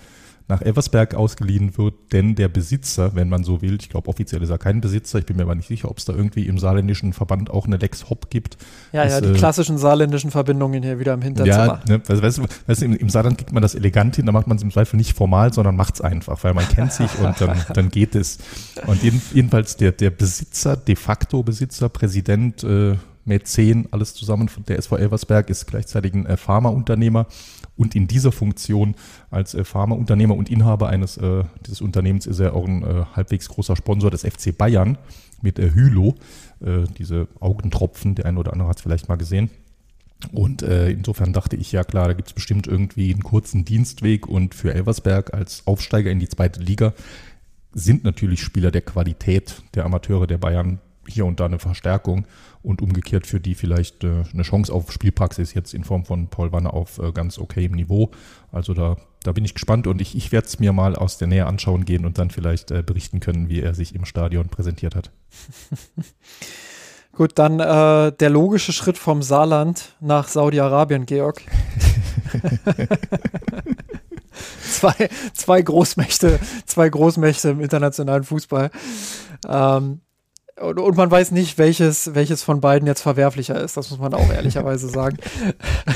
[0.49, 4.51] nach Eversberg ausgeliehen wird, denn der Besitzer, wenn man so will, ich glaube offiziell ist
[4.51, 7.13] er kein Besitzer, ich bin mir aber nicht sicher, ob es da irgendwie im saarländischen
[7.13, 8.57] Verband auch eine Lex Hop gibt.
[8.93, 11.81] Ja, das, ja, die äh, klassischen saarländischen Verbindungen hier wieder im Hinterzimmer.
[11.89, 14.27] Ja, ne, weißt, weißt, du, weißt du, im, im Saarland kriegt man das elegant hin,
[14.27, 16.93] da macht man es im Zweifel nicht formal, sondern macht es einfach, weil man kennt
[16.93, 18.39] sich und dann, dann geht es.
[18.87, 22.95] Und jeden, jedenfalls der, der Besitzer, de facto Besitzer, Präsident, äh,
[23.25, 27.27] Mäzen, alles zusammen von der SV Elversberg, ist gleichzeitig ein äh, Pharmaunternehmer
[27.77, 28.95] und in dieser Funktion
[29.31, 33.49] als äh, Pharmaunternehmer und Inhaber eines äh, dieses Unternehmens ist er auch ein äh, halbwegs
[33.49, 34.99] großer Sponsor des FC Bayern
[35.43, 36.15] mit äh, Hylo,
[36.61, 39.51] äh, diese Augentropfen, der eine oder andere hat es vielleicht mal gesehen.
[40.33, 44.27] Und äh, insofern dachte ich, ja klar, da gibt es bestimmt irgendwie einen kurzen Dienstweg.
[44.27, 46.95] Und für Elversberg als Aufsteiger in die zweite Liga
[47.75, 52.27] sind natürlich Spieler der Qualität der Amateure der Bayern hier und da eine Verstärkung
[52.67, 56.51] und umgekehrt für die vielleicht äh, eine Chance auf Spielpraxis jetzt in Form von Paul
[56.51, 58.11] Wanne auf äh, ganz okayem Niveau.
[58.51, 61.29] Also da, da bin ich gespannt und ich, ich werde es mir mal aus der
[61.29, 64.97] Nähe anschauen gehen und dann vielleicht äh, berichten können, wie er sich im Stadion präsentiert
[64.97, 65.13] hat.
[67.13, 71.41] Gut, dann äh, der logische Schritt vom Saarland nach Saudi-Arabien, Georg.
[74.69, 78.71] zwei, zwei Großmächte, zwei Großmächte im internationalen Fußball.
[79.49, 80.01] Ähm,
[80.61, 83.77] und, und, man weiß nicht, welches, welches von beiden jetzt verwerflicher ist.
[83.77, 85.19] Das muss man auch ehrlicherweise sagen.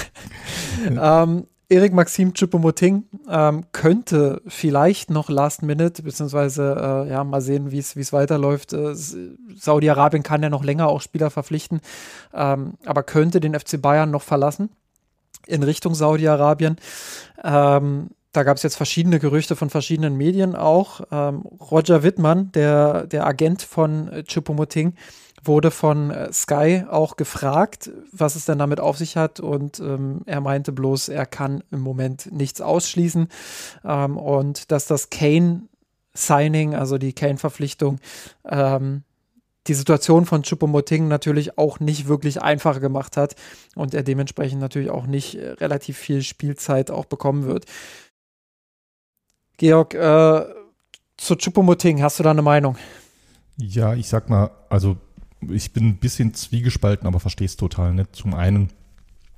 [0.87, 7.71] ähm, Erik Maxim Choupo-Moting ähm, könnte vielleicht noch Last Minute, beziehungsweise äh, ja, mal sehen,
[7.71, 8.73] wie es weiterläuft.
[8.73, 11.81] Äh, Saudi-Arabien kann ja noch länger auch Spieler verpflichten,
[12.35, 14.71] ähm, aber könnte den FC Bayern noch verlassen
[15.47, 16.77] in Richtung Saudi-Arabien.
[17.45, 21.01] Ähm, da gab es jetzt verschiedene Gerüchte von verschiedenen Medien auch.
[21.11, 24.95] Ähm, Roger Wittmann, der, der Agent von äh, Choupo-Moting,
[25.43, 30.23] wurde von äh, Sky auch gefragt, was es denn damit auf sich hat und ähm,
[30.27, 33.29] er meinte bloß, er kann im Moment nichts ausschließen
[33.85, 37.99] ähm, und dass das Kane-Signing, also die Kane-Verpflichtung,
[38.49, 39.03] ähm,
[39.67, 43.35] die Situation von Choupo-Moting natürlich auch nicht wirklich einfacher gemacht hat
[43.75, 47.67] und er dementsprechend natürlich auch nicht äh, relativ viel Spielzeit auch bekommen wird.
[49.61, 50.45] Georg, äh,
[51.19, 52.79] zu Choupo-Moting, hast du da eine Meinung?
[53.59, 54.97] Ja, ich sag mal, also
[55.51, 58.17] ich bin ein bisschen zwiegespalten, aber verstehe es total nicht.
[58.17, 58.71] Zum einen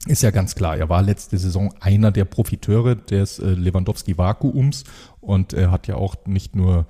[0.06, 4.84] ist ja ganz klar, er war letzte Saison einer der Profiteure des äh, Lewandowski-Vakuums
[5.20, 6.86] und er hat ja auch nicht nur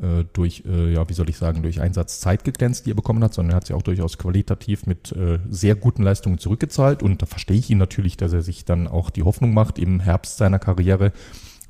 [0.00, 3.34] äh, durch, äh, ja, wie soll ich sagen, durch Einsatzzeit geglänzt, die er bekommen hat,
[3.34, 7.26] sondern er hat sie auch durchaus qualitativ mit äh, sehr guten Leistungen zurückgezahlt und da
[7.26, 10.58] verstehe ich ihn natürlich, dass er sich dann auch die Hoffnung macht, im Herbst seiner
[10.58, 11.12] Karriere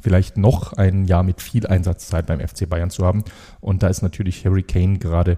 [0.02, 3.24] vielleicht noch ein Jahr mit viel Einsatzzeit beim FC Bayern zu haben
[3.60, 5.36] und da ist natürlich Harry Kane gerade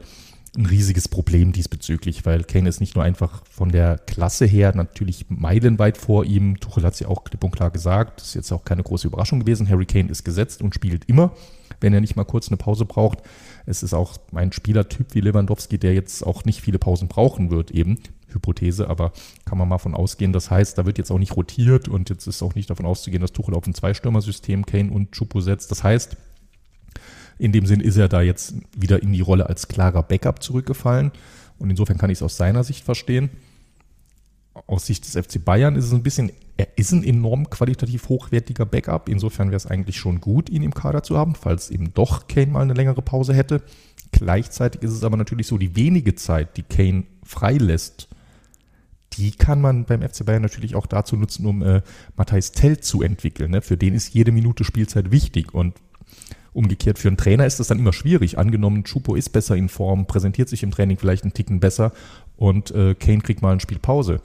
[0.57, 5.27] ein riesiges Problem diesbezüglich, weil Kane ist nicht nur einfach von der Klasse her natürlich
[5.29, 6.61] meilenweit vor ihm.
[6.61, 8.21] Tuchel hat es ja auch klipp und klar gesagt.
[8.21, 9.69] Das ist jetzt auch keine große Überraschung gewesen.
[9.69, 11.33] Harry Kane ist gesetzt und spielt immer,
[11.81, 13.21] wenn er nicht mal kurz eine Pause braucht.
[13.65, 17.71] Es ist auch ein Spielertyp wie Lewandowski, der jetzt auch nicht viele Pausen brauchen wird,
[17.71, 17.99] eben.
[18.35, 19.13] Hypothese, aber
[19.45, 20.33] kann man mal von ausgehen.
[20.33, 23.21] Das heißt, da wird jetzt auch nicht rotiert und jetzt ist auch nicht davon auszugehen,
[23.21, 25.71] dass Tuchel auf ein Zweistürmer-System Kane und Chupo setzt.
[25.71, 26.17] Das heißt,
[27.39, 31.13] in dem Sinn ist er da jetzt wieder in die Rolle als klarer Backup zurückgefallen.
[31.59, 33.31] Und insofern kann ich es aus seiner Sicht verstehen.
[34.67, 38.67] Aus Sicht des FC Bayern ist es ein bisschen, er ist ein enorm qualitativ hochwertiger
[38.67, 39.09] Backup.
[39.09, 42.49] Insofern wäre es eigentlich schon gut, ihn im Kader zu haben, falls eben doch Kane
[42.49, 43.63] mal eine längere Pause hätte.
[44.13, 48.09] Gleichzeitig ist es aber natürlich so, die wenige Zeit, die Kane freilässt,
[49.17, 51.83] die kann man beim FC Bayern natürlich auch dazu nutzen, um äh,
[52.17, 53.51] Matthijs Tell zu entwickeln.
[53.51, 53.63] Ne?
[53.63, 55.55] Für den ist jede Minute Spielzeit wichtig.
[55.55, 55.75] Und
[56.55, 58.37] Umgekehrt für einen Trainer ist das dann immer schwierig.
[58.37, 61.93] Angenommen, Chupo ist besser in Form, präsentiert sich im Training vielleicht einen Ticken besser
[62.37, 64.21] und äh, Kane kriegt mal ein Spiel Pause.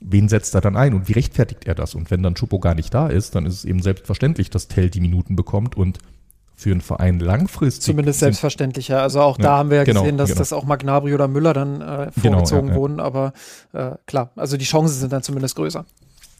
[0.00, 1.96] Wen setzt er dann ein und wie rechtfertigt er das?
[1.96, 4.88] Und wenn dann Chupo gar nicht da ist, dann ist es eben selbstverständlich, dass Tell
[4.88, 5.98] die Minuten bekommt und
[6.54, 7.84] für einen Verein langfristig.
[7.84, 9.02] Zumindest selbstverständlicher.
[9.02, 10.38] Also auch ja, da haben wir ja genau, gesehen, dass genau.
[10.38, 13.00] das auch Magnabri oder Müller dann äh, genau, vorgezogen genau, ja, wurden.
[13.00, 13.32] Aber
[13.72, 15.84] äh, klar, also die Chancen sind dann zumindest größer.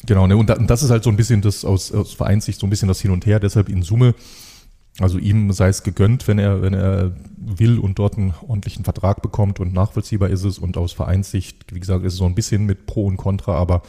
[0.07, 0.36] Genau, ne?
[0.36, 2.70] und, da, und das ist halt so ein bisschen das aus, aus Vereinssicht so ein
[2.70, 3.41] bisschen das Hin und Her.
[3.41, 4.15] Deshalb in Summe
[5.01, 9.23] also ihm sei es gegönnt, wenn er, wenn er will und dort einen ordentlichen Vertrag
[9.23, 10.59] bekommt und nachvollziehbar ist es.
[10.59, 13.82] Und aus Vereinssicht, wie gesagt, ist es so ein bisschen mit Pro und Contra, aber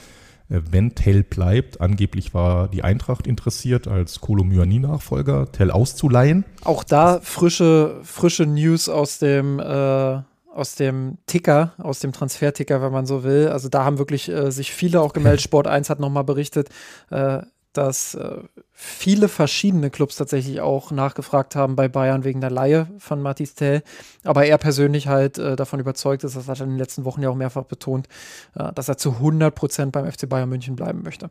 [0.48, 6.46] wenn Tell bleibt, angeblich war die Eintracht interessiert, als Kolo Myani-Nachfolger Tell auszuleihen.
[6.64, 10.22] Auch da frische, frische News aus dem, äh,
[10.54, 13.50] aus dem Ticker, aus dem Transferticker, wenn man so will.
[13.50, 15.42] Also da haben wirklich äh, sich viele auch gemeldet.
[15.44, 16.70] Sport 1 hat nochmal berichtet,
[17.10, 17.42] äh,
[17.78, 18.38] dass äh,
[18.72, 23.84] viele verschiedene Clubs tatsächlich auch nachgefragt haben bei Bayern wegen der Laie von Matis Tell.
[24.24, 27.22] Aber er persönlich halt äh, davon überzeugt ist, das hat er in den letzten Wochen
[27.22, 28.08] ja auch mehrfach betont,
[28.56, 31.30] äh, dass er zu 100 Prozent beim FC Bayern München bleiben möchte.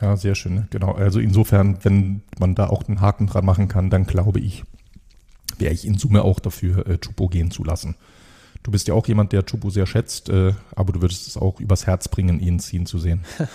[0.00, 0.54] Ja, sehr schön.
[0.54, 0.68] Ne?
[0.70, 0.92] Genau.
[0.92, 4.64] Also insofern, wenn man da auch einen Haken dran machen kann, dann glaube ich,
[5.58, 7.96] wäre ich in Summe auch dafür, äh, Chupo gehen zu lassen.
[8.68, 11.58] Du bist ja auch jemand, der Chubu sehr schätzt, äh, aber du würdest es auch
[11.58, 13.24] übers Herz bringen, ihn ziehen zu sehen.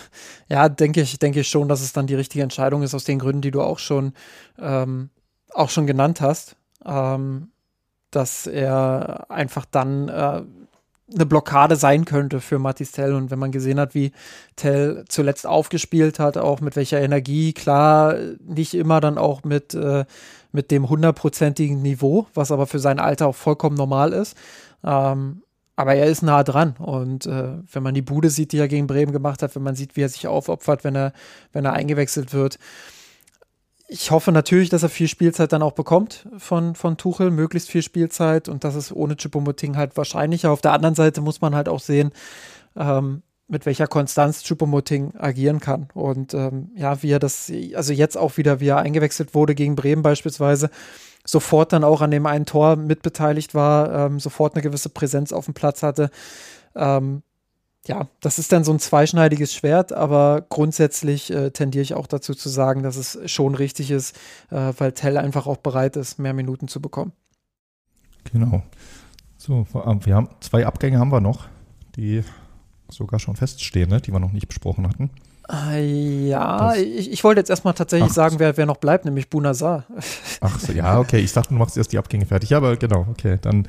[0.49, 3.19] Ja, denke ich, denke ich schon, dass es dann die richtige Entscheidung ist, aus den
[3.19, 4.13] Gründen, die du auch schon,
[4.57, 5.11] ähm,
[5.53, 6.55] auch schon genannt hast.
[6.83, 7.51] Ähm,
[8.09, 10.41] dass er einfach dann äh,
[11.13, 13.13] eine Blockade sein könnte für Matis Tell.
[13.13, 14.13] Und wenn man gesehen hat, wie
[14.55, 20.05] Tell zuletzt aufgespielt hat, auch mit welcher Energie, klar, nicht immer dann auch mit, äh,
[20.51, 24.35] mit dem hundertprozentigen Niveau, was aber für sein Alter auch vollkommen normal ist.
[24.83, 25.43] Ähm,
[25.75, 26.75] aber er ist nah dran.
[26.77, 29.75] Und äh, wenn man die Bude sieht, die er gegen Bremen gemacht hat, wenn man
[29.75, 31.13] sieht, wie er sich aufopfert, wenn er,
[31.51, 32.59] wenn er eingewechselt wird.
[33.87, 37.81] ich hoffe natürlich, dass er viel Spielzeit dann auch bekommt von, von Tuchel, möglichst viel
[37.83, 40.51] Spielzeit und das ist ohne Chupomoting halt wahrscheinlicher.
[40.51, 42.11] Auf der anderen Seite muss man halt auch sehen,
[42.75, 45.89] ähm, mit welcher Konstanz Chupomoting agieren kann.
[45.93, 49.75] Und ähm, ja, wie er das, also jetzt auch wieder, wie er eingewechselt wurde gegen
[49.75, 50.69] Bremen beispielsweise,
[51.25, 55.45] sofort dann auch an dem einen Tor mitbeteiligt war, ähm, sofort eine gewisse Präsenz auf
[55.45, 56.09] dem Platz hatte.
[56.75, 57.23] Ähm,
[57.85, 62.33] ja, das ist dann so ein zweischneidiges Schwert, aber grundsätzlich äh, tendiere ich auch dazu
[62.33, 64.15] zu sagen, dass es schon richtig ist,
[64.51, 67.11] äh, weil Tell einfach auch bereit ist, mehr Minuten zu bekommen.
[68.31, 68.63] Genau.
[69.37, 71.47] So, wir haben zwei Abgänge haben wir noch,
[71.97, 72.23] die
[72.89, 73.99] sogar schon feststehen, ne?
[73.99, 75.09] die wir noch nicht besprochen hatten.
[75.51, 79.29] Äh, ja, ich, ich, wollte jetzt erstmal tatsächlich Ach, sagen, wer, wer noch bleibt, nämlich
[79.29, 79.83] Bunazar.
[80.41, 81.19] Ach so, ja, okay.
[81.19, 82.51] Ich dachte, du machst erst die Abgänge fertig.
[82.51, 83.37] Ja, aber genau, okay.
[83.41, 83.67] Dann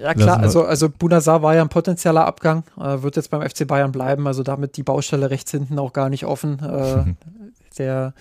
[0.00, 3.66] ja klar, also, also Bunazar war ja ein potenzieller Abgang, äh, wird jetzt beim FC
[3.66, 6.58] Bayern bleiben, also damit die Baustelle rechts hinten auch gar nicht offen.
[6.60, 7.14] Äh,
[7.78, 8.14] der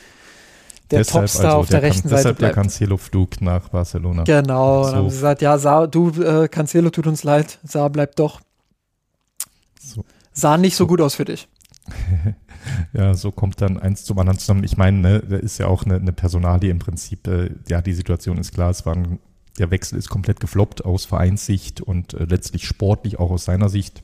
[0.91, 2.55] der deshalb, Topstar also, auf der, der rechten Seite deshalb bleibt.
[2.55, 4.23] der Cancelo-Flug nach Barcelona.
[4.25, 4.89] Genau, so.
[4.89, 8.41] dann haben sie gesagt, ja, Sa, du, äh, Cancelo tut uns leid, Sa bleibt doch.
[9.79, 10.03] So.
[10.33, 11.47] Sah nicht so, so gut aus für dich.
[12.93, 14.63] ja, so kommt dann eins zum anderen zusammen.
[14.63, 17.27] Ich meine, ne, da ist ja auch eine, eine Personalie im Prinzip.
[17.27, 19.19] Äh, ja, die Situation ist klar, es war ein
[19.59, 24.03] der Wechsel ist komplett gefloppt aus Vereinssicht und äh, letztlich sportlich auch aus seiner Sicht.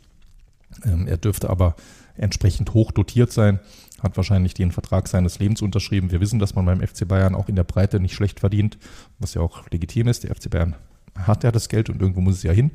[0.83, 1.75] Ähm, er dürfte aber
[2.15, 3.59] entsprechend hoch dotiert sein,
[4.01, 6.11] hat wahrscheinlich den Vertrag seines Lebens unterschrieben.
[6.11, 8.77] Wir wissen, dass man beim FC Bayern auch in der Breite nicht schlecht verdient,
[9.17, 10.23] was ja auch legitim ist.
[10.23, 10.75] Der FC Bayern
[11.15, 12.71] hat ja das Geld und irgendwo muss es ja hin.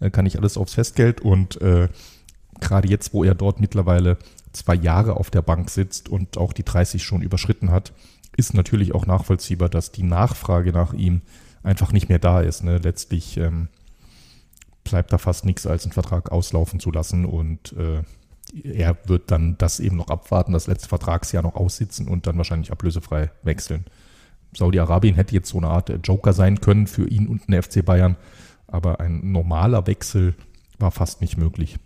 [0.00, 1.88] Äh, kann nicht alles aufs Festgeld und äh,
[2.60, 4.18] gerade jetzt, wo er dort mittlerweile
[4.52, 7.92] zwei Jahre auf der Bank sitzt und auch die 30 schon überschritten hat,
[8.36, 11.22] ist natürlich auch nachvollziehbar, dass die Nachfrage nach ihm
[11.62, 12.62] einfach nicht mehr da ist.
[12.62, 12.78] Ne?
[12.78, 13.68] Letztlich ähm,
[14.84, 18.02] bleibt da fast nichts, als einen Vertrag auslaufen zu lassen und äh,
[18.62, 22.70] er wird dann das eben noch abwarten, das letzte Vertragsjahr noch aussitzen und dann wahrscheinlich
[22.70, 23.84] ablösefrei wechseln.
[24.54, 28.16] Saudi-Arabien hätte jetzt so eine Art Joker sein können für ihn und den FC Bayern,
[28.68, 30.34] aber ein normaler Wechsel
[30.78, 31.78] war fast nicht möglich.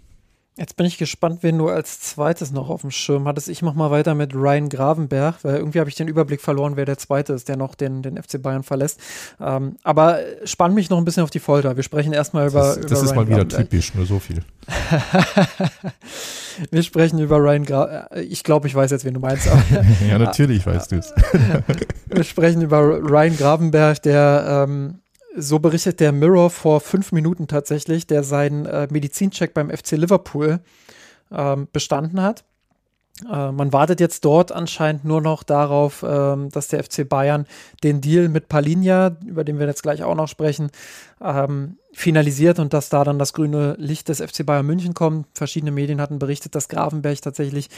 [0.60, 3.48] Jetzt bin ich gespannt, wen du als zweites noch auf dem Schirm hattest.
[3.48, 6.84] Ich mache mal weiter mit Ryan Gravenberg, weil irgendwie habe ich den Überblick verloren, wer
[6.84, 9.00] der zweite ist, der noch den, den FC Bayern verlässt.
[9.40, 11.76] Ähm, aber spann mich noch ein bisschen auf die Folter.
[11.76, 12.60] Wir sprechen erstmal über.
[12.60, 14.42] Das, über das ist Ryan mal wieder typisch, nur so viel.
[16.70, 18.26] Wir sprechen über Ryan Gravenberg.
[18.28, 19.48] Ich glaube, ich weiß jetzt, wen du meinst.
[20.10, 21.14] ja, natürlich weißt du es.
[22.06, 24.98] Wir sprechen über Ryan Gravenberg, der ähm,
[25.36, 30.60] so berichtet der Mirror vor fünf Minuten tatsächlich, der seinen äh, Medizincheck beim FC Liverpool
[31.30, 32.44] ähm, bestanden hat.
[33.28, 37.46] Äh, man wartet jetzt dort anscheinend nur noch darauf, ähm, dass der FC Bayern
[37.82, 40.70] den Deal mit Palinja, über den wir jetzt gleich auch noch sprechen,
[41.20, 45.26] ähm, finalisiert und dass da dann das grüne Licht des FC Bayern München kommt.
[45.34, 47.68] Verschiedene Medien hatten berichtet, dass Gravenberg tatsächlich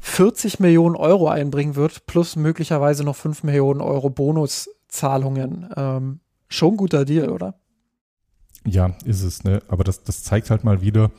[0.00, 5.68] 40 Millionen Euro einbringen wird, plus möglicherweise noch 5 Millionen Euro Bonuszahlungen.
[5.76, 6.20] Ähm,
[6.52, 7.54] schon guter Deal, oder?
[8.64, 9.62] Ja, ist es, ne?
[9.68, 11.10] Aber das, das zeigt halt mal wieder,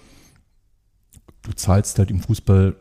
[1.41, 2.75] du zahlst halt im Fußball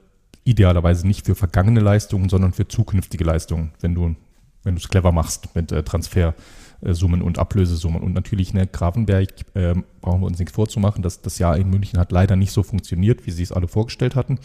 [0.45, 4.17] idealerweise nicht für vergangene Leistungen, sondern für zukünftige Leistungen, wenn du
[4.65, 8.03] wenn es clever machst mit äh, Transfersummen und Ablösesummen.
[8.03, 11.03] Und natürlich, ne, Gravenberg äh, brauchen wir uns nichts vorzumachen.
[11.03, 14.15] Das, das Jahr in München hat leider nicht so funktioniert, wie sie es alle vorgestellt
[14.15, 14.39] hatten.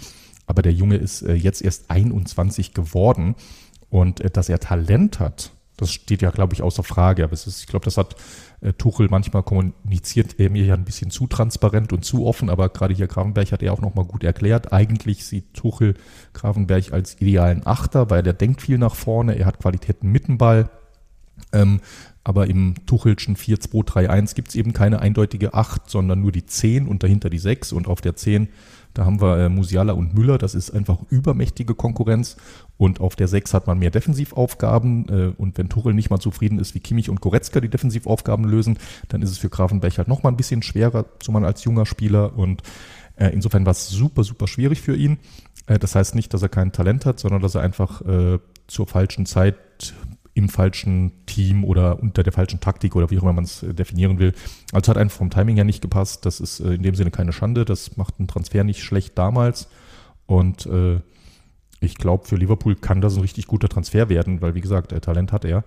[0.45, 3.35] Aber der Junge ist äh, jetzt erst 21 geworden.
[3.89, 7.23] Und äh, dass er Talent hat, das steht ja, glaube ich, außer Frage.
[7.23, 8.15] Aber ist, ich glaube, das hat
[8.61, 12.49] äh, Tuchel manchmal kommuniziert, er mir ja ein bisschen zu transparent und zu offen.
[12.49, 14.73] Aber gerade hier Gravenberg hat er auch nochmal gut erklärt.
[14.73, 15.93] Eigentlich sieht Tuchel
[16.33, 19.37] Gravenberg als idealen Achter, weil der denkt viel nach vorne.
[19.37, 20.69] Er hat Qualitäten mit dem Ball.
[21.53, 21.81] Ähm,
[22.23, 27.03] aber im Tuchelschen 4-2-3-1 gibt es eben keine eindeutige 8, sondern nur die 10 und
[27.03, 27.71] dahinter die 6.
[27.71, 28.49] Und auf der 10
[28.97, 32.35] da haben wir äh, Musiala und Müller, das ist einfach übermächtige Konkurrenz.
[32.77, 35.09] Und auf der 6 hat man mehr Defensivaufgaben.
[35.09, 38.79] Äh, und wenn Tuchel nicht mal zufrieden ist, wie Kimmich und Goretzka die Defensivaufgaben lösen,
[39.09, 42.35] dann ist es für Grafenberg halt nochmal ein bisschen schwerer, zumal als junger Spieler.
[42.35, 42.63] Und
[43.17, 45.19] äh, insofern war es super, super schwierig für ihn.
[45.67, 48.87] Äh, das heißt nicht, dass er kein Talent hat, sondern dass er einfach äh, zur
[48.87, 49.93] falschen Zeit
[50.37, 53.73] im falschen Team oder unter der falschen Taktik oder wie auch immer man es äh,
[53.73, 54.33] definieren will.
[54.71, 56.27] Also hat einfach vom Timing her nicht gepasst.
[56.27, 57.65] Das ist äh, in dem Sinne keine Schande.
[57.65, 59.67] Das macht einen Transfer nicht schlecht damals.
[60.27, 60.99] Und äh,
[61.79, 65.01] ich glaube, für Liverpool kann das ein richtig guter Transfer werden, weil wie gesagt, der
[65.01, 65.63] Talent hat er.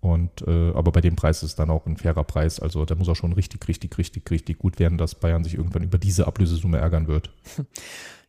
[0.00, 2.60] Und äh, aber bei dem Preis ist es dann auch ein fairer Preis.
[2.60, 5.82] Also da muss er schon richtig, richtig, richtig, richtig gut werden, dass Bayern sich irgendwann
[5.82, 7.30] über diese Ablösesumme ärgern wird.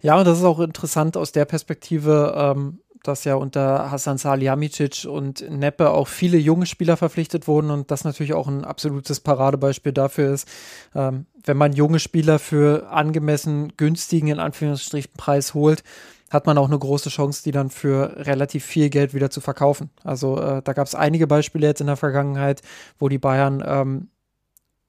[0.02, 2.36] Ja, und das ist auch interessant aus der Perspektive.
[2.38, 7.92] Ähm, dass ja unter Hasan Salihamidzic und Neppe auch viele junge Spieler verpflichtet wurden und
[7.92, 10.48] das natürlich auch ein absolutes Paradebeispiel dafür ist,
[10.94, 15.84] ähm, wenn man junge Spieler für angemessen günstigen, in Anführungsstrichen, Preis holt,
[16.30, 19.90] hat man auch eine große Chance, die dann für relativ viel Geld wieder zu verkaufen.
[20.04, 22.62] Also äh, da gab es einige Beispiele jetzt in der Vergangenheit,
[23.00, 24.10] wo die Bayern ähm,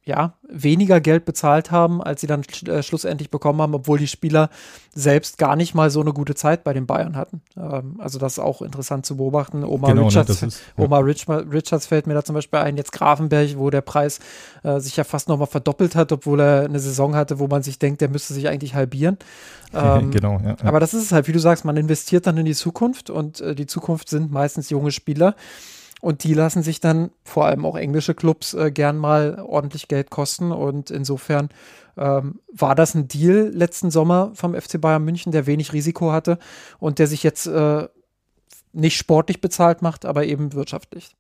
[0.07, 4.51] ja, weniger Geld bezahlt haben, als sie dann äh, schlussendlich bekommen haben, obwohl die Spieler
[4.95, 7.43] selbst gar nicht mal so eine gute Zeit bei den Bayern hatten.
[7.57, 9.65] Ähm, also das ist auch interessant zu beobachten.
[9.65, 10.85] Omar, genau, ne, Richards, ne, ist, ja.
[10.85, 14.21] Omar Rich Richards fällt mir da zum Beispiel ein, jetzt Grafenberg, wo der Preis
[14.63, 17.81] äh, sich ja fast nochmal verdoppelt hat, obwohl er eine Saison hatte, wo man sich
[17.81, 19.19] denkt, der müsste sich eigentlich halbieren.
[19.75, 20.57] Ähm, genau, ja, ja.
[20.63, 23.41] Aber das ist es halt, wie du sagst, man investiert dann in die Zukunft und
[23.41, 25.35] äh, die Zukunft sind meistens junge Spieler.
[26.01, 30.11] Und die lassen sich dann vor allem auch englische Clubs äh, gern mal ordentlich Geld
[30.11, 30.53] kosten.
[30.53, 31.49] Und insofern
[31.97, 36.39] ähm, war das ein Deal letzten Sommer vom FC Bayern München, der wenig Risiko hatte
[36.79, 37.89] und der sich jetzt äh,
[38.73, 41.17] nicht sportlich bezahlt macht, aber eben wirtschaftlich.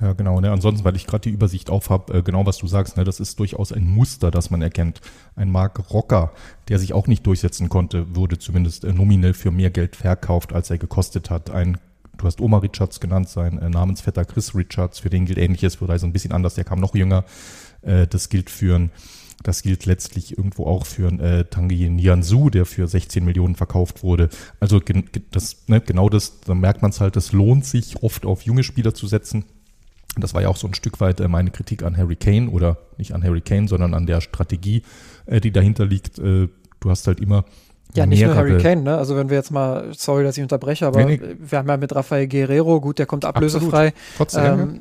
[0.00, 0.40] Ja, genau.
[0.40, 0.50] Ne?
[0.50, 3.04] Ansonsten, weil ich gerade die Übersicht auf habe, äh, genau was du sagst, ne?
[3.04, 5.00] das ist durchaus ein Muster, das man erkennt.
[5.36, 6.32] Ein Mark Rocker,
[6.68, 10.70] der sich auch nicht durchsetzen konnte, wurde zumindest äh, nominell für mehr Geld verkauft, als
[10.70, 11.50] er gekostet hat.
[11.50, 11.78] Ein
[12.16, 15.98] du hast Oma Richards genannt, sein äh, Namensvetter Chris Richards, für den gilt ähnliches, für
[15.98, 17.24] so ein bisschen anders, der kam noch jünger.
[17.82, 18.88] Äh, das gilt für
[19.42, 24.30] das gilt letztlich irgendwo auch für äh, Tanguy Nianzou, der für 16 Millionen verkauft wurde.
[24.58, 24.80] Also
[25.30, 28.64] das, ne, genau das, da merkt man es halt, es lohnt sich oft auf junge
[28.64, 29.44] Spieler zu setzen.
[30.16, 32.78] Das war ja auch so ein Stück weit äh, meine Kritik an Harry Kane oder
[32.96, 34.82] nicht an Harry Kane, sondern an der Strategie,
[35.26, 36.18] äh, die dahinter liegt.
[36.18, 36.48] Äh,
[36.80, 37.44] du hast halt immer
[37.94, 38.96] ja, nicht nur Harry Kane, ne?
[38.96, 41.20] Also wenn wir jetzt mal, sorry, dass ich unterbreche, aber nee.
[41.38, 43.92] wir haben ja mit Rafael Guerrero, gut, der kommt ablösefrei.
[44.16, 44.80] Trotzdem, ähm.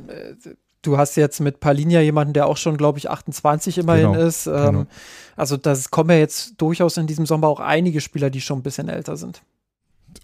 [0.81, 4.47] Du hast jetzt mit Palinja jemanden, der auch schon, glaube ich, 28 immerhin genau, ist.
[4.47, 4.85] Ähm, genau.
[5.37, 8.63] Also das kommen ja jetzt durchaus in diesem Sommer auch einige Spieler, die schon ein
[8.63, 9.43] bisschen älter sind.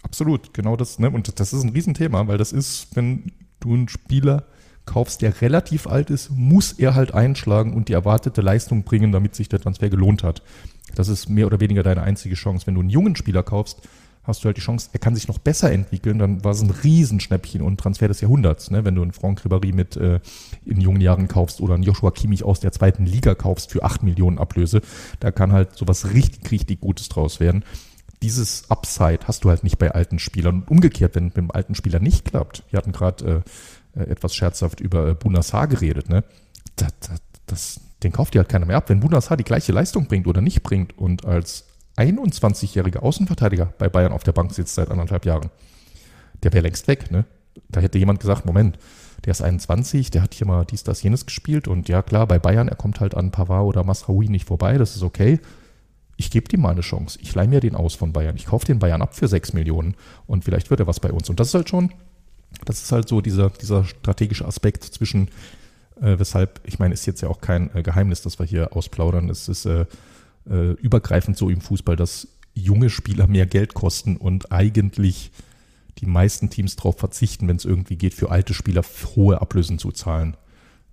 [0.02, 1.10] Absolut, genau das, ne?
[1.10, 4.44] Und das ist ein Riesenthema, weil das ist, wenn du einen Spieler
[4.84, 9.34] kaufst, der relativ alt ist, muss er halt einschlagen und die erwartete Leistung bringen, damit
[9.34, 10.42] sich der Transfer gelohnt hat.
[10.94, 12.66] Das ist mehr oder weniger deine einzige Chance.
[12.66, 13.82] Wenn du einen jungen Spieler kaufst,
[14.22, 16.70] hast du halt die Chance, er kann sich noch besser entwickeln, dann war es ein
[16.70, 18.84] Riesenschnäppchen und Transfer des Jahrhunderts, ne?
[18.84, 20.20] wenn du einen Franck Ribéry mit äh,
[20.64, 24.02] in jungen Jahren kaufst oder einen Joshua Kimmich aus der zweiten Liga kaufst für 8
[24.02, 24.82] Millionen Ablöse,
[25.20, 27.64] da kann halt sowas richtig, richtig Gutes draus werden.
[28.22, 30.56] Dieses Upside hast du halt nicht bei alten Spielern.
[30.56, 33.42] Und umgekehrt, wenn mit dem alten Spieler nicht klappt, wir hatten gerade
[33.96, 36.22] äh, äh, etwas scherzhaft über äh, Bunassar geredet, ne?
[36.76, 38.88] Das, das, das, den kauft dir halt keiner mehr ab.
[38.88, 41.66] Wenn Bunassar die gleiche Leistung bringt oder nicht bringt und als
[41.96, 45.50] 21-jähriger Außenverteidiger bei Bayern auf der Bank sitzt seit anderthalb Jahren,
[46.42, 47.10] der wäre längst weg.
[47.10, 47.24] Ne?
[47.68, 48.78] Da hätte jemand gesagt, Moment,
[49.24, 52.38] der ist 21, der hat hier mal dies, das, jenes gespielt und ja klar, bei
[52.38, 55.40] Bayern, er kommt halt an Pavard oder Masraoui nicht vorbei, das ist okay.
[56.16, 57.18] Ich gebe ihm mal eine Chance.
[57.22, 58.36] Ich leihe mir den aus von Bayern.
[58.36, 59.94] Ich kaufe den Bayern ab für 6 Millionen
[60.26, 61.30] und vielleicht wird er was bei uns.
[61.30, 61.92] Und das ist halt schon,
[62.66, 65.30] das ist halt so dieser, dieser strategische Aspekt zwischen
[66.00, 69.28] äh, weshalb, ich meine, ist jetzt ja auch kein äh, Geheimnis, dass wir hier ausplaudern.
[69.28, 69.86] Es ist äh,
[70.48, 75.30] äh, übergreifend so im Fußball, dass junge Spieler mehr Geld kosten und eigentlich
[75.98, 78.82] die meisten Teams darauf verzichten, wenn es irgendwie geht, für alte Spieler
[79.16, 80.36] hohe Ablösen zu zahlen.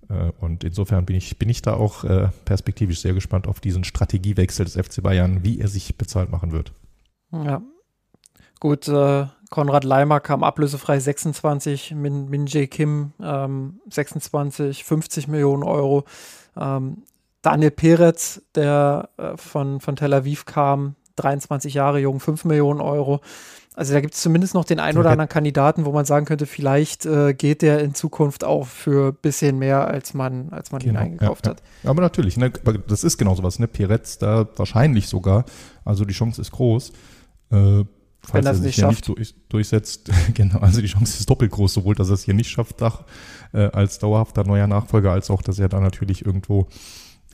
[0.10, 3.84] Äh, und insofern bin ich, bin ich da auch äh, perspektivisch sehr gespannt auf diesen
[3.84, 6.74] Strategiewechsel des FC Bayern, wie er sich bezahlt machen wird.
[7.32, 7.62] Ja.
[8.60, 15.64] Gut, äh, Konrad Leimer kam ablösefrei 26, Min, Min Jae Kim ähm, 26, 50 Millionen
[15.64, 16.06] Euro.
[16.60, 17.04] Ähm,
[17.42, 23.22] Daniel Perez, der äh, von, von Tel Aviv kam, 23 Jahre jung, 5 Millionen Euro.
[23.74, 26.48] Also da gibt es zumindest noch den einen oder anderen Kandidaten, wo man sagen könnte,
[26.48, 30.82] vielleicht äh, geht der in Zukunft auch für ein bisschen mehr, als man, als man
[30.82, 31.62] genau, ihn eingekauft ja, hat.
[31.84, 31.92] Ja.
[31.92, 32.52] Aber natürlich, ne,
[32.88, 33.68] das ist genau sowas, ne?
[33.68, 35.46] Perez da wahrscheinlich sogar,
[35.86, 36.92] also die Chance ist groß.
[37.52, 37.84] Äh,
[38.22, 41.96] falls er sich hier nicht durch, durchsetzt, genau, also die Chance ist doppelt groß, sowohl,
[41.96, 43.04] dass er es hier nicht schafft, Dach,
[43.54, 46.68] äh, als dauerhafter neuer Nachfolger, als auch, dass er da natürlich irgendwo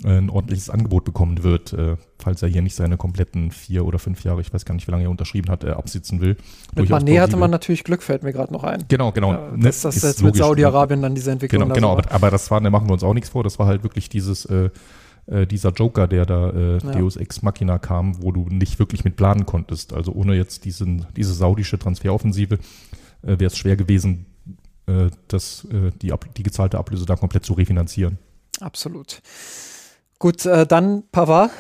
[0.04, 4.00] äh, ein ordentliches Angebot bekommen wird, äh, falls er hier nicht seine kompletten vier oder
[4.00, 6.36] fünf Jahre, ich weiß gar nicht, wie lange er unterschrieben hat, äh, absitzen will.
[6.76, 8.86] Mit Mané hatte man natürlich Glück, fällt mir gerade noch ein.
[8.88, 9.34] Genau, genau.
[9.34, 12.60] Äh, dass das jetzt mit Saudi-Arabien dann diese Entwicklung Genau, genau aber, aber, das war,
[12.60, 14.48] da machen wir uns auch nichts vor, das war halt wirklich dieses
[15.26, 16.92] äh, dieser Joker, der da äh, ja.
[16.92, 19.94] Deus Ex Machina kam, wo du nicht wirklich mit planen konntest.
[19.94, 22.60] Also ohne jetzt diesen, diese saudische Transferoffensive äh,
[23.22, 24.26] wäre es schwer gewesen,
[24.86, 28.18] äh, das, äh, die, die gezahlte Ablöse da komplett zu refinanzieren.
[28.60, 29.22] Absolut.
[30.20, 31.52] Gut, äh, dann Pavard.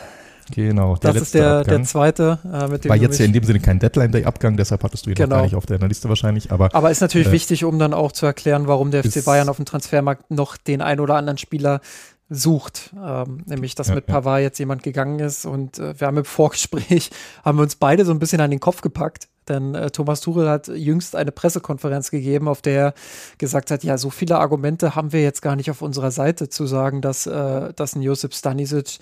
[0.52, 2.40] Genau, der das ist der, der zweite.
[2.44, 5.16] Äh, mit dem War jetzt ja in dem Sinne kein Deadline-Day-Abgang, deshalb hattest du ihn
[5.16, 5.38] genau.
[5.38, 6.52] gar nicht auf deiner Liste wahrscheinlich.
[6.52, 9.48] Aber, aber ist natürlich äh, wichtig, um dann auch zu erklären, warum der FC Bayern
[9.48, 11.80] auf dem Transfermarkt noch den ein oder anderen Spieler
[12.30, 12.94] sucht.
[13.02, 16.26] Ähm, nämlich, dass ja, mit Pavard jetzt jemand gegangen ist und äh, wir haben im
[16.26, 17.12] Vorgespräch,
[17.44, 20.50] haben wir uns beide so ein bisschen an den Kopf gepackt, denn äh, Thomas Tuchel
[20.50, 22.94] hat jüngst eine Pressekonferenz gegeben, auf der er
[23.38, 26.66] gesagt hat, ja, so viele Argumente haben wir jetzt gar nicht auf unserer Seite, zu
[26.66, 29.00] sagen, dass, äh, dass ein Josip Stanisic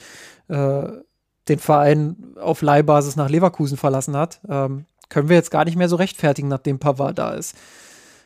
[0.48, 0.88] äh,
[1.48, 4.42] den Verein auf Leihbasis nach Leverkusen verlassen hat.
[4.48, 7.56] Ähm, können wir jetzt gar nicht mehr so rechtfertigen, nachdem Pavard da ist.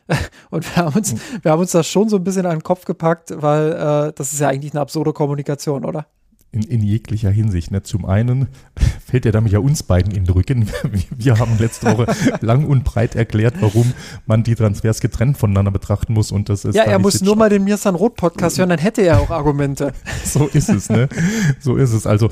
[0.50, 2.84] Und wir haben uns, wir haben uns das schon so ein bisschen an den Kopf
[2.84, 6.06] gepackt, weil äh, das ist ja eigentlich eine absurde Kommunikation, oder?
[6.56, 7.70] In, in jeglicher Hinsicht.
[7.70, 7.82] Ne?
[7.82, 8.48] Zum einen
[9.06, 10.68] fällt er damit ja uns beiden in den Rücken.
[11.16, 12.06] Wir haben letzte Woche
[12.40, 13.92] lang und breit erklärt, warum
[14.26, 16.32] man die Transfers getrennt voneinander betrachten muss.
[16.32, 19.02] Und das ist ja, er muss nur mal den Mirsan Roth Podcast hören, dann hätte
[19.02, 19.92] er auch Argumente.
[20.24, 21.08] so ist es, ne?
[21.60, 22.06] So ist es.
[22.06, 22.30] Also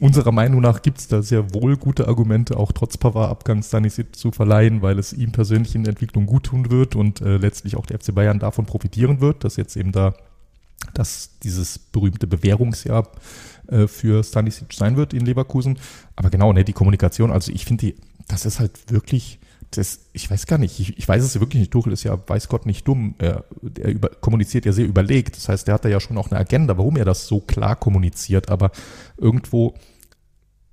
[0.00, 4.32] unserer Meinung nach gibt es da sehr wohl gute Argumente, auch trotz Pavard-Abgangs Stanisic zu
[4.32, 7.86] verleihen, weil es ihm persönlich in der Entwicklung gut tun wird und äh, letztlich auch
[7.86, 10.14] der FC Bayern davon profitieren wird, dass jetzt eben da
[10.94, 13.08] dass dieses berühmte Bewährungsjahr
[13.68, 15.78] äh, für Stanisic sein wird in Leverkusen.
[16.16, 17.94] Aber genau, ne, die Kommunikation, also ich finde,
[18.28, 19.38] das ist halt wirklich,
[19.70, 22.18] das, ich weiß gar nicht, ich, ich weiß es ja wirklich nicht, Tuchel ist ja,
[22.26, 23.14] weiß Gott, nicht dumm.
[23.18, 23.44] Er,
[23.78, 25.36] er über, kommuniziert ja sehr überlegt.
[25.36, 28.50] Das heißt, der hat ja schon auch eine Agenda, warum er das so klar kommuniziert.
[28.50, 28.70] Aber
[29.16, 29.74] irgendwo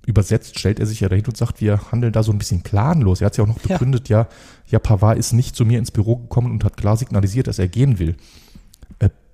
[0.06, 3.20] übersetzt stellt er sich ja dahin und sagt, wir handeln da so ein bisschen planlos.
[3.20, 4.22] Er hat es ja auch noch begründet, ja.
[4.22, 4.28] ja,
[4.66, 7.68] ja, Pavard ist nicht zu mir ins Büro gekommen und hat klar signalisiert, dass er
[7.68, 8.16] gehen will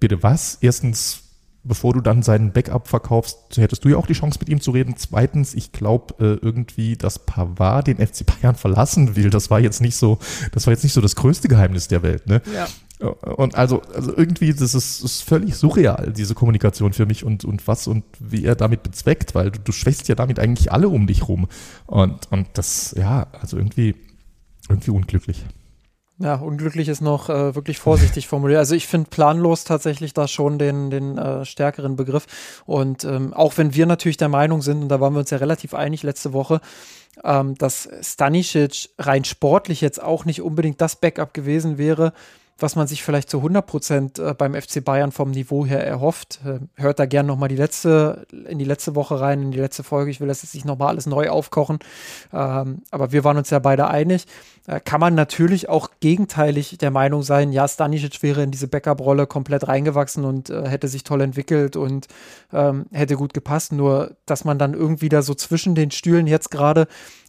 [0.00, 0.58] bitte was?
[0.60, 1.22] Erstens,
[1.64, 4.70] bevor du dann seinen Backup verkaufst, hättest du ja auch die Chance, mit ihm zu
[4.70, 4.94] reden.
[4.96, 9.30] Zweitens, ich glaube äh, irgendwie, dass Pavard den FC Bayern verlassen will.
[9.30, 10.18] Das war jetzt nicht so,
[10.52, 12.42] das war jetzt nicht so das größte Geheimnis der Welt, ne?
[12.54, 12.68] Ja.
[12.98, 17.66] Und also, also irgendwie, das ist, ist völlig surreal, diese Kommunikation für mich und, und
[17.68, 21.06] was und wie er damit bezweckt, weil du, du schwächst ja damit eigentlich alle um
[21.06, 21.46] dich rum.
[21.86, 23.96] Und, und das, ja, also irgendwie,
[24.70, 25.44] irgendwie unglücklich.
[26.18, 28.58] Ja, unglücklich ist noch äh, wirklich vorsichtig formuliert.
[28.58, 32.26] Also ich finde planlos tatsächlich da schon den, den äh, stärkeren Begriff.
[32.64, 35.36] Und ähm, auch wenn wir natürlich der Meinung sind, und da waren wir uns ja
[35.36, 36.60] relativ einig letzte Woche,
[37.22, 42.14] ähm, dass Stanisic rein sportlich jetzt auch nicht unbedingt das Backup gewesen wäre,
[42.58, 46.40] was man sich vielleicht zu 100 Prozent äh, beim FC Bayern vom Niveau her erhofft.
[46.44, 49.82] Äh, hört da gerne nochmal die letzte, in die letzte Woche rein, in die letzte
[49.82, 50.10] Folge.
[50.10, 51.78] Ich will das jetzt nicht nochmal alles neu aufkochen.
[52.32, 54.26] Ähm, aber wir waren uns ja beide einig.
[54.66, 59.26] Äh, kann man natürlich auch gegenteilig der Meinung sein, ja, Stanisic wäre in diese Backup-Rolle
[59.26, 62.06] komplett reingewachsen und hätte sich toll entwickelt und
[62.52, 63.72] ähm, hätte gut gepasst.
[63.72, 66.86] Nur, dass man dann irgendwie da so zwischen den Stühlen jetzt gerade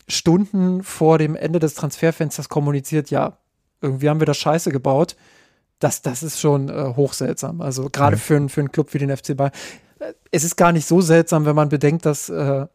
[0.08, 3.38] Stunden vor dem Ende des Transferfensters kommuniziert, ja,
[3.82, 5.16] irgendwie haben wir das scheiße gebaut.
[5.80, 7.62] Das, das ist schon äh, hochseltsam.
[7.62, 8.22] Also gerade ja.
[8.22, 9.52] für, für einen Club wie den FC Bayern.
[10.32, 12.68] Es ist gar nicht so seltsam, wenn man bedenkt, dass äh,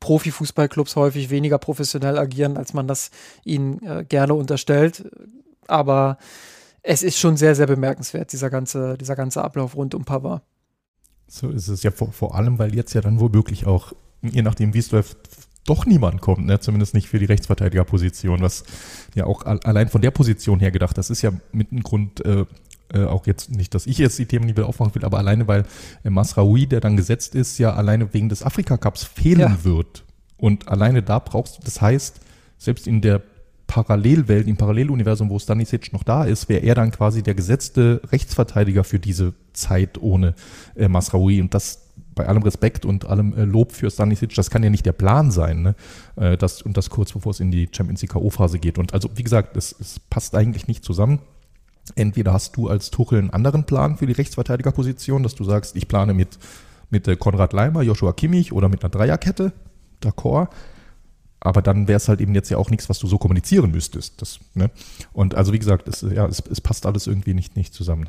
[0.00, 3.10] Profifußballclubs häufig weniger professionell agieren, als man das
[3.44, 5.08] ihnen äh, gerne unterstellt.
[5.68, 6.18] Aber
[6.82, 10.42] es ist schon sehr, sehr bemerkenswert, dieser ganze, dieser ganze Ablauf rund um Pavard.
[11.28, 14.74] So ist es ja vor, vor allem, weil jetzt ja dann womöglich auch, je nachdem,
[14.74, 15.16] wie es läuft,
[15.64, 16.60] doch niemand kommt, ne?
[16.60, 18.64] zumindest nicht für die Rechtsverteidigerposition, was
[19.14, 22.44] ja auch allein von der Position her gedacht, das ist ja mit einem Grund, äh,
[22.92, 25.46] äh, auch jetzt nicht, dass ich jetzt die Themen nicht wieder aufmachen will, aber alleine,
[25.46, 25.64] weil
[26.04, 29.64] äh, Masraoui, der dann gesetzt ist, ja alleine wegen des Afrika-Cups fehlen ja.
[29.64, 30.04] wird.
[30.36, 32.20] Und alleine da brauchst du, das heißt,
[32.58, 33.22] selbst in der
[33.72, 38.84] Parallelwelt, im Paralleluniversum, wo Stanisic noch da ist, wäre er dann quasi der gesetzte Rechtsverteidiger
[38.84, 40.34] für diese Zeit ohne
[40.74, 41.40] äh, Masraoui.
[41.40, 41.81] Und das
[42.14, 45.30] bei allem Respekt und allem äh, Lob für Stanisic, das kann ja nicht der Plan
[45.30, 45.74] sein, ne?
[46.16, 48.78] Äh, das, und das kurz bevor es in die Champions League K.O.-Phase geht.
[48.78, 51.20] Und also, wie gesagt, es, es passt eigentlich nicht zusammen.
[51.96, 55.88] Entweder hast du als Tuchel einen anderen Plan für die Rechtsverteidigerposition, dass du sagst, ich
[55.88, 56.38] plane mit,
[56.90, 59.52] mit äh, Konrad Leimer, Joshua Kimmich oder mit einer Dreierkette,
[60.02, 60.48] d'accord.
[61.40, 64.22] Aber dann wäre es halt eben jetzt ja auch nichts, was du so kommunizieren müsstest.
[64.22, 64.70] Das, ne?
[65.12, 68.08] Und also wie gesagt, es, ja, es, es passt alles irgendwie nicht, nicht zusammen.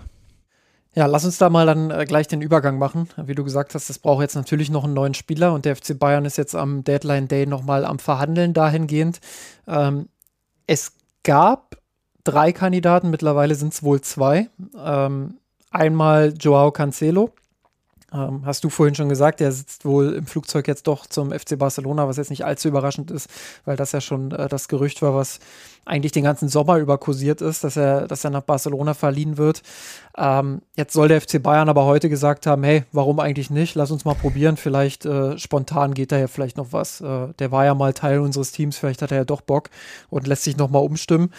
[0.95, 3.09] Ja, lass uns da mal dann äh, gleich den Übergang machen.
[3.17, 5.97] Wie du gesagt hast, es braucht jetzt natürlich noch einen neuen Spieler und der FC
[5.97, 9.19] Bayern ist jetzt am Deadline Day nochmal am Verhandeln dahingehend.
[9.67, 10.07] Ähm,
[10.67, 10.93] es
[11.23, 11.77] gab
[12.23, 14.49] drei Kandidaten, mittlerweile sind es wohl zwei.
[14.77, 15.39] Ähm,
[15.71, 17.31] einmal Joao Cancelo,
[18.13, 21.57] ähm, hast du vorhin schon gesagt, der sitzt wohl im Flugzeug jetzt doch zum FC
[21.57, 23.29] Barcelona, was jetzt nicht allzu überraschend ist,
[23.65, 25.39] weil das ja schon äh, das Gerücht war, was
[25.85, 29.63] eigentlich den ganzen Sommer über kursiert ist, dass er, dass er nach Barcelona verliehen wird.
[30.15, 33.75] Ähm, jetzt soll der FC Bayern aber heute gesagt haben, hey, warum eigentlich nicht?
[33.75, 34.57] Lass uns mal probieren.
[34.57, 37.01] Vielleicht äh, spontan geht da ja vielleicht noch was.
[37.01, 39.69] Äh, der war ja mal Teil unseres Teams, vielleicht hat er ja doch Bock
[40.09, 41.31] und lässt sich noch mal umstimmen.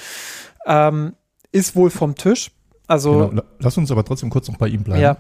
[0.67, 1.15] Ähm,
[1.53, 2.51] ist wohl vom Tisch.
[2.87, 3.43] Also genau.
[3.61, 5.01] lass uns aber trotzdem kurz noch bei ihm bleiben.
[5.01, 5.17] Ja.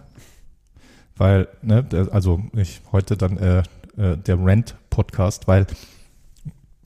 [1.16, 3.62] Weil, ne, also ich heute dann äh,
[3.96, 5.66] äh, der Rent-Podcast, weil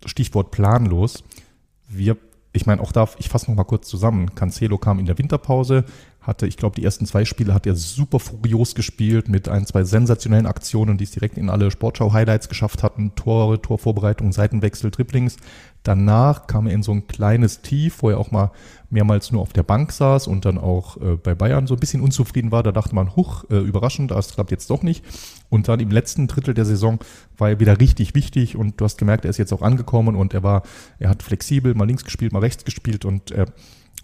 [0.04, 1.24] Stichwort planlos,
[1.88, 2.16] wir,
[2.52, 4.34] ich meine, auch da, ich fasse noch mal kurz zusammen.
[4.34, 5.84] Cancelo kam in der Winterpause,
[6.20, 9.84] hatte, ich glaube, die ersten zwei Spiele hat er super furios gespielt mit ein, zwei
[9.84, 13.14] sensationellen Aktionen, die es direkt in alle Sportschau-Highlights geschafft hatten.
[13.14, 15.36] Tore, Torvorbereitung, Seitenwechsel, Dribblings.
[15.82, 18.50] Danach kam er in so ein kleines Tief, wo er auch mal
[18.90, 22.02] mehrmals nur auf der Bank saß und dann auch äh, bei Bayern so ein bisschen
[22.02, 22.62] unzufrieden war.
[22.62, 25.04] Da dachte man, huch, äh, überraschend, das klappt jetzt doch nicht.
[25.50, 26.98] Und dann im letzten Drittel der Saison
[27.36, 30.34] war er wieder richtig wichtig und du hast gemerkt, er ist jetzt auch angekommen und
[30.34, 30.62] er war,
[30.98, 33.46] er hat flexibel mal links gespielt, mal rechts gespielt und er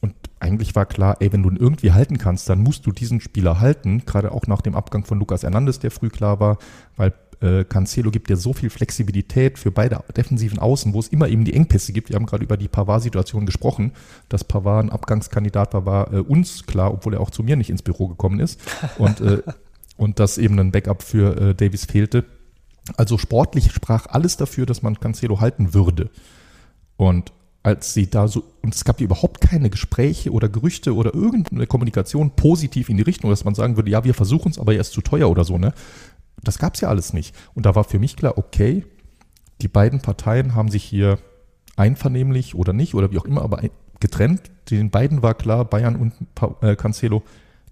[0.05, 3.23] und eigentlich war klar, ey, wenn du ihn irgendwie halten kannst, dann musst du diesen
[3.23, 6.59] Spieler halten, gerade auch nach dem Abgang von Lukas Hernandez, der früh klar war,
[6.97, 11.29] weil äh, Cancelo gibt dir so viel Flexibilität für beide defensiven Außen, wo es immer
[11.29, 12.09] eben die Engpässe gibt.
[12.09, 13.93] Wir haben gerade über die Pavard-Situation gesprochen,
[14.29, 17.71] dass Pavard ein Abgangskandidat war, war äh, uns klar, obwohl er auch zu mir nicht
[17.71, 18.61] ins Büro gekommen ist
[18.99, 19.43] und, äh,
[19.97, 22.25] und dass eben ein Backup für äh, Davis fehlte.
[22.97, 26.11] Also sportlich sprach alles dafür, dass man Cancelo halten würde.
[26.97, 27.33] Und
[27.65, 32.33] als sie da so, und es gab überhaupt keine Gespräche oder Gerüchte oder irgendeine Kommunikation
[32.37, 34.93] positiv in die Richtung, dass man sagen würde, ja, wir versuchen es, aber er ist
[34.93, 35.73] zu teuer oder so, ne?
[36.43, 37.35] Das gab es ja alles nicht.
[37.55, 38.85] Und da war für mich klar, okay,
[39.61, 41.19] die beiden Parteien haben sich hier
[41.77, 43.63] einvernehmlich oder nicht oder wie auch immer, aber
[44.01, 44.51] getrennt.
[44.71, 46.15] Den beiden war klar, Bayern und
[46.63, 47.23] äh, Cancelo,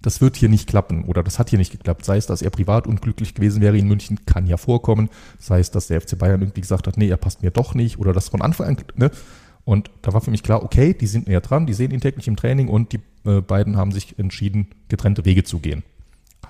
[0.00, 2.04] das wird hier nicht klappen oder das hat hier nicht geklappt.
[2.04, 5.08] Sei es, dass er privat unglücklich gewesen wäre in München, kann ja vorkommen.
[5.38, 7.98] Sei es, dass der FC Bayern irgendwie gesagt hat, nee, er passt mir doch nicht
[7.98, 9.10] oder das von Anfang an, ne?
[9.64, 12.26] Und da war für mich klar, okay, die sind näher dran, die sehen ihn täglich
[12.26, 15.84] im Training und die äh, beiden haben sich entschieden, getrennte Wege zu gehen.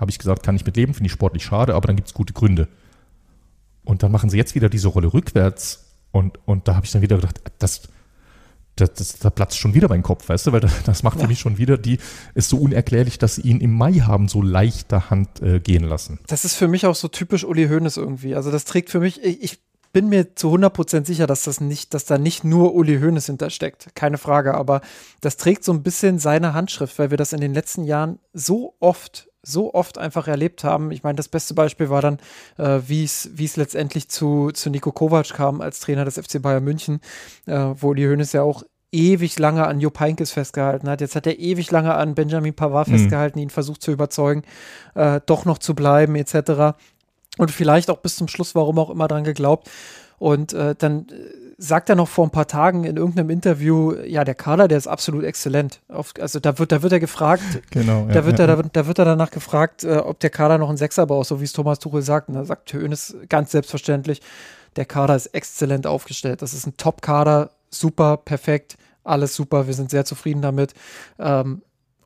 [0.03, 2.15] Habe ich gesagt, kann ich mit leben, finde ich sportlich schade, aber dann gibt es
[2.15, 2.67] gute Gründe.
[3.85, 7.03] Und dann machen sie jetzt wieder diese Rolle rückwärts und, und da habe ich dann
[7.03, 7.83] wieder gedacht, das,
[8.75, 11.23] das, das, da platzt schon wieder mein Kopf, weißt du, weil das, das macht ja.
[11.23, 11.99] für mich schon wieder die,
[12.35, 16.19] ist so unerklärlich, dass sie ihn im Mai haben so leichter Hand äh, gehen lassen.
[16.27, 18.35] Das ist für mich auch so typisch Uli Hoeneß irgendwie.
[18.35, 19.59] Also das trägt für mich, ich, ich
[19.93, 23.95] bin mir zu 100% sicher, dass das nicht, dass da nicht nur Uli Hoeneß hintersteckt.
[23.95, 24.81] Keine Frage, aber
[25.21, 28.75] das trägt so ein bisschen seine Handschrift, weil wir das in den letzten Jahren so
[28.81, 30.91] oft so oft einfach erlebt haben.
[30.93, 32.19] Ich meine, das beste Beispiel war dann,
[32.59, 37.01] äh, wie es letztendlich zu, zu Nico Kovac kam als Trainer des FC Bayern München,
[37.47, 38.63] äh, wo Uli Hoeneß ja auch
[38.93, 41.01] ewig lange an Jupp Heynckes festgehalten hat.
[41.01, 42.99] Jetzt hat er ewig lange an Benjamin Pavard mhm.
[42.99, 44.43] festgehalten, ihn versucht zu überzeugen,
[44.95, 46.75] äh, doch noch zu bleiben, etc
[47.39, 49.71] und vielleicht auch bis zum Schluss, warum auch immer dran geglaubt.
[50.19, 54.25] Und äh, dann äh, sagt er noch vor ein paar Tagen in irgendeinem Interview, ja,
[54.25, 55.81] der Kader, der ist absolut exzellent.
[55.89, 58.63] Auf, also da wird, da wird er gefragt, genau, ja, da, wird ja, er, da,
[58.73, 61.45] da, wird er danach gefragt, äh, ob der Kader noch einen Sechser braucht, so wie
[61.45, 62.29] es Thomas Tuchel sagt.
[62.29, 64.21] Und da sagt Hönes ganz selbstverständlich,
[64.75, 66.43] der Kader ist exzellent aufgestellt.
[66.43, 70.75] Das ist ein Top-Kader, super, perfekt, alles super, wir sind sehr zufrieden damit.
[71.21, 71.63] Ähm,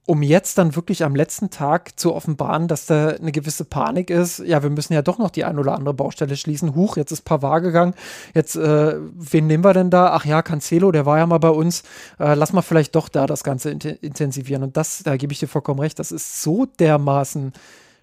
[0.06, 4.38] um jetzt dann wirklich am letzten Tag zu offenbaren, dass da eine gewisse Panik ist.
[4.38, 6.76] Ja, wir müssen ja doch noch die ein oder andere Baustelle schließen.
[6.76, 7.94] Huch, jetzt ist Pavard gegangen.
[8.32, 10.12] Jetzt, äh, wen nehmen wir denn da?
[10.12, 11.82] Ach ja, Cancelo, der war ja mal bei uns.
[12.20, 14.62] Äh, lass mal vielleicht doch da das Ganze int intensivieren.
[14.62, 17.52] Und das, da gebe ich dir vollkommen recht, das ist so dermaßen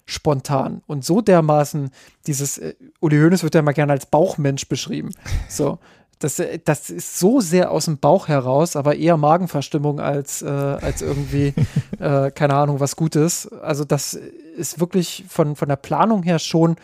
[0.06, 1.90] spontan und so dermaßen
[2.26, 5.10] dieses, äh, Uli Hoeneß wird ja immer gerne als Bauchmensch beschrieben.
[5.48, 5.78] So,
[6.18, 10.46] das, äh, das ist so sehr aus dem Bauch heraus, aber eher Magenverstimmung als, äh,
[10.46, 11.54] als irgendwie,
[11.98, 13.50] äh, keine Ahnung, was Gutes.
[13.52, 16.76] Also das ist wirklich von, von der Planung her schon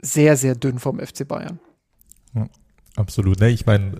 [0.00, 1.58] sehr, sehr dünn vom FC Bayern.
[2.34, 2.46] Ja.
[2.96, 3.40] Absolut.
[3.40, 3.92] Ne, ich meine,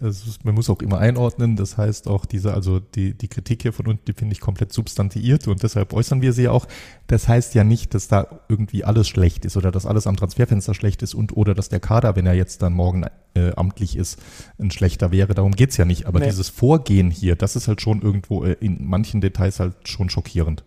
[0.43, 1.57] man muss auch immer einordnen.
[1.57, 4.73] Das heißt auch diese, also die, die Kritik hier von uns, die finde ich komplett
[4.73, 6.67] substantiiert und deshalb äußern wir sie ja auch.
[7.07, 10.73] Das heißt ja nicht, dass da irgendwie alles schlecht ist oder dass alles am Transferfenster
[10.73, 13.05] schlecht ist und oder dass der Kader, wenn er jetzt dann morgen
[13.35, 14.19] äh, amtlich ist,
[14.59, 15.35] ein schlechter wäre.
[15.35, 16.07] Darum geht's ja nicht.
[16.07, 16.27] Aber nee.
[16.27, 20.65] dieses Vorgehen hier, das ist halt schon irgendwo äh, in manchen Details halt schon schockierend.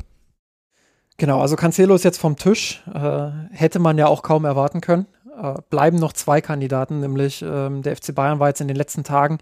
[1.17, 2.81] Genau, also Cancelo ist jetzt vom Tisch.
[2.93, 5.07] Äh, hätte man ja auch kaum erwarten können
[5.41, 9.03] äh, bleiben noch zwei Kandidaten, nämlich ähm, der FC Bayern war jetzt in den letzten
[9.03, 9.39] Tagen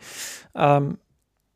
[0.55, 0.97] ähm,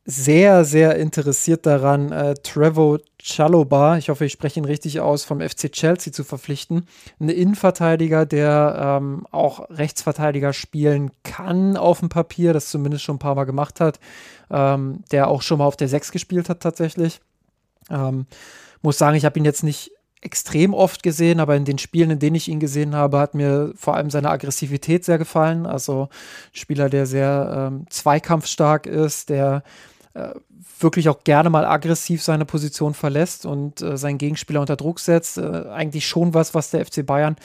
[0.04, 5.42] sehr, sehr interessiert daran, äh, Trevo Chaloba, ich hoffe, ich spreche ihn richtig aus, vom
[5.42, 6.88] FC Chelsea zu verpflichten.
[7.20, 13.20] Ein Innenverteidiger, der ähm, auch Rechtsverteidiger spielen kann auf dem Papier, das zumindest schon ein
[13.20, 14.00] paar Mal gemacht hat,
[14.50, 17.22] ähm, der auch schon mal auf der 6 gespielt hat tatsächlich.
[17.92, 18.26] Ähm,
[18.82, 19.92] muss sagen, ich habe ihn jetzt nicht
[20.22, 23.74] extrem oft gesehen, aber in den Spielen, in denen ich ihn gesehen habe, hat mir
[23.76, 25.66] vor allem seine Aggressivität sehr gefallen.
[25.66, 26.10] Also
[26.54, 29.64] Spieler, der sehr ähm, zweikampfstark ist, der
[30.14, 30.30] äh,
[30.80, 35.40] wirklich auch gerne mal aggressiv seine Position verlässt und äh, seinen Gegenspieler unter Druck setzt.
[35.40, 37.36] Äh, eigentlich schon was, was der FC Bayern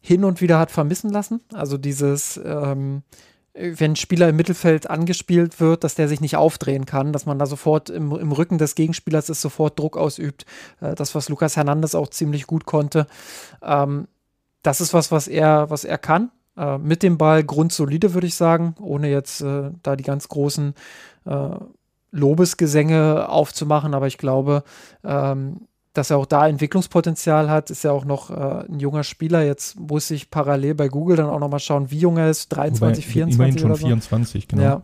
[0.00, 1.40] hin und wieder hat vermissen lassen.
[1.52, 3.02] Also dieses ähm,
[3.54, 7.38] wenn ein Spieler im Mittelfeld angespielt wird, dass der sich nicht aufdrehen kann, dass man
[7.38, 10.46] da sofort im, im Rücken des Gegenspielers ist, sofort Druck ausübt.
[10.80, 13.06] Äh, das, was Lukas Hernandez auch ziemlich gut konnte.
[13.62, 14.08] Ähm,
[14.62, 16.30] das ist was, was er, was er kann.
[16.56, 20.74] Äh, mit dem Ball grundsolide, würde ich sagen, ohne jetzt äh, da die ganz großen
[21.26, 21.48] äh,
[22.10, 23.92] Lobesgesänge aufzumachen.
[23.92, 24.64] Aber ich glaube,
[25.04, 29.44] ähm, dass er auch da Entwicklungspotenzial hat, ist ja auch noch äh, ein junger Spieler.
[29.44, 32.48] Jetzt muss ich parallel bei Google dann auch nochmal schauen, wie jung er ist.
[32.48, 33.86] 23, Wobei, 24 immerhin schon oder so.
[33.86, 34.62] 24, genau.
[34.62, 34.82] Ja,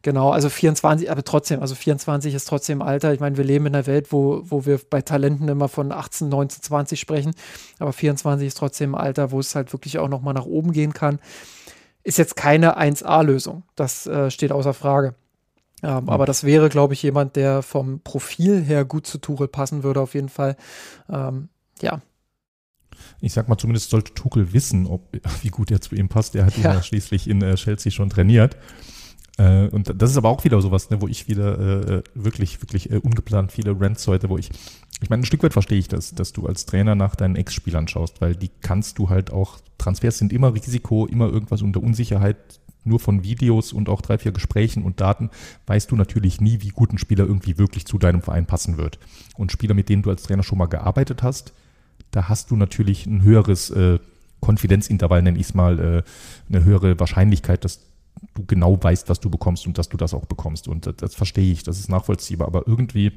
[0.00, 0.30] genau.
[0.30, 3.12] Also 24, aber trotzdem, also 24 ist trotzdem Alter.
[3.12, 6.30] Ich meine, wir leben in einer Welt, wo, wo wir bei Talenten immer von 18,
[6.30, 7.34] 19, 20 sprechen.
[7.78, 11.18] Aber 24 ist trotzdem Alter, wo es halt wirklich auch nochmal nach oben gehen kann.
[12.02, 13.64] Ist jetzt keine 1A-Lösung.
[13.74, 15.16] Das äh, steht außer Frage.
[15.86, 16.10] Ähm, mhm.
[16.10, 20.00] Aber das wäre, glaube ich, jemand, der vom Profil her gut zu Tuchel passen würde,
[20.00, 20.56] auf jeden Fall.
[21.08, 21.48] Ähm,
[21.80, 22.00] ja.
[23.20, 26.34] Ich sag mal, zumindest sollte Tuchel wissen, ob, wie gut er zu ihm passt.
[26.34, 26.70] Er hat ja.
[26.70, 28.56] ihn ja schließlich in äh, Chelsea schon trainiert.
[29.38, 32.90] Äh, und das ist aber auch wieder sowas, ne, wo ich wieder äh, wirklich, wirklich
[32.90, 34.50] äh, ungeplant viele Rants heute, wo ich,
[35.00, 37.86] ich meine, ein Stück weit verstehe ich das, dass du als Trainer nach deinen Ex-Spielern
[37.86, 42.60] schaust, weil die kannst du halt auch, Transfers sind immer Risiko, immer irgendwas unter Unsicherheit,
[42.86, 45.30] nur von Videos und auch drei, vier Gesprächen und Daten
[45.66, 48.98] weißt du natürlich nie, wie gut ein Spieler irgendwie wirklich zu deinem Verein passen wird.
[49.36, 51.52] Und Spieler, mit denen du als Trainer schon mal gearbeitet hast,
[52.10, 53.98] da hast du natürlich ein höheres äh,
[54.40, 56.02] Konfidenzintervall, nenne ich es mal, äh,
[56.48, 57.80] eine höhere Wahrscheinlichkeit, dass
[58.34, 60.68] du genau weißt, was du bekommst und dass du das auch bekommst.
[60.68, 62.46] Und das, das verstehe ich, das ist nachvollziehbar.
[62.46, 63.12] Aber irgendwie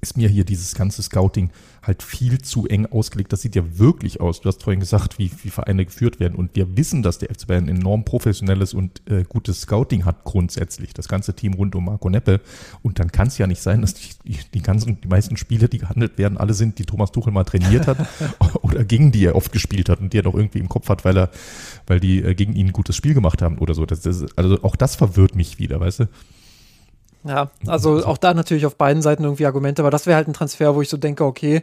[0.00, 1.50] ist mir hier dieses ganze Scouting
[1.82, 3.32] halt viel zu eng ausgelegt.
[3.32, 4.40] Das sieht ja wirklich aus.
[4.40, 6.34] Du hast vorhin gesagt, wie, wie Vereine geführt werden.
[6.34, 10.94] Und wir wissen, dass der FC Bayern enorm professionelles und äh, gutes Scouting hat grundsätzlich.
[10.94, 12.40] Das ganze Team rund um Marco Neppe.
[12.82, 15.78] Und dann kann es ja nicht sein, dass die, die ganzen, die meisten Spiele, die
[15.78, 17.98] gehandelt werden, alle sind, die Thomas Tuchel mal trainiert hat
[18.62, 21.04] oder gegen die er oft gespielt hat und die er doch irgendwie im Kopf hat,
[21.04, 21.30] weil er,
[21.86, 23.86] weil die äh, gegen ihn ein gutes Spiel gemacht haben oder so.
[23.86, 26.08] Das, das, also auch das verwirrt mich wieder, weißt du?
[27.26, 30.34] Ja, also auch da natürlich auf beiden Seiten irgendwie Argumente, aber das wäre halt ein
[30.34, 31.62] Transfer, wo ich so denke, okay,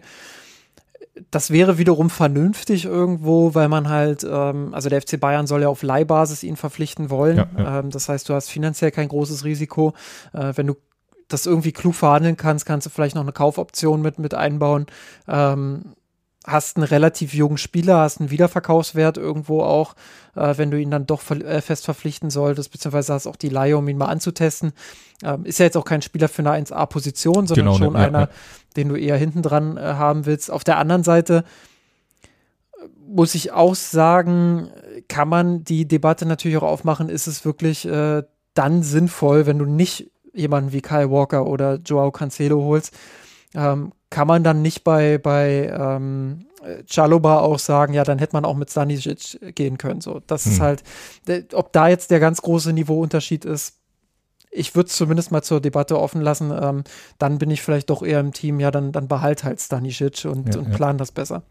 [1.30, 5.68] das wäre wiederum vernünftig irgendwo, weil man halt, ähm, also der FC Bayern soll ja
[5.68, 7.38] auf Leihbasis ihn verpflichten wollen.
[7.38, 7.80] Ja, ja.
[7.80, 9.94] Ähm, das heißt, du hast finanziell kein großes Risiko.
[10.34, 10.76] Äh, wenn du
[11.28, 14.88] das irgendwie klug verhandeln kannst, kannst du vielleicht noch eine Kaufoption mit, mit einbauen.
[15.28, 15.94] Ähm,
[16.46, 19.96] hast einen relativ jungen Spieler, hast einen Wiederverkaufswert irgendwo auch,
[20.36, 23.78] äh, wenn du ihn dann doch äh, fest verpflichten solltest, beziehungsweise hast auch die Leihe,
[23.78, 24.74] um ihn mal anzutesten.
[25.24, 28.20] Ähm, ist ja jetzt auch kein Spieler für eine 1A-Position, sondern genau, schon ne, einer,
[28.22, 28.30] ja.
[28.76, 30.50] den du eher hinten dran äh, haben willst.
[30.50, 31.44] Auf der anderen Seite
[32.74, 34.72] äh, muss ich auch sagen,
[35.08, 38.24] kann man die Debatte natürlich auch aufmachen, ist es wirklich äh,
[38.56, 42.98] dann sinnvoll, wenn du nicht jemanden wie Kyle Walker oder Joao Cancelo holst,
[43.54, 46.46] ähm, kann man dann nicht bei, bei ähm,
[46.86, 50.02] Chaloba auch sagen, ja, dann hätte man auch mit Stanisic gehen können.
[50.02, 50.52] So, das hm.
[50.52, 50.84] ist halt,
[51.54, 53.78] ob da jetzt der ganz große Niveauunterschied ist,
[54.52, 56.52] ich würde es zumindest mal zur Debatte offen lassen.
[56.52, 56.84] Ähm,
[57.18, 60.54] dann bin ich vielleicht doch eher im Team, ja, dann, dann behalt halt Stanisic und,
[60.54, 60.98] ja, und plan ja.
[60.98, 61.44] das besser.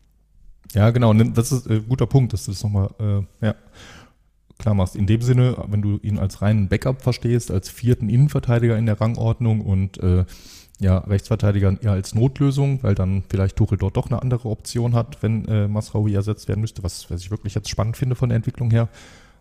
[0.75, 3.55] Ja, genau, das ist ein äh, guter Punkt, dass du das nochmal, äh, ja,
[4.59, 4.97] klar machst.
[4.97, 9.01] In dem Sinne, wenn du ihn als reinen Backup verstehst, als vierten Innenverteidiger in der
[9.01, 10.27] Rangordnung und äh,
[10.81, 15.23] ja, Rechtsverteidiger eher als Notlösung, weil dann vielleicht Tuchel dort doch eine andere Option hat,
[15.23, 18.37] wenn äh, Masraoui ersetzt werden müsste, was, was ich wirklich jetzt spannend finde von der
[18.37, 18.89] Entwicklung her.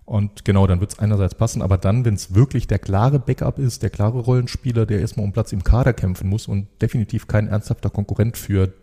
[0.03, 3.60] Und genau, dann wird es einerseits passen, aber dann, wenn es wirklich der klare Backup
[3.60, 7.48] ist, der klare Rollenspieler, der erstmal um Platz im Kader kämpfen muss und definitiv kein
[7.48, 8.74] ernsthafter Konkurrent für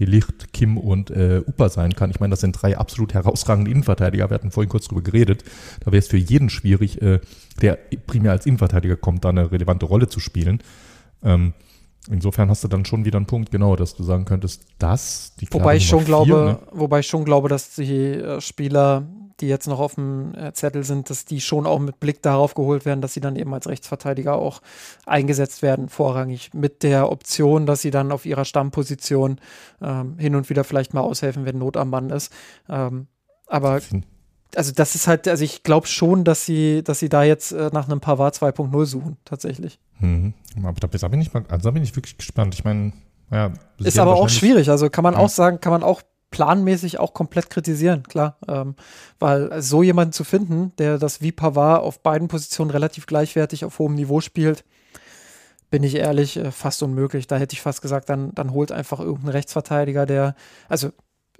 [0.00, 2.10] Delicht, Kim und äh, Upa sein kann.
[2.10, 4.28] Ich meine, das sind drei absolut herausragende Innenverteidiger.
[4.28, 5.44] Wir hatten vorhin kurz drüber geredet.
[5.80, 7.20] Da wäre es für jeden schwierig, äh,
[7.60, 10.58] der primär als Innenverteidiger kommt, da eine relevante Rolle zu spielen.
[11.22, 11.52] Ähm,
[12.10, 15.46] Insofern hast du dann schon wieder einen Punkt, genau, dass du sagen könntest, dass die
[15.52, 16.58] Wobei ich schon vier, glaube, ne?
[16.72, 19.06] wobei ich schon glaube, dass die äh, Spieler,
[19.40, 22.54] die jetzt noch auf dem äh, Zettel sind, dass die schon auch mit Blick darauf
[22.54, 24.62] geholt werden, dass sie dann eben als Rechtsverteidiger auch
[25.06, 29.38] eingesetzt werden, vorrangig mit der Option, dass sie dann auf ihrer Stammposition
[29.80, 32.32] ähm, hin und wieder vielleicht mal aushelfen, wenn Not am Mann ist.
[32.68, 33.06] Ähm,
[33.46, 33.80] aber
[34.56, 37.70] also das ist halt, also ich glaube schon, dass sie, dass sie da jetzt äh,
[37.72, 39.78] nach einem Pavard 2.0 suchen, tatsächlich.
[39.98, 40.34] Mhm.
[40.64, 42.54] Aber da, da, bin ich mal, also da bin ich wirklich gespannt.
[42.54, 42.92] Ich meine,
[43.30, 43.52] ja.
[43.78, 44.70] Ist aber auch schwierig.
[44.70, 45.20] Also kann man ja.
[45.20, 48.36] auch sagen, kann man auch planmäßig auch komplett kritisieren, klar.
[48.48, 48.74] Ähm,
[49.18, 53.78] weil so jemanden zu finden, der das wie Pavard auf beiden Positionen relativ gleichwertig auf
[53.78, 54.64] hohem Niveau spielt,
[55.70, 57.26] bin ich ehrlich, äh, fast unmöglich.
[57.26, 60.34] Da hätte ich fast gesagt, dann, dann holt einfach irgendein Rechtsverteidiger, der,
[60.68, 60.90] also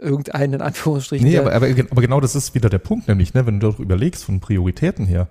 [0.02, 1.26] irgendeinen in Anführungsstrichen.
[1.26, 3.78] Nee, aber, aber, aber, genau das ist wieder der Punkt, nämlich, ne, wenn du doch
[3.78, 5.28] überlegst von Prioritäten her.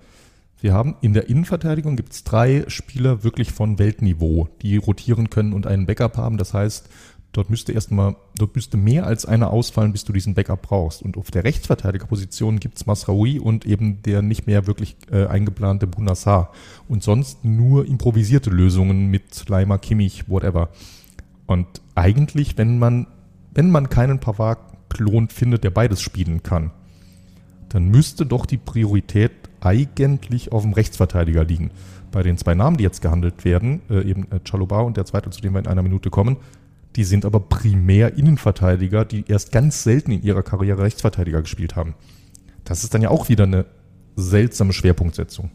[0.62, 5.54] Wir haben in der Innenverteidigung gibt es drei Spieler wirklich von Weltniveau, die rotieren können
[5.54, 6.38] und einen Backup haben.
[6.38, 6.88] Das heißt,
[7.32, 11.02] dort müsste erstmal, dort müsste mehr als einer ausfallen, bis du diesen Backup brauchst.
[11.02, 15.88] Und auf der Rechtsverteidigerposition gibt es Masraoui und eben der nicht mehr wirklich äh, eingeplante
[15.88, 16.52] Bunassar.
[16.88, 20.70] Und sonst nur improvisierte Lösungen mit Leimer, Kimmich, whatever.
[21.48, 23.08] Und eigentlich, wenn man
[23.52, 26.72] wenn man keinen Pavard-Klon findet, der beides spielen kann,
[27.70, 31.72] dann müsste doch die Priorität eigentlich auf dem Rechtsverteidiger liegen.
[32.12, 35.30] Bei den zwei Namen, die jetzt gehandelt werden, äh, eben äh, Chaloba und der zweite,
[35.30, 36.38] zu dem wir in einer Minute kommen,
[36.98, 41.96] die sind aber primär Innenverteidiger, die erst ganz selten in ihrer Karriere Rechtsverteidiger gespielt haben.
[42.66, 43.66] Das ist dann ja auch wieder eine
[44.18, 45.52] seltsame Schwerpunktsetzung.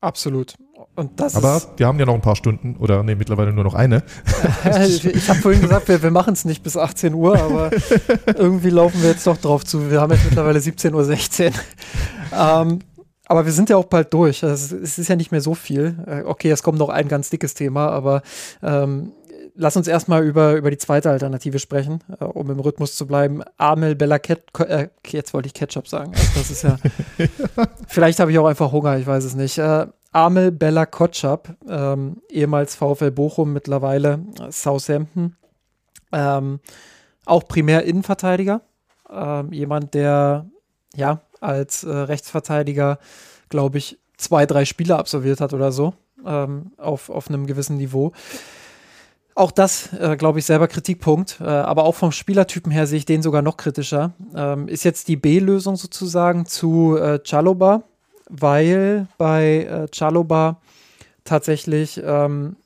[0.00, 0.54] Absolut.
[0.96, 3.74] Und das Aber wir haben ja noch ein paar Stunden oder nee, mittlerweile nur noch
[3.74, 4.02] eine.
[4.64, 7.70] ich habe vorhin gesagt, wir, wir machen es nicht bis 18 Uhr, aber
[8.34, 9.90] irgendwie laufen wir jetzt doch drauf zu.
[9.90, 11.52] Wir haben jetzt mittlerweile 17.16 Uhr.
[12.32, 12.78] Ähm,
[13.26, 14.42] aber wir sind ja auch bald durch.
[14.42, 15.96] Also es ist ja nicht mehr so viel.
[16.06, 18.22] Äh, okay, es kommt noch ein ganz dickes Thema, aber
[18.62, 19.12] ähm,
[19.56, 23.42] lass uns erstmal über, über die zweite Alternative sprechen, äh, um im Rhythmus zu bleiben.
[23.56, 26.12] Amel Bella Ket äh, jetzt wollte ich Ketchup sagen.
[26.14, 26.78] Also das ist ja.
[27.88, 29.58] vielleicht habe ich auch einfach Hunger, ich weiß es nicht.
[29.58, 29.86] Äh,
[30.16, 34.20] Amel Bella Kotschap, ähm, ehemals VfL Bochum, mittlerweile
[34.50, 35.36] Southampton.
[36.10, 36.60] Ähm,
[37.26, 38.62] auch primär Innenverteidiger.
[39.10, 40.46] Ähm, jemand, der
[40.94, 42.98] ja als äh, Rechtsverteidiger,
[43.50, 45.92] glaube ich, zwei, drei Spiele absolviert hat oder so.
[46.24, 48.12] Ähm, auf, auf einem gewissen Niveau.
[49.34, 51.42] Auch das, äh, glaube ich, selber Kritikpunkt.
[51.42, 54.14] Äh, aber auch vom Spielertypen her sehe ich den sogar noch kritischer.
[54.34, 57.82] Ähm, ist jetzt die B-Lösung sozusagen zu äh, Chaloba,
[58.28, 60.60] weil bei äh, Chaloba
[61.24, 62.56] tatsächlich ähm,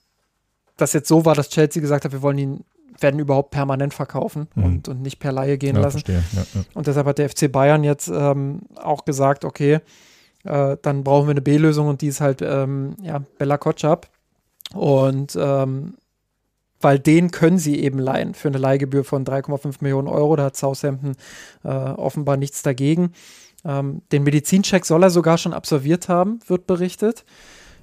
[0.77, 2.65] das jetzt so war, dass Chelsea gesagt hat, wir wollen ihn
[2.99, 4.65] werden überhaupt permanent verkaufen mhm.
[4.65, 6.03] und, und nicht per Laie gehen ja, lassen.
[6.07, 6.45] Ja, ja.
[6.75, 9.81] Und deshalb hat der FC Bayern jetzt ähm, auch gesagt, okay,
[10.45, 14.09] äh, dann brauchen wir eine B-Lösung und die ist halt ähm, ja, Bella Kotschap.
[14.75, 15.95] Und ähm,
[16.81, 20.37] weil den können sie eben leihen für eine Leihgebühr von 3,5 Millionen Euro.
[20.37, 21.15] Da hat Southampton
[21.65, 23.13] äh, offenbar nichts dagegen.
[23.65, 27.25] Ähm, den Medizincheck soll er sogar schon absolviert haben, wird berichtet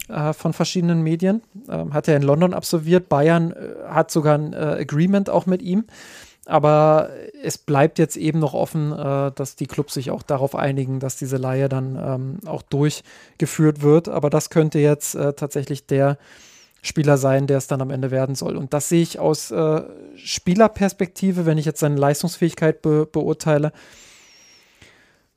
[0.10, 1.41] äh, von verschiedenen Medien.
[1.70, 3.10] Ähm, hat er in London absolviert.
[3.10, 5.86] Bayern äh, hat sogar ein äh, Agreement auch mit ihm.
[6.45, 7.10] Aber
[7.44, 11.18] es bleibt jetzt eben noch offen, äh, dass die Clubs sich auch darauf einigen, dass
[11.18, 14.08] diese Leihe dann ähm, auch durchgeführt wird.
[14.08, 16.18] Aber das könnte jetzt äh, tatsächlich der
[16.82, 18.56] Spieler sein, der es dann am Ende werden soll.
[18.56, 19.82] Und das sehe ich aus äh,
[20.16, 23.74] Spielerperspektive, wenn ich jetzt seine Leistungsfähigkeit be beurteile,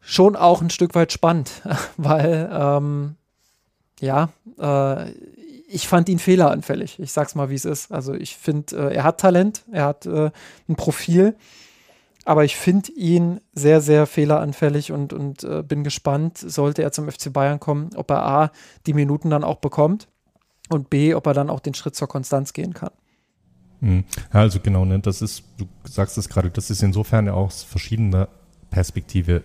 [0.00, 1.62] schon auch ein Stück weit spannend,
[1.96, 3.16] weil ähm,
[4.00, 5.10] ja, äh,
[5.68, 6.98] ich fand ihn fehleranfällig.
[6.98, 7.92] Ich sag's mal, wie es ist.
[7.92, 10.30] Also ich finde, äh, er hat Talent, er hat äh,
[10.68, 11.36] ein Profil,
[12.24, 17.08] aber ich finde ihn sehr, sehr fehleranfällig und, und äh, bin gespannt, sollte er zum
[17.10, 18.50] FC Bayern kommen, ob er A,
[18.86, 20.08] die Minuten dann auch bekommt
[20.68, 22.90] und B, ob er dann auch den Schritt zur Konstanz gehen kann.
[23.80, 24.04] Hm.
[24.32, 27.50] Ja, also genau, ne, das ist, du sagst es gerade, das ist insofern ja auch
[27.50, 28.28] verschiedener
[28.70, 29.42] Perspektive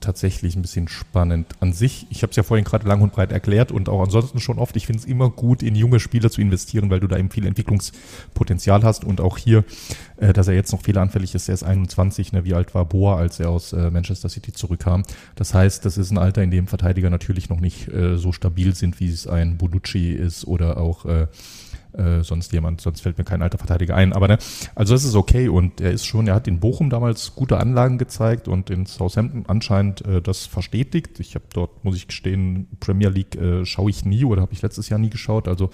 [0.00, 1.46] tatsächlich ein bisschen spannend.
[1.60, 4.40] An sich, ich habe es ja vorhin gerade lang und breit erklärt und auch ansonsten
[4.40, 7.16] schon oft, ich finde es immer gut, in junge Spieler zu investieren, weil du da
[7.16, 9.64] eben viel Entwicklungspotenzial hast und auch hier,
[10.16, 13.16] äh, dass er jetzt noch fehleranfällig ist, er ist 21, ne, wie alt war Boa,
[13.16, 15.02] als er aus äh, Manchester City zurückkam.
[15.34, 18.74] Das heißt, das ist ein Alter, in dem Verteidiger natürlich noch nicht äh, so stabil
[18.74, 21.26] sind, wie es ein Bonucci ist oder auch äh,
[21.96, 24.12] äh, sonst jemand, sonst fällt mir kein alter Verteidiger ein.
[24.12, 24.38] Aber ne,
[24.74, 27.98] also das ist okay und er ist schon, er hat in Bochum damals gute Anlagen
[27.98, 31.20] gezeigt und in Southampton anscheinend äh, das verstetigt.
[31.20, 34.62] Ich habe dort, muss ich gestehen, Premier League äh, schaue ich nie oder habe ich
[34.62, 35.48] letztes Jahr nie geschaut.
[35.48, 35.70] Also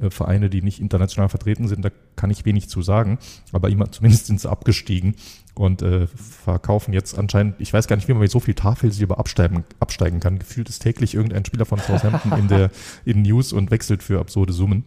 [0.00, 3.18] äh, Vereine, die nicht international vertreten sind, da kann ich wenig zu sagen.
[3.52, 5.14] Aber immer, zumindest sind sie abgestiegen
[5.54, 9.18] und äh, verkaufen jetzt anscheinend, ich weiß gar nicht, wie man mit so viel Tafelsilber
[9.18, 10.38] absteigen, absteigen kann.
[10.38, 12.70] Gefühlt ist täglich irgendein Spieler von Southampton in der
[13.04, 14.84] in News und wechselt für absurde Summen.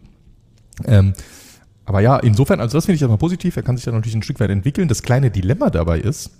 [0.86, 1.12] Ähm,
[1.84, 3.56] aber ja, insofern, also das finde ich erstmal positiv.
[3.56, 4.88] Er kann sich da natürlich ein Stück weit entwickeln.
[4.88, 6.30] Das kleine Dilemma dabei ist,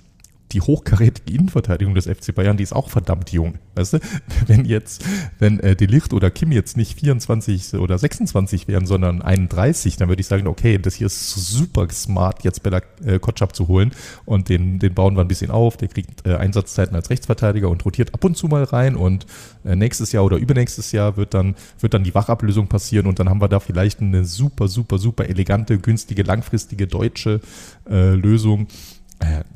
[0.52, 3.54] die hochkarätige Innenverteidigung des FC Bayern, die ist auch verdammt jung.
[3.74, 3.98] Weißt du,
[4.46, 5.04] wenn jetzt,
[5.38, 10.20] wenn äh, Delicht oder Kim jetzt nicht 24 oder 26 wären, sondern 31, dann würde
[10.20, 13.92] ich sagen, okay, das hier ist super smart, jetzt Bella äh, Kotschap zu holen
[14.24, 15.76] und den, den bauen wir ein bisschen auf.
[15.76, 19.26] Der kriegt äh, Einsatzzeiten als Rechtsverteidiger und rotiert ab und zu mal rein und
[19.64, 23.28] äh, nächstes Jahr oder übernächstes Jahr wird dann, wird dann die Wachablösung passieren und dann
[23.28, 27.40] haben wir da vielleicht eine super, super, super elegante, günstige, langfristige deutsche
[27.88, 28.68] äh, Lösung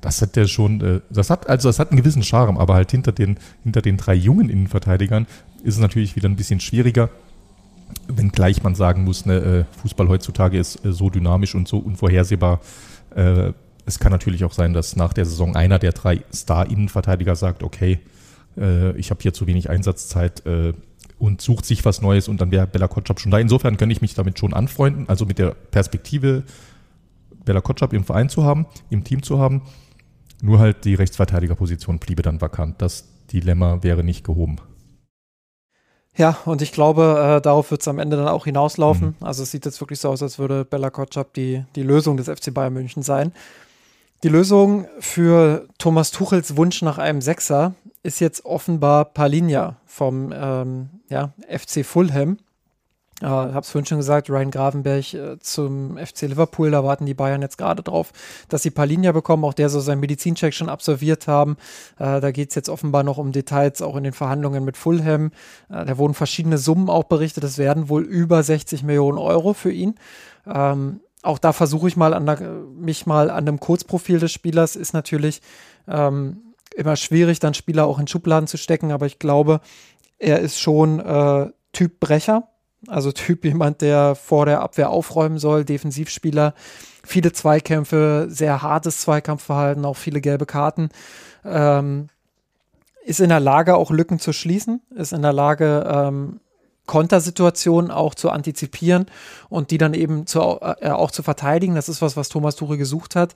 [0.00, 2.90] das hat der schon, äh, das hat, also das hat einen gewissen Charme, aber halt
[2.90, 5.26] hinter den, hinter den drei jungen Innenverteidigern
[5.62, 7.10] ist es natürlich wieder ein bisschen schwieriger.
[8.08, 12.60] Wenngleich man sagen muss, ne, äh, Fußball heutzutage ist so dynamisch und so unvorhersehbar.
[13.84, 18.00] Es kann natürlich auch sein, dass nach der Saison einer der drei Star-Innenverteidiger sagt, okay,
[18.96, 20.42] ich habe hier zu wenig Einsatzzeit
[21.18, 23.38] und sucht sich was Neues und dann wäre Bella Kotschap schon da.
[23.38, 26.44] Insofern kann ich mich damit schon anfreunden, also mit der Perspektive
[27.44, 29.62] Bella Kotschap im Verein zu haben, im Team zu haben.
[30.42, 32.82] Nur halt die Rechtsverteidigerposition bliebe dann vakant.
[32.82, 34.56] Das Dilemma wäre nicht gehoben.
[36.16, 39.16] Ja, und ich glaube, äh, darauf wird es am Ende dann auch hinauslaufen.
[39.18, 39.26] Mhm.
[39.26, 42.28] Also es sieht jetzt wirklich so aus, als würde Bella Kotschap die, die Lösung des
[42.28, 43.32] FC Bayern München sein.
[44.22, 50.90] Die Lösung für Thomas Tuchels Wunsch nach einem Sechser ist jetzt offenbar Palinja vom ähm,
[51.08, 52.38] ja, FC Fulham.
[53.22, 57.14] Äh, habe es vorhin schon gesagt, Ryan Gravenberg äh, zum FC Liverpool, da warten die
[57.14, 58.12] Bayern jetzt gerade drauf,
[58.48, 61.56] dass sie Palinja bekommen, auch der soll seinen Medizincheck schon absolviert haben.
[61.98, 65.30] Äh, da geht es jetzt offenbar noch um Details, auch in den Verhandlungen mit Fulham.
[65.70, 69.70] Äh, da wurden verschiedene Summen auch berichtet, es werden wohl über 60 Millionen Euro für
[69.70, 69.94] ihn.
[70.46, 72.40] Ähm, auch da versuche ich mal der,
[72.74, 75.40] mich mal an dem Kurzprofil des Spielers, ist natürlich
[75.86, 79.60] ähm, immer schwierig, dann Spieler auch in Schubladen zu stecken, aber ich glaube,
[80.18, 82.48] er ist schon äh, Typ Brecher,
[82.88, 86.54] also Typ jemand, der vor der Abwehr aufräumen soll, Defensivspieler,
[87.04, 90.88] viele Zweikämpfe, sehr hartes Zweikampfverhalten, auch viele gelbe Karten.
[91.44, 92.08] Ähm,
[93.04, 96.40] ist in der Lage, auch Lücken zu schließen, ist in der Lage, ähm,
[96.86, 99.06] Kontersituationen auch zu antizipieren
[99.48, 101.74] und die dann eben zu, äh, auch zu verteidigen.
[101.74, 103.34] Das ist was, was Thomas Tuchel gesucht hat.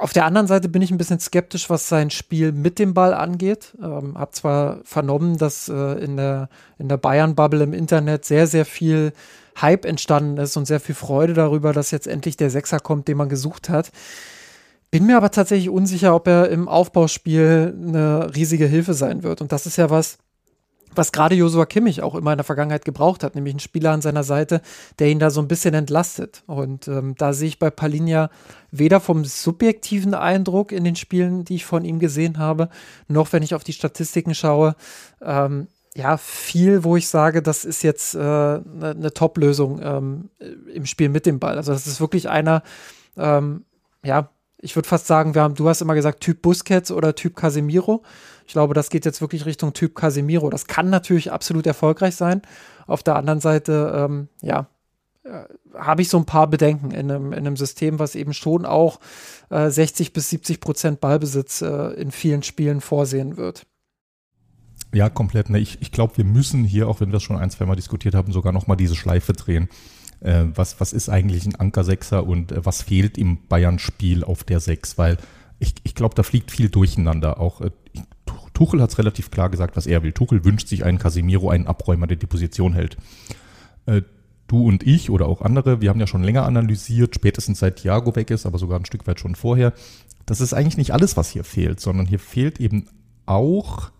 [0.00, 3.12] Auf der anderen Seite bin ich ein bisschen skeptisch, was sein Spiel mit dem Ball
[3.12, 3.76] angeht.
[3.82, 6.48] Ähm, hab zwar vernommen, dass äh, in der,
[6.78, 9.12] in der Bayern-Bubble im Internet sehr, sehr viel
[9.60, 13.18] Hype entstanden ist und sehr viel Freude darüber, dass jetzt endlich der Sechser kommt, den
[13.18, 13.92] man gesucht hat.
[14.90, 19.42] Bin mir aber tatsächlich unsicher, ob er im Aufbauspiel eine riesige Hilfe sein wird.
[19.42, 20.16] Und das ist ja was,
[20.94, 24.02] was gerade Josua Kimmich auch immer in der Vergangenheit gebraucht hat, nämlich einen Spieler an
[24.02, 24.60] seiner Seite,
[24.98, 26.42] der ihn da so ein bisschen entlastet.
[26.46, 28.30] Und ähm, da sehe ich bei Palinja
[28.70, 32.68] weder vom subjektiven Eindruck in den Spielen, die ich von ihm gesehen habe,
[33.08, 34.74] noch wenn ich auf die Statistiken schaue,
[35.22, 40.30] ähm, ja, viel, wo ich sage, das ist jetzt eine äh, ne, ne Top-Lösung ähm,
[40.72, 41.56] im Spiel mit dem Ball.
[41.56, 42.62] Also das ist wirklich einer,
[43.16, 43.64] ähm,
[44.04, 44.30] ja,
[44.62, 48.02] ich würde fast sagen, wir haben, du hast immer gesagt, Typ Busquets oder Typ Casemiro.
[48.50, 50.50] Ich glaube, das geht jetzt wirklich Richtung Typ Casemiro.
[50.50, 52.42] Das kann natürlich absolut erfolgreich sein.
[52.88, 54.66] Auf der anderen Seite, ähm, ja,
[55.22, 55.44] äh,
[55.78, 58.98] habe ich so ein paar Bedenken in einem, in einem System, was eben schon auch
[59.50, 63.66] äh, 60 bis 70 Prozent Ballbesitz äh, in vielen Spielen vorsehen wird.
[64.92, 65.48] Ja, komplett.
[65.48, 65.60] Ne?
[65.60, 68.16] Ich, ich glaube, wir müssen hier, auch wenn wir das schon ein, zwei Mal diskutiert
[68.16, 69.68] haben, sogar nochmal diese Schleife drehen.
[70.18, 74.58] Äh, was, was ist eigentlich ein Anker-Sechser und äh, was fehlt im Bayern-Spiel auf der
[74.58, 74.98] Sechs?
[74.98, 75.18] Weil
[75.60, 77.38] ich, ich glaube, da fliegt viel durcheinander.
[77.38, 77.70] Auch äh,
[78.60, 80.12] Tuchel hat es relativ klar gesagt, was er will.
[80.12, 82.98] Tuchel wünscht sich einen Casemiro, einen Abräumer, der die Position hält.
[83.86, 84.02] Äh,
[84.48, 88.14] du und ich oder auch andere, wir haben ja schon länger analysiert, spätestens seit Thiago
[88.16, 89.72] weg ist, aber sogar ein Stück weit schon vorher.
[90.26, 92.86] Das ist eigentlich nicht alles, was hier fehlt, sondern hier fehlt eben
[93.24, 93.92] auch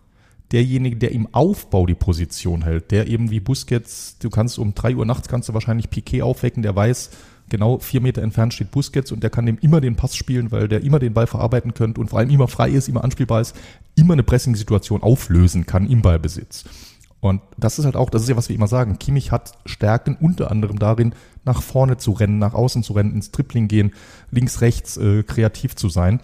[0.53, 4.95] derjenige, der im Aufbau die Position hält, der eben wie Busquets, du kannst um drei
[4.95, 7.13] Uhr nachts kannst du wahrscheinlich Piquet aufwecken, der weiß,
[7.51, 10.69] genau vier Meter entfernt steht Busquets und der kann dem immer den Pass spielen, weil
[10.69, 13.55] der immer den Ball verarbeiten könnte und vor allem immer frei ist, immer anspielbar ist,
[13.97, 16.65] immer eine Pressing-Situation auflösen kann im Ballbesitz.
[17.21, 18.99] Und das ist halt auch, das ist ja, was wir immer sagen.
[18.99, 21.15] Kimmich hat Stärken unter anderem darin,
[21.45, 23.93] nach vorne zu rennen, nach außen zu rennen, ins Tripling gehen,
[24.31, 26.21] links, rechts äh, kreativ zu sein.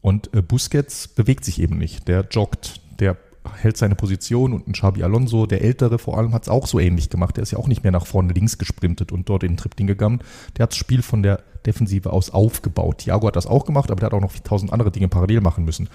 [0.00, 2.08] Und äh, Busquets bewegt sich eben nicht.
[2.08, 3.18] Der joggt, der
[3.56, 6.78] hält seine Position und ein Xabi Alonso, der Ältere vor allem, hat es auch so
[6.78, 7.36] ähnlich gemacht.
[7.36, 9.86] Der ist ja auch nicht mehr nach vorne links gesprintet und dort in den Tripling
[9.86, 10.20] gegangen.
[10.56, 12.98] Der hat das Spiel von der Defensive aus aufgebaut.
[12.98, 15.64] Thiago hat das auch gemacht, aber der hat auch noch tausend andere Dinge parallel machen
[15.64, 15.88] müssen.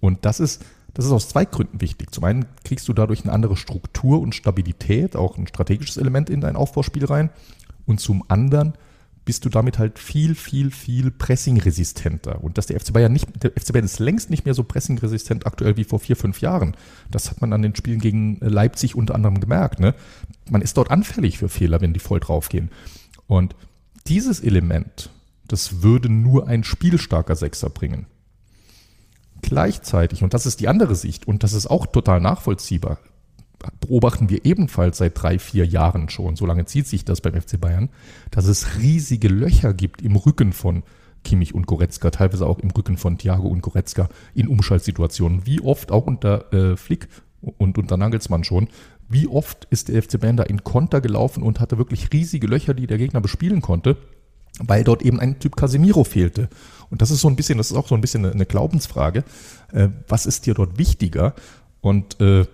[0.00, 2.12] Und das ist, das ist aus zwei Gründen wichtig.
[2.12, 6.40] Zum einen kriegst du dadurch eine andere Struktur und Stabilität, auch ein strategisches Element in
[6.40, 7.30] dein Aufbauspiel rein.
[7.86, 8.74] Und zum anderen
[9.24, 12.42] bist du damit halt viel, viel, viel pressingresistenter.
[12.42, 15.46] Und dass der FC Bayern nicht, der FC Bayern ist längst nicht mehr so pressingresistent
[15.46, 16.76] aktuell wie vor vier, fünf Jahren.
[17.10, 19.80] Das hat man an den Spielen gegen Leipzig unter anderem gemerkt.
[19.80, 19.94] Ne?
[20.50, 22.70] Man ist dort anfällig für Fehler, wenn die voll draufgehen.
[23.26, 23.56] Und
[24.06, 25.10] dieses Element,
[25.48, 28.06] das würde nur ein spielstarker Sechser bringen.
[29.40, 32.98] Gleichzeitig, und das ist die andere Sicht, und das ist auch total nachvollziehbar,
[33.80, 37.60] beobachten wir ebenfalls seit drei, vier Jahren schon, so lange zieht sich das beim FC
[37.60, 37.88] Bayern,
[38.30, 40.82] dass es riesige Löcher gibt im Rücken von
[41.24, 45.46] Kimmich und Goretzka, teilweise auch im Rücken von Thiago und Goretzka in Umschaltsituationen.
[45.46, 47.08] Wie oft, auch unter äh, Flick
[47.40, 48.68] und unter Nagelsmann schon,
[49.08, 52.74] wie oft ist der FC Bayern da in Konter gelaufen und hatte wirklich riesige Löcher,
[52.74, 53.96] die der Gegner bespielen konnte,
[54.60, 56.48] weil dort eben ein Typ Casemiro fehlte.
[56.90, 59.24] Und das ist so ein bisschen, das ist auch so ein bisschen eine, eine Glaubensfrage.
[59.72, 61.34] Äh, was ist dir dort wichtiger?
[61.80, 62.46] Und äh,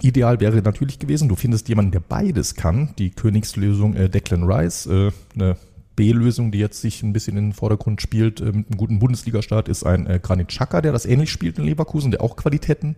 [0.00, 2.94] Ideal wäre natürlich gewesen, du findest jemanden, der beides kann.
[2.98, 5.56] Die Königslösung äh, Declan Rice, äh, eine
[5.96, 9.68] B-Lösung, die jetzt sich ein bisschen in den Vordergrund spielt, äh, mit einem guten Bundesliga-Start,
[9.68, 12.96] ist ein äh, Granit Xhaka, der das ähnlich spielt in Leverkusen, der auch Qualitäten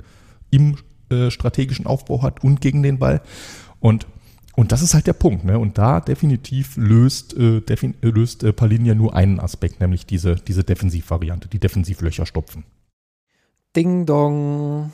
[0.50, 0.76] im
[1.10, 3.22] äh, strategischen Aufbau hat und gegen den Ball.
[3.80, 4.06] Und
[4.56, 5.58] und das ist halt der Punkt, ne?
[5.58, 10.34] Und da definitiv löst, äh, defin äh, löst äh, Palinja nur einen Aspekt, nämlich diese,
[10.34, 12.64] diese Defensivvariante, die Defensivlöcher stopfen.
[13.74, 14.92] Ding Dong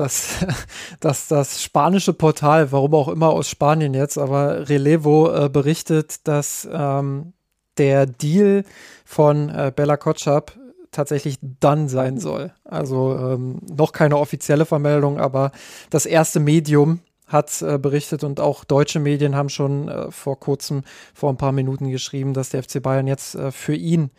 [0.00, 0.46] dass,
[1.00, 6.68] dass das spanische Portal, warum auch immer aus Spanien jetzt, aber Relevo äh, berichtet, dass
[6.72, 7.32] ähm,
[7.78, 8.64] der Deal
[9.04, 10.52] von äh, Bella Kotschap
[10.90, 12.52] tatsächlich dann sein soll.
[12.64, 15.52] Also ähm, noch keine offizielle Vermeldung, aber
[15.88, 20.82] das erste Medium hat äh, berichtet und auch deutsche Medien haben schon äh, vor kurzem,
[21.14, 24.10] vor ein paar Minuten geschrieben, dass der FC Bayern jetzt äh, für ihn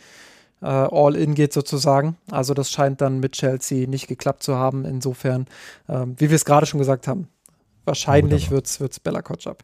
[0.61, 2.17] äh, all in geht sozusagen.
[2.29, 4.85] Also das scheint dann mit Chelsea nicht geklappt zu haben.
[4.85, 5.47] Insofern,
[5.89, 7.27] ähm, wie wir es gerade schon gesagt haben,
[7.85, 9.63] wahrscheinlich wird es Bella Kotschap.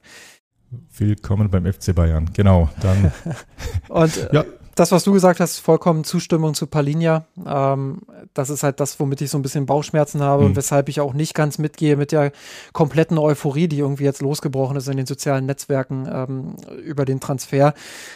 [0.98, 2.30] Willkommen beim FC Bayern.
[2.34, 3.11] Genau, dann.
[3.88, 4.45] und äh, ja
[4.80, 7.26] das, was du gesagt hast, vollkommen Zustimmung zu Palinja.
[7.45, 8.02] Ähm,
[8.34, 10.49] das ist halt das, womit ich so ein bisschen Bauchschmerzen habe mhm.
[10.49, 12.32] und weshalb ich auch nicht ganz mitgehe mit der
[12.74, 17.74] kompletten Euphorie, die irgendwie jetzt losgebrochen ist in den sozialen Netzwerken ähm, über den Transfer,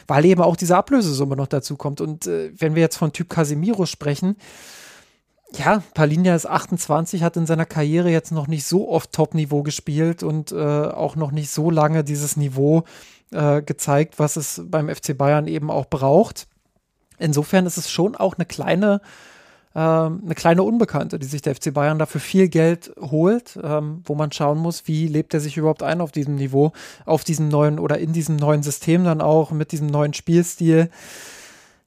[0.08, 2.02] weil eben auch diese Ablösesumme noch dazu kommt.
[2.02, 4.36] Und äh, wenn wir jetzt von Typ Casemiro sprechen,
[5.54, 10.24] ja, Palinja ist 28, hat in seiner Karriere jetzt noch nicht so oft Top-Niveau gespielt
[10.24, 12.84] und äh, auch noch nicht so lange dieses Niveau
[13.32, 16.48] äh, gezeigt, was es beim FC Bayern eben auch braucht.
[17.22, 19.02] Insofern ist es schon auch eine kleine,
[19.76, 24.16] ähm, eine kleine Unbekannte, die sich der FC Bayern dafür viel Geld holt, ähm, wo
[24.16, 26.74] man schauen muss, wie lebt er sich überhaupt ein auf diesem Niveau,
[27.06, 30.90] auf diesem neuen oder in diesem neuen System dann auch mit diesem neuen Spielstil.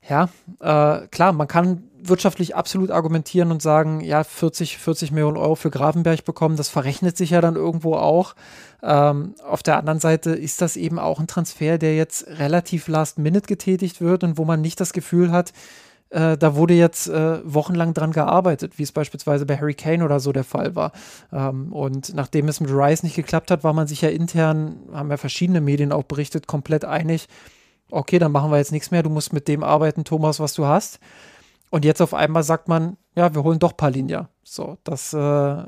[0.08, 0.28] Ja,
[0.60, 5.70] äh, klar, man kann wirtschaftlich absolut argumentieren und sagen, ja, 40, 40 Millionen Euro für
[5.70, 8.34] Gravenberg bekommen, das verrechnet sich ja dann irgendwo auch.
[8.82, 13.18] Ähm, auf der anderen Seite ist das eben auch ein Transfer, der jetzt relativ last
[13.18, 15.52] minute getätigt wird und wo man nicht das Gefühl hat,
[16.10, 20.20] äh, da wurde jetzt äh, wochenlang dran gearbeitet, wie es beispielsweise bei Harry Kane oder
[20.20, 20.92] so der Fall war.
[21.32, 25.10] Ähm, und nachdem es mit Rice nicht geklappt hat, war man sich ja intern, haben
[25.10, 27.26] ja verschiedene Medien auch berichtet, komplett einig,
[27.90, 30.66] okay, dann machen wir jetzt nichts mehr, du musst mit dem arbeiten, Thomas, was du
[30.66, 31.00] hast.
[31.70, 34.28] Und jetzt auf einmal sagt man, ja, wir holen doch Palinja.
[34.42, 35.64] So, das äh,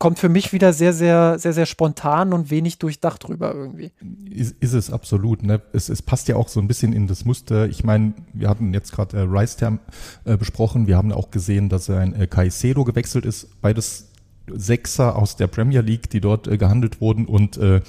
[0.00, 3.92] kommt für mich wieder sehr, sehr, sehr, sehr spontan und wenig durchdacht rüber irgendwie.
[4.30, 5.42] Ist, ist es absolut.
[5.42, 5.60] Ne?
[5.72, 7.68] Es, es passt ja auch so ein bisschen in das Muster.
[7.68, 9.78] Ich meine, wir hatten jetzt gerade äh, Rice-Term
[10.24, 10.86] äh, besprochen.
[10.86, 13.60] Wir haben auch gesehen, dass ein äh, Caicedo gewechselt ist.
[13.60, 14.08] Beides
[14.52, 17.82] Sechser aus der Premier League, die dort äh, gehandelt wurden und äh,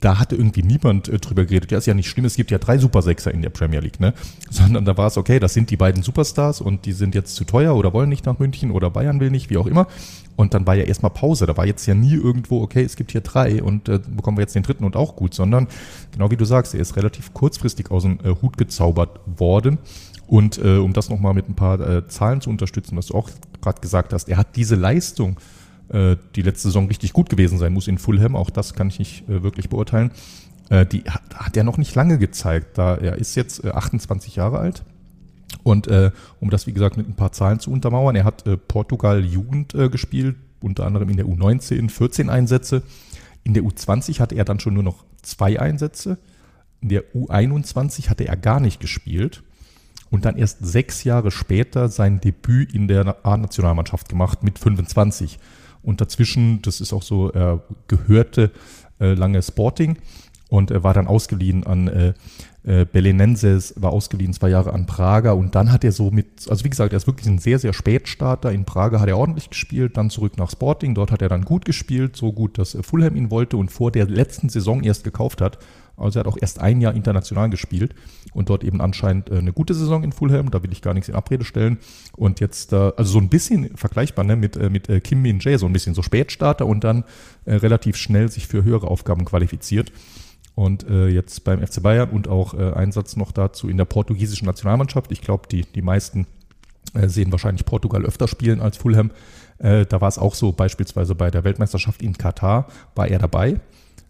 [0.00, 1.70] da hatte irgendwie niemand äh, drüber geredet.
[1.70, 4.00] Ja, ist ja nicht schlimm, es gibt ja drei Super Sechser in der Premier League,
[4.00, 4.14] ne?
[4.50, 7.44] Sondern da war es okay, das sind die beiden Superstars und die sind jetzt zu
[7.44, 9.86] teuer oder wollen nicht nach München oder Bayern will nicht, wie auch immer.
[10.36, 11.46] Und dann war ja erstmal Pause.
[11.46, 14.42] Da war jetzt ja nie irgendwo, okay, es gibt hier drei und äh, bekommen wir
[14.42, 15.66] jetzt den dritten und auch gut, sondern
[16.12, 19.78] genau wie du sagst, er ist relativ kurzfristig aus dem äh, Hut gezaubert worden.
[20.28, 23.30] Und äh, um das nochmal mit ein paar äh, Zahlen zu unterstützen, was du auch
[23.62, 25.38] gerade gesagt hast, er hat diese Leistung
[25.90, 28.36] äh, die letzte Saison richtig gut gewesen sein muss in Fulham.
[28.36, 30.10] Auch das kann ich nicht äh, wirklich beurteilen.
[30.70, 32.78] Äh, die hat, hat er noch nicht lange gezeigt.
[32.78, 34.84] Da er ist jetzt äh, 28 Jahre alt.
[35.62, 36.10] Und äh,
[36.40, 39.74] um das, wie gesagt, mit ein paar Zahlen zu untermauern, er hat äh, Portugal Jugend
[39.74, 42.82] äh, gespielt, unter anderem in der U19 14 Einsätze.
[43.44, 46.18] In der U20 hatte er dann schon nur noch zwei Einsätze.
[46.80, 49.42] In der U21 hatte er gar nicht gespielt
[50.10, 55.38] und dann erst sechs Jahre später sein Debüt in der A-Nationalmannschaft gemacht mit 25.
[55.88, 58.50] Und dazwischen, das ist auch so, er gehörte
[59.00, 59.96] äh, lange Sporting
[60.50, 62.12] und er war dann ausgeliehen an äh,
[62.64, 66.62] äh, Belenenses, war ausgeliehen zwei Jahre an Prager und dann hat er so mit, also
[66.66, 68.52] wie gesagt, er ist wirklich ein sehr, sehr Spätstarter.
[68.52, 71.64] In Prager hat er ordentlich gespielt, dann zurück nach Sporting, dort hat er dann gut
[71.64, 75.56] gespielt, so gut, dass Fulham ihn wollte und vor der letzten Saison erst gekauft hat.
[75.98, 77.94] Also er hat auch erst ein Jahr international gespielt
[78.32, 80.50] und dort eben anscheinend äh, eine gute Saison in Fulham.
[80.50, 81.78] Da will ich gar nichts in Abrede stellen.
[82.16, 85.58] Und jetzt, äh, also so ein bisschen vergleichbar ne, mit, äh, mit Kim Min Jae,
[85.58, 87.04] so ein bisschen so Spätstarter und dann
[87.46, 89.92] relativ schnell sich für höhere Aufgaben qualifiziert.
[90.54, 95.12] Und jetzt beim FC Bayern und auch Einsatz noch dazu in der portugiesischen Nationalmannschaft.
[95.12, 96.26] Ich glaube, die, die meisten
[97.06, 99.12] sehen wahrscheinlich Portugal öfter spielen als Fulham.
[99.58, 103.60] Da war es auch so, beispielsweise bei der Weltmeisterschaft in Katar war er dabei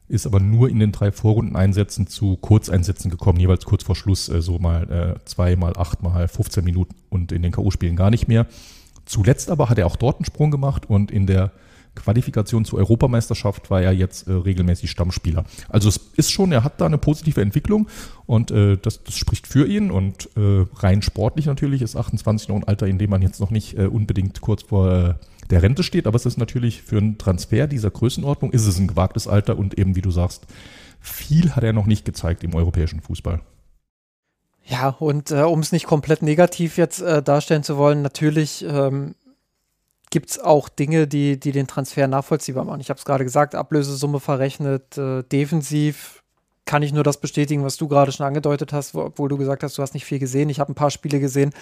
[0.09, 4.41] ist aber nur in den drei Vorrunden-Einsätzen zu Kurzeinsätzen gekommen, jeweils kurz vor Schluss, äh,
[4.41, 8.29] so mal äh, zwei mal acht mal 15 Minuten und in den K.O.-Spielen gar nicht
[8.29, 8.47] mehr.
[9.05, 11.53] Zuletzt aber hat er auch dort einen Sprung gemacht und in der
[11.95, 15.45] Qualifikation zur Europameisterschaft war er jetzt äh, regelmäßig Stammspieler.
[15.69, 17.89] Also es ist schon, er hat da eine positive Entwicklung
[18.27, 22.57] und äh, das, das spricht für ihn und äh, rein sportlich natürlich ist 28 noch
[22.57, 25.15] ein Alter, in dem man jetzt noch nicht äh, unbedingt kurz vor äh,
[25.51, 28.89] der Rente steht, aber es ist natürlich für einen Transfer dieser Größenordnung ist es ein
[28.89, 30.47] gewagtes Alter und eben wie du sagst,
[31.01, 33.41] viel hat er noch nicht gezeigt im europäischen Fußball.
[34.65, 39.15] Ja, und äh, um es nicht komplett negativ jetzt äh, darstellen zu wollen, natürlich ähm,
[40.11, 42.81] gibt es auch Dinge, die, die den Transfer nachvollziehbar machen.
[42.81, 46.23] Ich habe es gerade gesagt, Ablösesumme verrechnet, äh, defensiv
[46.67, 49.79] kann ich nur das bestätigen, was du gerade schon angedeutet hast, obwohl du gesagt hast,
[49.79, 50.51] du hast nicht viel gesehen.
[50.51, 51.55] Ich habe ein paar Spiele gesehen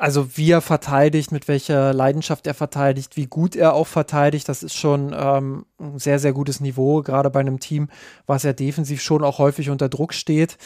[0.00, 4.62] also wie er verteidigt, mit welcher Leidenschaft er verteidigt, wie gut er auch verteidigt, das
[4.62, 7.90] ist schon ähm, ein sehr, sehr gutes Niveau, gerade bei einem Team,
[8.24, 10.56] was ja defensiv schon auch häufig unter Druck steht.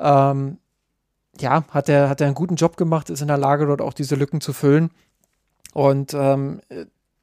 [0.00, 0.58] Ähm,
[1.38, 3.92] ja, hat er, hat er einen guten Job gemacht, ist in der Lage, dort auch
[3.92, 4.90] diese Lücken zu füllen.
[5.72, 6.60] Und ähm,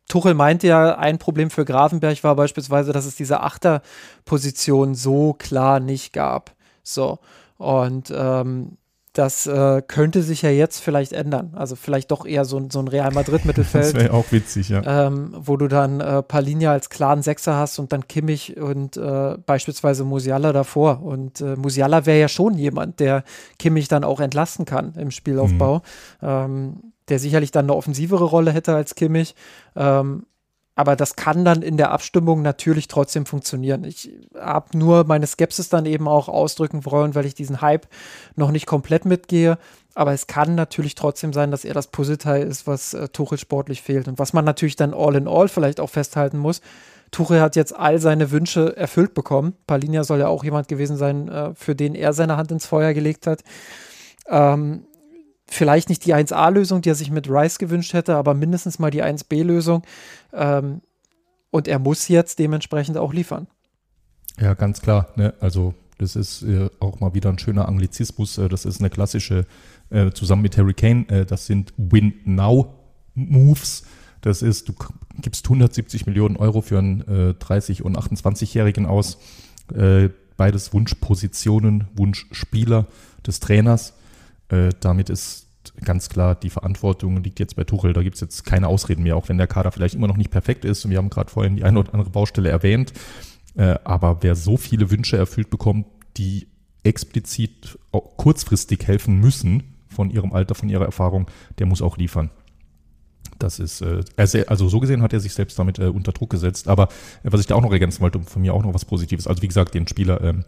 [0.08, 5.82] Tuchel meinte ja, ein Problem für Gravenberg war beispielsweise, dass es diese Achterposition so klar
[5.82, 6.56] nicht gab.
[6.82, 7.20] So.
[7.58, 8.78] Und ähm,
[9.18, 11.52] das äh, könnte sich ja jetzt vielleicht ändern.
[11.56, 13.86] Also vielleicht doch eher so, so ein Real Madrid-Mittelfeld.
[13.96, 15.08] das wäre auch witzig, ja.
[15.08, 19.38] Ähm, wo du dann äh, Palinja als klaren Sechser hast und dann Kimmich und äh,
[19.44, 21.02] beispielsweise Musiala davor.
[21.02, 23.24] Und äh, Musiala wäre ja schon jemand, der
[23.58, 25.82] Kimmich dann auch entlasten kann im Spielaufbau.
[26.22, 26.28] Mhm.
[26.28, 26.78] Ähm,
[27.10, 29.34] der sicherlich dann eine offensivere Rolle hätte als Kimmich.
[29.76, 30.26] Ähm,
[30.78, 33.84] aber das kann dann in der Abstimmung natürlich trotzdem funktionieren.
[33.84, 37.88] Ich habe nur meine Skepsis dann eben auch ausdrücken wollen, weil ich diesen Hype
[38.36, 39.58] noch nicht komplett mitgehe.
[39.96, 43.82] Aber es kann natürlich trotzdem sein, dass er das Puzzleteil ist, was äh, Tuchel sportlich
[43.82, 44.08] fehlt.
[44.08, 46.62] Und was man natürlich dann all in all vielleicht auch festhalten muss.
[47.10, 49.56] Tuchel hat jetzt all seine Wünsche erfüllt bekommen.
[49.66, 52.94] Palinja soll ja auch jemand gewesen sein, äh, für den er seine Hand ins Feuer
[52.94, 53.44] gelegt hat.
[54.28, 54.86] Ähm,
[55.48, 59.04] vielleicht nicht die 1A-Lösung, die er sich mit Rice gewünscht hätte, aber mindestens mal die
[59.04, 59.84] 1B-Lösung.
[60.34, 60.82] Ähm,
[61.52, 63.48] und er muss jetzt dementsprechend auch liefern.
[64.40, 65.08] Ja, ganz klar.
[65.16, 65.34] Ne?
[65.40, 68.38] Also das ist äh, auch mal wieder ein schöner Anglizismus.
[68.38, 69.46] Äh, das ist eine klassische,
[69.90, 73.84] äh, zusammen mit Harry Kane, äh, das sind Win-Now-Moves.
[74.22, 74.74] Das ist, du
[75.22, 79.20] gibst 170 Millionen Euro für einen 30- und 28-Jährigen aus.
[79.74, 82.88] Äh, beides Wunschpositionen, Wunschspieler
[83.26, 83.94] des Trainers.
[84.50, 85.48] Äh, damit ist
[85.84, 87.94] ganz klar, die Verantwortung liegt jetzt bei Tuchel.
[87.94, 90.32] Da gibt es jetzt keine Ausreden mehr, auch wenn der Kader vielleicht immer noch nicht
[90.32, 90.86] perfekt ist.
[90.86, 92.94] Und wir haben gerade vorhin die eine oder andere Baustelle erwähnt.
[93.56, 95.88] Äh, aber wer so viele Wünsche erfüllt bekommt,
[96.18, 96.48] die
[96.84, 101.28] explizit kurzfristig helfen müssen von ihrem Alter, von ihrer Erfahrung,
[101.60, 102.30] der muss auch liefern.
[103.40, 104.04] Das ist, äh,
[104.48, 106.68] also so gesehen hat er sich selbst damit äh, unter Druck gesetzt.
[106.68, 106.88] Aber
[107.24, 109.28] was ich da auch noch ergänzen wollte, von mir auch noch was Positives.
[109.28, 110.46] Also wie gesagt, den Spieler ähm,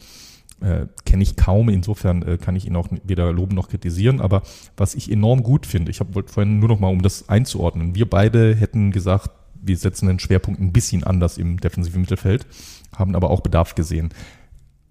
[0.61, 1.69] äh, kenne ich kaum.
[1.69, 4.21] Insofern äh, kann ich ihn auch weder loben noch kritisieren.
[4.21, 4.43] Aber
[4.77, 8.09] was ich enorm gut finde, ich wollte vorhin nur noch mal, um das einzuordnen, wir
[8.09, 9.31] beide hätten gesagt,
[9.61, 12.47] wir setzen den Schwerpunkt ein bisschen anders im defensiven Mittelfeld,
[12.95, 14.09] haben aber auch Bedarf gesehen.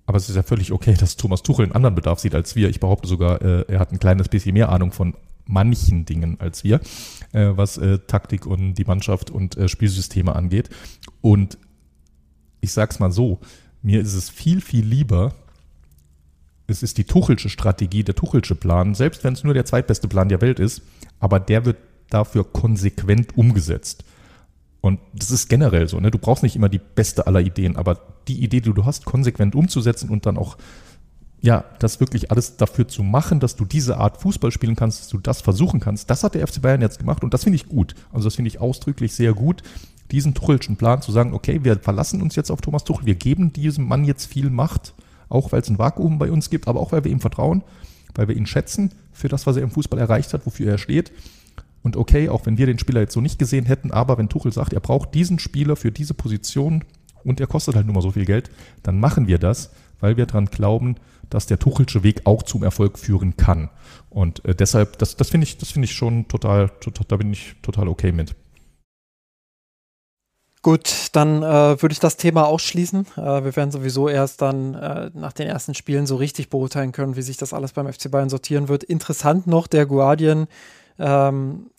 [0.07, 2.69] Aber es ist ja völlig okay, dass Thomas Tuchel einen anderen Bedarf sieht als wir.
[2.69, 5.15] Ich behaupte sogar, äh, er hat ein kleines bisschen mehr Ahnung von
[5.45, 6.81] manchen Dingen als wir,
[7.33, 10.71] äh, was äh, Taktik und die Mannschaft und äh, Spielsysteme angeht.
[11.21, 11.59] Und
[12.61, 13.41] ich sag's mal so,
[13.83, 15.35] mir ist es viel, viel lieber,
[16.69, 20.29] es ist die Tuchelsche Strategie, der Tuchelsche Plan, selbst wenn es nur der zweitbeste Plan
[20.29, 20.83] der Welt ist,
[21.19, 21.79] aber der wird
[22.11, 24.05] dafür konsequent umgesetzt.
[24.81, 26.11] Und das ist generell so, ne?
[26.11, 29.55] Du brauchst nicht immer die beste aller Ideen, aber die Idee, die du hast, konsequent
[29.55, 30.57] umzusetzen und dann auch,
[31.41, 35.09] ja, das wirklich alles dafür zu machen, dass du diese Art Fußball spielen kannst, dass
[35.09, 37.69] du das versuchen kannst, das hat der FC Bayern jetzt gemacht und das finde ich
[37.69, 37.95] gut.
[38.13, 39.63] Also das finde ich ausdrücklich sehr gut,
[40.11, 43.53] diesen Tuchelschen Plan zu sagen, okay, wir verlassen uns jetzt auf Thomas Tuchel, wir geben
[43.53, 44.95] diesem Mann jetzt viel Macht
[45.29, 47.63] auch weil es ein Vakuum bei uns gibt, aber auch weil wir ihm vertrauen,
[48.15, 51.13] weil wir ihn schätzen für das, was er im Fußball erreicht hat, wofür er steht.
[51.83, 54.53] Und okay, auch wenn wir den Spieler jetzt so nicht gesehen hätten, aber wenn Tuchel
[54.53, 56.85] sagt, er braucht diesen Spieler für diese Position
[57.25, 58.51] und er kostet halt nur mal so viel Geld,
[58.83, 60.97] dann machen wir das, weil wir daran glauben,
[61.31, 63.71] dass der Tuchelsche Weg auch zum Erfolg führen kann.
[64.11, 67.33] Und äh, deshalb, das, das finde ich, das finde ich schon total, total, da bin
[67.33, 68.35] ich total okay mit.
[70.63, 73.07] Gut, dann äh, würde ich das Thema ausschließen.
[73.17, 77.17] Äh, wir werden sowieso erst dann äh, nach den ersten Spielen so richtig beurteilen können,
[77.17, 78.83] wie sich das alles beim FC Bayern sortieren wird.
[78.83, 80.49] Interessant noch, der Guardian
[80.99, 81.71] ähm,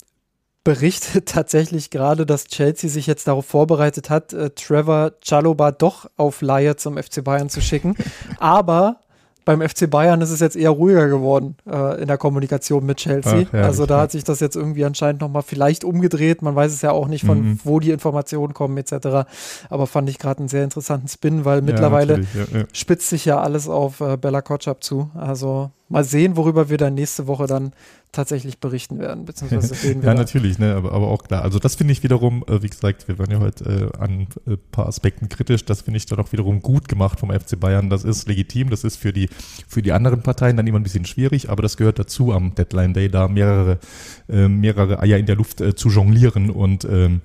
[0.64, 6.42] berichtet tatsächlich gerade, dass Chelsea sich jetzt darauf vorbereitet hat, äh, Trevor Chaloba doch auf
[6.42, 7.96] Laie zum FC Bayern zu schicken.
[8.40, 9.02] Aber
[9.50, 13.48] beim FC Bayern ist es jetzt eher ruhiger geworden äh, in der Kommunikation mit Chelsea.
[13.52, 16.44] Ach, also da hat sich das jetzt irgendwie anscheinend nochmal vielleicht umgedreht.
[16.44, 17.60] Man weiß es ja auch nicht, von mhm.
[17.64, 19.28] wo die Informationen kommen etc.
[19.68, 23.42] Aber fand ich gerade einen sehr interessanten Spin, weil mittlerweile ja, ja, spitzt sich ja
[23.42, 25.10] alles auf äh, Bella Kotschap zu.
[25.16, 27.74] Also mal sehen, worüber wir dann nächste Woche dann
[28.12, 30.10] tatsächlich berichten werden, beziehungsweise reden wir.
[30.10, 31.44] ja, natürlich, ne, aber, aber auch klar.
[31.44, 34.28] Also das finde ich wiederum, äh, wie gesagt, wir waren ja heute äh, an ein
[34.54, 37.90] äh, paar Aspekten kritisch, das finde ich dann auch wiederum gut gemacht vom FC Bayern.
[37.90, 39.30] Das ist legitim, das ist für die,
[39.68, 42.94] für die anderen Parteien dann immer ein bisschen schwierig, aber das gehört dazu am Deadline
[42.94, 43.80] Day, da mehrere,
[44.28, 47.22] äh, mehrere Eier in der Luft äh, zu jonglieren und ähm,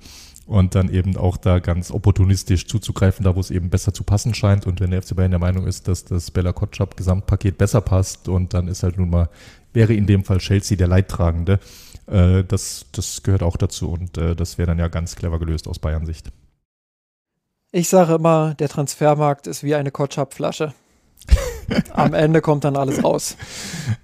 [0.47, 4.35] und dann eben auch da ganz opportunistisch zuzugreifen, da wo es eben besser zu passen
[4.35, 4.67] scheint.
[4.67, 8.29] Und wenn der FC Bayern der Meinung ist, dass das Bella Kotschap Gesamtpaket besser passt
[8.29, 9.31] und dann ist halt nun mal
[9.75, 11.61] wäre in dem Fall Chelsea der Leidtragende.
[12.07, 15.69] Äh, das, das gehört auch dazu und äh, das wäre dann ja ganz clever gelöst
[15.69, 16.31] aus Bayern Sicht.
[17.73, 20.73] Ich sage immer, der Transfermarkt ist wie eine Kotschap-Flasche.
[21.93, 23.37] Am Ende kommt dann alles raus.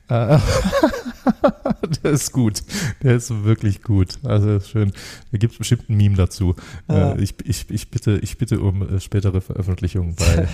[2.04, 2.62] Der ist gut.
[3.02, 4.18] Der ist wirklich gut.
[4.22, 4.92] Also schön.
[5.32, 6.54] Da gibt es bestimmt ein Meme dazu.
[6.88, 7.12] Ja.
[7.12, 10.48] Äh, ich, ich, ich, bitte, ich bitte um äh, spätere Veröffentlichung bei,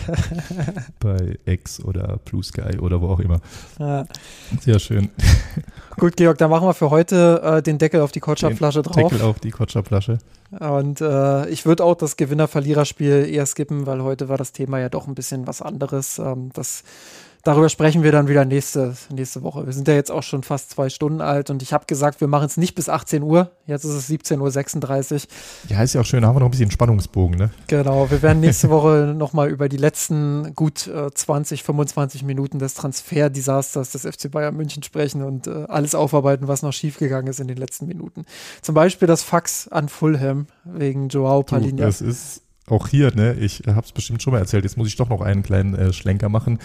[1.01, 3.41] bei X oder Blue Sky oder wo auch immer.
[3.79, 4.07] Ja.
[4.61, 5.11] Sehr schön.
[5.99, 9.11] Gut, Georg, dann machen wir für heute äh, den Deckel auf die Kotschap-Flasche drauf.
[9.11, 10.19] Deckel auf die Kotschap-Flasche.
[10.51, 14.89] Und äh, ich würde auch das Gewinner-Verlierer-Spiel eher skippen, weil heute war das Thema ja
[14.89, 16.19] doch ein bisschen was anderes.
[16.19, 16.85] Ähm, das
[17.47, 19.67] darüber sprechen wir dann wieder nächste, nächste Woche.
[19.67, 22.29] Wir sind ja jetzt auch schon fast zwei Stunden alt und ich habe gesagt, wir
[22.29, 23.53] machen es nicht bis 18 Uhr.
[23.67, 25.21] Jetzt ist es 17.36 Uhr.
[25.69, 27.51] Ja, ist ja auch schön, da haben wir noch ein bisschen Spannungsbogen, ne?
[27.69, 32.75] Genau, wir werden nächste Woche nochmal über die letzten gut äh, 20, 25 Minuten des
[32.75, 37.49] Transferdesasters des FC Bayern München sprechen und äh, alles aufarbeiten, was noch schiefgegangen ist in
[37.49, 38.25] den letzten Minuten.
[38.63, 41.85] Zum Beispiel das Fax an Fulham wegen Joao Palinha.
[41.85, 44.97] Das ist auch hier, ne, ich habe es bestimmt schon mal erzählt, jetzt muss ich
[44.97, 46.59] doch noch einen kleinen äh, Schlenker machen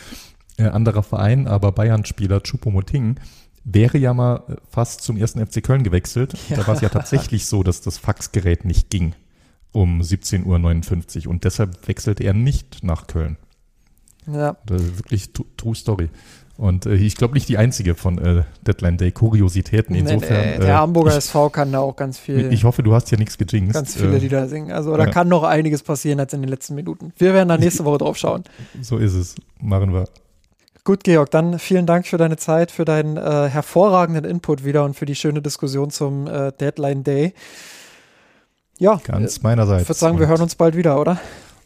[0.65, 3.15] äh, anderer Verein, aber Bayern-Spieler Choupo-Moting
[3.63, 6.35] wäre ja mal äh, fast zum ersten FC Köln gewechselt.
[6.49, 6.57] Ja.
[6.57, 9.13] Da war es ja tatsächlich so, dass das Faxgerät nicht ging
[9.73, 13.37] um 17.59 Uhr und deshalb wechselte er nicht nach Köln.
[14.27, 14.57] Ja.
[14.65, 16.09] Das ist wirklich true story.
[16.57, 19.95] Und äh, ich glaube nicht die einzige von äh, Deadline Day Kuriositäten.
[19.95, 20.41] Insofern.
[20.41, 22.51] Nee, nee, der äh, Hamburger ich, SV kann da auch ganz viel.
[22.53, 23.73] Ich hoffe, du hast ja nichts gejinxt.
[23.73, 24.71] Ganz viele, die da singen.
[24.71, 27.13] Also da kann noch einiges passieren als in den letzten Minuten.
[27.17, 28.43] Wir werden da nächste Woche drauf schauen.
[28.81, 29.35] So ist es.
[29.59, 30.05] Machen wir.
[30.83, 34.95] Gut, Georg, dann vielen Dank für deine Zeit, für deinen äh, hervorragenden Input wieder und
[34.95, 37.33] für die schöne Diskussion zum äh, Deadline Day.
[38.79, 39.83] Ja, ganz meinerseits.
[39.83, 41.19] Ich würde sagen, wir hören uns bald wieder, oder?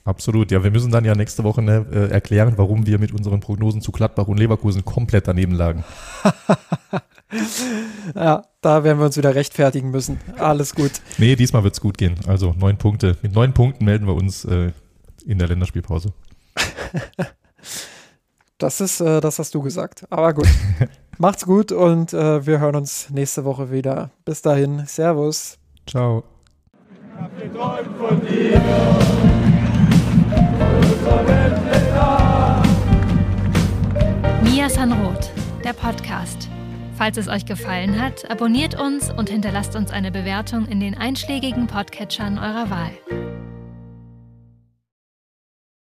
[0.03, 3.39] Absolut, ja, wir müssen dann ja nächste Woche ne, äh, erklären, warum wir mit unseren
[3.39, 5.85] Prognosen zu Gladbach und Leverkusen komplett daneben lagen.
[8.15, 10.19] ja, da werden wir uns wieder rechtfertigen müssen.
[10.37, 10.91] Alles gut.
[11.17, 12.15] Nee, diesmal wird es gut gehen.
[12.27, 13.17] Also neun Punkte.
[13.21, 14.73] Mit neun Punkten melden wir uns äh,
[15.25, 16.11] in der Länderspielpause.
[18.57, 20.05] Das ist, äh, das hast du gesagt.
[20.09, 20.47] Aber gut.
[21.17, 24.11] Macht's gut und äh, wir hören uns nächste Woche wieder.
[24.23, 24.85] Bis dahin.
[24.85, 25.57] Servus.
[25.87, 26.23] Ciao.
[34.43, 35.31] Mia Sanroth,
[35.63, 36.49] der Podcast.
[36.97, 41.67] Falls es euch gefallen hat, abonniert uns und hinterlasst uns eine Bewertung in den einschlägigen
[41.67, 43.34] Podcatchern eurer Wahl.